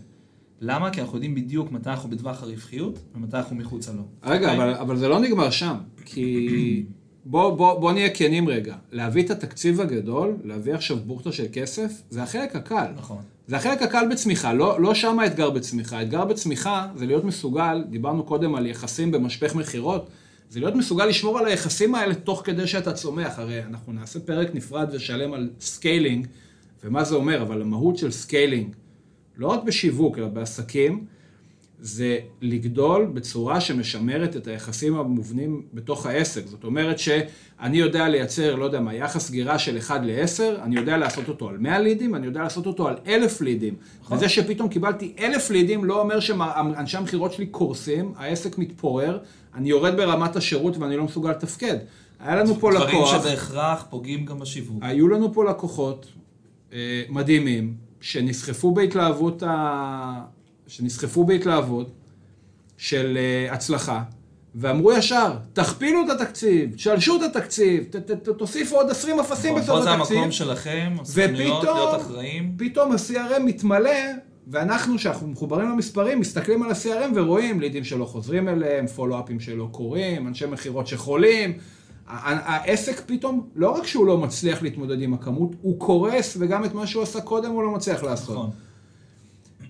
למה? 0.65 0.91
כי 0.91 1.01
אנחנו 1.01 1.17
יודעים 1.17 1.35
בדיוק 1.35 1.73
מתי 1.73 1.91
אנחנו 1.91 2.11
בטווח 2.11 2.43
הרווחיות 2.43 2.99
ומתי 3.15 3.37
אנחנו 3.37 3.57
מחוצה 3.57 3.93
לו. 3.93 4.03
רגע? 4.25 4.55
אבל, 4.55 4.75
אבל 4.75 4.97
זה 4.97 5.09
לא 5.09 5.21
נגמר 5.21 5.51
שם. 5.51 5.75
כי 6.05 6.85
בוא, 7.25 7.57
בוא, 7.57 7.81
בוא 7.81 7.93
נהיה 7.93 8.11
כנים 8.11 8.49
רגע. 8.49 8.77
להביא 8.93 9.23
את 9.25 9.31
התקציב 9.31 9.81
הגדול, 9.81 10.37
להביא 10.45 10.75
עכשיו 10.75 10.97
בוכטה 10.97 11.33
של 11.33 11.45
כסף, 11.53 12.03
זה 12.11 12.23
החלק 12.23 12.57
הקל. 12.57 12.87
נכון. 12.97 13.23
זה 13.47 13.57
החלק 13.57 13.83
הקל 13.83 14.05
בצמיחה, 14.11 14.53
לא, 14.53 14.81
לא 14.81 14.95
שם 14.95 15.19
האתגר 15.19 15.51
בצמיחה. 15.51 15.99
האתגר 15.99 16.25
בצמיחה 16.25 16.89
זה 16.97 17.07
להיות 17.07 17.25
מסוגל, 17.25 17.85
דיברנו 17.91 18.25
קודם 18.25 18.55
על 18.55 18.67
יחסים 18.67 19.11
במשפך 19.11 19.55
מכירות, 19.55 20.09
זה 20.51 20.61
להיות 20.61 20.75
מסוגל 20.75 21.07
לשמור 21.07 21.39
על 21.39 21.47
היחסים 21.47 21.95
האלה 21.95 22.15
תוך 22.15 22.43
כדי 22.45 22.67
שאתה 22.67 22.93
צומח. 22.93 23.39
הרי 23.39 23.65
אנחנו 23.65 23.93
נעשה 23.93 24.21
פרק 24.21 24.55
נפרד 24.55 24.89
ושלם 24.93 25.33
על 25.33 25.51
scaling, 25.61 26.27
ומה 26.85 27.05
זה 27.05 27.15
אומר, 27.15 27.43
אבל 27.43 27.63
המהות 27.63 27.99
של 27.99 28.11
scaling, 28.11 28.75
לא 29.37 29.47
רק 29.47 29.65
בשיווק, 29.65 30.19
אלא 30.19 30.27
בעסקים, 30.27 31.07
זה 31.83 32.19
לגדול 32.41 33.11
בצורה 33.15 33.61
שמשמרת 33.61 34.37
את 34.37 34.47
היחסים 34.47 34.97
המובנים 34.97 35.63
בתוך 35.75 36.07
העסק. 36.07 36.47
זאת 36.47 36.65
אומרת 36.65 36.99
שאני 36.99 37.79
יודע 37.79 38.09
לייצר, 38.09 38.55
לא 38.55 38.65
יודע 38.65 38.81
מה, 38.81 38.95
יחס 38.95 39.27
סגירה 39.27 39.59
של 39.59 39.79
1 39.79 40.01
ל-10, 40.05 40.63
אני 40.63 40.77
יודע 40.77 40.97
לעשות 40.97 41.29
אותו 41.29 41.49
על 41.49 41.59
100 41.59 41.79
לידים, 41.79 42.15
אני 42.15 42.27
יודע 42.27 42.43
לעשות 42.43 42.67
אותו 42.67 42.89
על 42.89 42.97
1,000 43.07 43.43
לידים. 43.43 43.75
נכון. 44.03 44.17
וזה 44.17 44.29
שפתאום 44.29 44.69
קיבלתי 44.69 45.15
1,000 45.19 45.51
לידים 45.51 45.85
לא 45.85 46.01
אומר 46.01 46.21
שאנשי 46.21 46.97
המכירות 46.97 47.33
שלי 47.33 47.47
קורסים, 47.47 48.13
העסק 48.17 48.59
מתפורר, 48.59 49.19
אני 49.55 49.69
יורד 49.69 49.97
ברמת 49.97 50.37
השירות 50.37 50.77
ואני 50.77 50.97
לא 50.97 51.05
מסוגל 51.05 51.31
לתפקד. 51.31 51.77
היה 52.21 52.37
לנו 52.37 52.55
פה 52.55 52.73
לקוח... 52.73 52.89
דברים 52.89 53.23
שבהכרח 53.23 53.87
פוגעים 53.91 54.25
גם 54.25 54.39
בשיווק. 54.39 54.79
היו 54.83 55.09
לנו 55.09 55.35
פה 55.35 55.45
לקוחות 55.45 56.07
אה, 56.73 57.03
מדהימים, 57.09 57.75
שנסחפו 58.03 58.75
בהתלהבות 58.75 59.43
ה... 59.43 60.25
שנסחפו 60.67 61.25
בהתלהבות 61.25 61.91
של 62.77 63.19
uh, 63.51 63.55
הצלחה, 63.55 64.03
ואמרו 64.55 64.93
ישר, 64.93 65.33
תכפילו 65.53 66.05
את 66.07 66.11
התקציב, 66.11 66.75
תשלשו 66.75 67.17
את 67.17 67.37
התקציב, 67.37 67.85
ת, 67.91 67.97
ת, 67.97 68.11
ת, 68.11 68.29
תוסיפו 68.29 68.77
עוד 68.77 68.91
20 68.91 69.21
אפסים 69.21 69.55
בסוף 69.55 69.87
התקציב. 69.87 69.99
פה 69.99 70.05
זה 70.05 70.15
המקום 70.15 70.33
שלכם, 70.33 70.97
הסוכנויות, 71.01 71.65
להיות 71.65 72.01
אחראים. 72.01 72.55
פתאום 72.59 72.93
ה-CRM 72.93 73.43
מתמלא, 73.45 73.91
ואנחנו, 74.47 74.97
כשאנחנו 74.97 75.29
מחוברים 75.29 75.71
למספרים, 75.71 76.21
מסתכלים 76.21 76.63
על 76.63 76.71
ה-CRM 76.71 77.13
ורואים 77.15 77.61
לידים 77.61 77.85
שלא 77.85 78.05
חוזרים 78.05 78.49
אליהם, 78.49 78.87
פולו-אפים 78.87 79.41
שלא 79.41 79.69
קורים, 79.71 80.29
אנשי 80.29 80.47
מכירות 80.47 80.87
שחולים. 80.87 81.59
העסק 82.13 83.03
פתאום, 83.07 83.49
לא 83.55 83.71
רק 83.71 83.87
שהוא 83.87 84.07
לא 84.07 84.19
מצליח 84.19 84.63
להתמודד 84.63 85.03
עם 85.03 85.15
הכמות, 85.15 85.51
הוא 85.63 85.81
קורס, 85.81 86.37
וגם 86.41 86.65
את 86.65 86.75
מה 86.75 86.87
שהוא 86.87 87.03
עשה 87.03 87.21
קודם 87.21 87.51
הוא 87.51 87.63
לא 87.63 87.71
מצליח 87.71 88.03
לעשות. 88.03 88.37
נכון. 88.37 88.51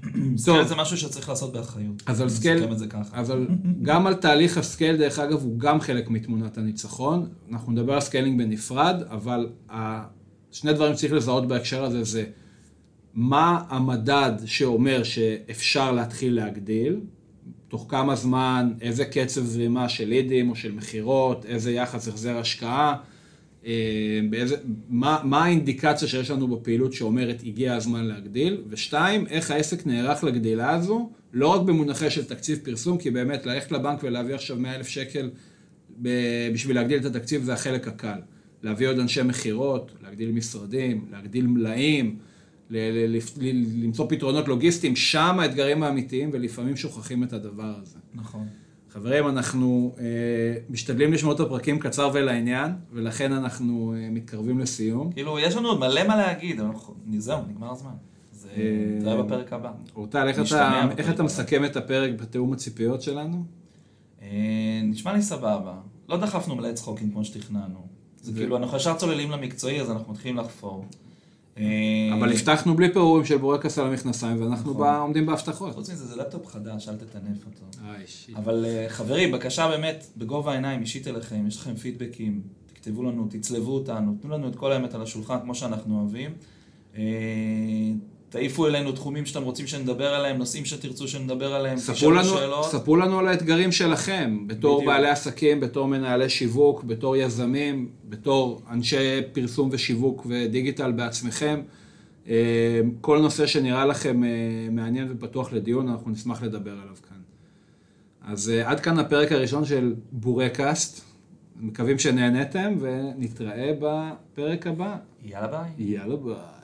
scale 0.37 0.65
זה 0.65 0.75
משהו 0.77 0.97
שצריך 0.97 1.29
לעשות 1.29 1.53
באחריות. 1.53 2.03
אז 2.07 2.21
על 2.21 2.29
scale, 2.29 2.65
אז 3.13 3.33
גם 3.83 4.07
על 4.07 4.15
תהליך 4.15 4.59
ה 4.59 4.64
scale, 4.64 4.97
דרך 4.97 5.19
אגב, 5.19 5.43
הוא 5.43 5.59
גם 5.59 5.81
חלק 5.81 6.11
מתמונת 6.11 6.59
הניצחון. 6.59 7.29
אנחנו 7.51 7.73
נדבר 7.73 7.95
על 7.95 8.01
scaling 8.01 8.39
בנפרד, 8.39 9.03
אבל 9.11 9.49
שני 10.53 10.73
דברים 10.73 10.95
שצריך 10.95 11.13
לזהות 11.13 11.49
בהקשר 11.49 11.85
הזה 11.85 12.05
זה 12.05 12.25
מה 13.15 13.63
המדד 13.69 14.33
שאומר 14.45 15.03
שאפשר 15.03 15.93
להתחיל 15.93 16.37
להגדיל, 16.37 17.01
תוך 17.73 17.87
כמה 17.89 18.17
זמן, 18.17 18.73
איזה 18.81 19.05
קצב 19.05 19.45
זרימה 19.45 19.89
של 19.89 20.09
לידים 20.09 20.51
או 20.51 20.57
של 20.57 20.73
מכירות, 20.73 21.47
איזה 21.47 21.73
יחס 21.73 22.09
החזר 22.09 22.39
השקעה. 22.39 22.97
אה, 23.67 24.21
באיזה, 24.31 24.57
מה, 24.89 25.21
מה 25.25 25.45
האינדיקציה 25.45 26.09
שיש 26.09 26.31
לנו 26.31 26.49
בפעילות 26.49 26.93
שאומרת 26.93 27.43
הגיע 27.47 27.75
הזמן 27.75 28.05
להגדיל, 28.05 28.63
ושתיים, 28.69 29.27
איך 29.27 29.51
העסק 29.51 29.87
נערך 29.87 30.25
לגדילה 30.25 30.71
הזו, 30.71 31.11
לא 31.33 31.49
רק 31.49 31.61
במונחי 31.61 32.11
של 32.11 32.25
תקציב 32.25 32.59
פרסום, 32.63 32.99
כי 32.99 33.11
באמת 33.11 33.47
ללכת 33.47 33.73
לבנק 33.73 34.01
ולהביא 34.03 34.35
עכשיו 34.35 34.57
100 34.57 34.77
אלף 34.77 34.89
שקל 34.89 35.31
בשביל 36.53 36.77
להגדיל 36.77 36.99
את 36.99 37.05
התקציב 37.05 37.43
זה 37.43 37.53
החלק 37.53 37.89
הקל. 37.89 38.19
להביא 38.63 38.89
עוד 38.89 38.99
אנשי 38.99 39.23
מכירות, 39.23 39.93
להגדיל 40.03 40.33
משרדים, 40.33 41.07
להגדיל 41.13 41.47
מלאים, 41.47 42.17
למצוא 43.75 44.07
פתרונות 44.09 44.49
לוגיסטיים, 44.49 44.97
שם 44.97 45.41
האתגרים 45.41 45.83
האמיתיים 45.83 46.31
ולפעמים 46.33 46.77
שוכחים 46.77 47.23
את 47.23 47.33
הדבר 47.33 47.75
הזה. 47.83 47.99
נכון. 48.15 48.47
חברים, 48.91 49.29
אנחנו 49.29 49.95
אה, 49.99 50.05
משתדלים 50.71 51.13
לשמור 51.13 51.33
את 51.33 51.41
הפרקים 51.41 51.79
קצר 51.79 52.11
ולעניין, 52.15 52.73
ולכן 52.93 53.33
אנחנו 53.33 53.95
אה, 53.97 54.11
מתקרבים 54.11 54.59
לסיום. 54.59 55.13
כאילו, 55.13 55.39
יש 55.39 55.57
לנו 55.57 55.69
עוד 55.69 55.81
מלא 55.81 56.09
מה 56.09 56.17
להגיד, 56.17 56.61
אבל 56.61 56.75
זהו, 57.19 57.39
נגמר 57.49 57.73
הזמן. 57.73 57.91
זה 58.33 58.49
יהיה 58.57 59.17
אה, 59.17 59.23
בפרק 59.23 59.53
הבא. 59.53 59.73
אורטל, 59.97 60.29
איך, 60.29 60.39
אתה, 60.39 60.89
איך 60.99 61.11
אתה 61.11 61.23
מסכם 61.23 61.65
את 61.65 61.77
הפרק 61.77 62.11
בתיאום 62.21 62.53
הציפיות 62.53 63.03
שלנו? 63.03 63.45
אה, 64.23 64.29
נשמע 64.83 65.13
לי 65.13 65.23
סבבה. 65.23 65.75
לא 66.09 66.17
דחפנו 66.17 66.57
מלא 66.57 66.73
צחוקים 66.73 67.11
כמו 67.11 67.25
שתכננו. 67.25 67.87
זה 68.23 68.33
כאילו, 68.33 68.57
אנחנו 68.57 68.77
ישר 68.77 68.95
צוללים 68.95 69.31
למקצועי, 69.31 69.81
אז 69.81 69.91
אנחנו 69.91 70.13
מתחילים 70.13 70.37
לחפור. 70.37 70.85
אה, 71.59 71.65
אבל 72.15 72.33
הבטחנו 72.33 72.77
בלי 72.77 72.93
פירורים 72.93 73.25
של 73.25 73.37
בורקס 73.37 73.79
על 73.79 73.87
המכנסיים, 73.87 74.43
ואנחנו 74.43 74.71
נכון. 74.71 74.95
עומדים 74.95 75.27
בהבטחות. 75.27 75.75
חוץ 75.75 75.91
מזה, 75.91 76.07
זה 76.07 76.17
לפטופ 76.17 76.47
חדש, 76.47 76.89
אל 76.89 76.97
תטנף 76.97 77.47
אותו. 77.47 77.79
אבל 78.37 78.65
אה, 78.69 78.87
חברים, 78.89 79.33
בקשה 79.33 79.69
באמת, 79.69 80.07
בגובה 80.17 80.53
העיניים, 80.53 80.81
אישית 80.81 81.09
אליכם, 81.09 81.47
יש 81.47 81.57
לכם 81.57 81.75
פידבקים, 81.75 82.41
תכתבו 82.73 83.03
לנו, 83.03 83.27
תצלבו 83.31 83.75
אותנו, 83.75 84.17
תנו 84.21 84.31
לנו 84.31 84.49
את 84.49 84.57
כל 84.57 84.73
האמת 84.73 84.95
על 84.95 85.03
השולחן, 85.03 85.37
כמו 85.43 85.55
שאנחנו 85.55 86.01
אוהבים. 86.01 86.31
תעיפו 88.33 88.67
אלינו 88.67 88.93
תחומים 88.93 89.27
שאתם 89.27 89.43
רוצים 89.43 89.67
שנדבר 89.67 90.15
עליהם, 90.15 90.39
נושאים 90.39 90.65
שתרצו 90.65 91.09
שנדבר 91.09 91.55
עליהם, 91.55 91.77
תשאלו 91.77 92.25
שאלות. 92.25 92.65
ספרו 92.65 92.97
לנו 92.97 93.19
על 93.19 93.29
האתגרים 93.29 93.73
שלכם, 93.73 94.45
בתור 94.47 94.79
בדיוק. 94.79 94.93
בעלי 94.93 95.09
עסקים, 95.09 95.61
בתור 95.61 95.89
מנהלי 95.89 96.29
שיווק, 96.29 96.85
בתור 96.85 97.17
יזמים, 97.17 97.89
בתור 98.09 98.63
אנשי 98.71 99.21
פרסום 99.33 99.69
ושיווק 99.73 100.27
ודיגיטל 100.29 100.93
בעצמכם. 100.93 101.61
אה, 102.29 102.81
כל 103.01 103.19
נושא 103.19 103.47
שנראה 103.47 103.87
לכם 103.87 104.25
אה, 104.25 104.29
מעניין 104.71 105.09
ופתוח 105.11 105.53
לדיון, 105.53 105.89
אנחנו 105.89 106.11
נשמח 106.11 106.43
לדבר 106.43 106.73
עליו 106.73 106.97
כאן. 107.09 107.19
אז 108.33 108.51
אה, 108.51 108.71
עד 108.71 108.81
כאן 108.81 108.99
הפרק 108.99 109.33
הראשון 109.33 109.65
של 109.65 109.95
בורקאסט. 110.13 111.05
מקווים 111.61 111.99
שנהנתם 111.99 112.75
ונתראה 112.81 113.73
בפרק 113.81 114.67
הבא. 114.67 114.97
יאללה 115.25 115.47
ביי. 115.47 115.71
יאללה 115.79 116.17
ביי. 116.17 116.62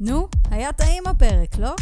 נו, 0.00 0.28
היה 0.50 0.72
טעים 0.72 1.02
הפרק, 1.06 1.58
לא? 1.58 1.74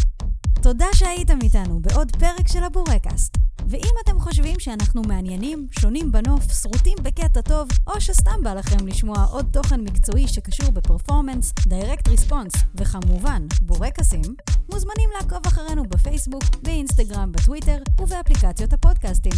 תודה 0.62 0.86
שהייתם 0.94 1.38
איתנו 1.42 1.80
בעוד 1.80 2.16
פרק 2.16 2.48
של 2.48 2.64
הבורקאסט. 2.64 3.36
ואם 3.68 3.92
אתם 4.04 4.20
חושבים 4.20 4.60
שאנחנו 4.60 5.02
מעניינים, 5.02 5.66
שונים 5.80 6.12
בנוף, 6.12 6.52
שרוטים 6.52 6.96
בקטע 7.02 7.40
טוב, 7.40 7.68
או 7.86 8.00
שסתם 8.00 8.42
בא 8.42 8.54
לכם 8.54 8.86
לשמוע 8.86 9.24
עוד 9.30 9.46
תוכן 9.52 9.80
מקצועי 9.80 10.28
שקשור 10.28 10.70
ב 10.70 10.77
performance, 10.77 11.52
direct 11.66 12.08
response, 12.08 12.52
וכמובן 12.74 13.42
בורקסים, 13.62 14.34
מוזמנים 14.72 15.10
לעקוב 15.18 15.46
אחרינו 15.46 15.82
בפייסבוק, 15.82 16.42
באינסטגרם, 16.62 17.32
בטוויטר 17.32 17.78
ובאפליקציות 18.00 18.72
הפודקאסטים. 18.72 19.32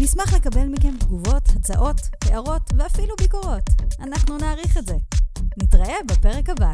נשמח 0.00 0.34
לקבל 0.34 0.66
מכם 0.66 0.96
תגובות, 1.00 1.48
הצעות, 1.56 2.00
הערות 2.24 2.70
ואפילו 2.76 3.14
ביקורות. 3.20 3.70
אנחנו 4.00 4.38
נעריך 4.38 4.76
את 4.76 4.86
זה. 4.86 4.96
נתראה 5.62 5.96
בפרק 6.08 6.50
הבא. 6.50 6.72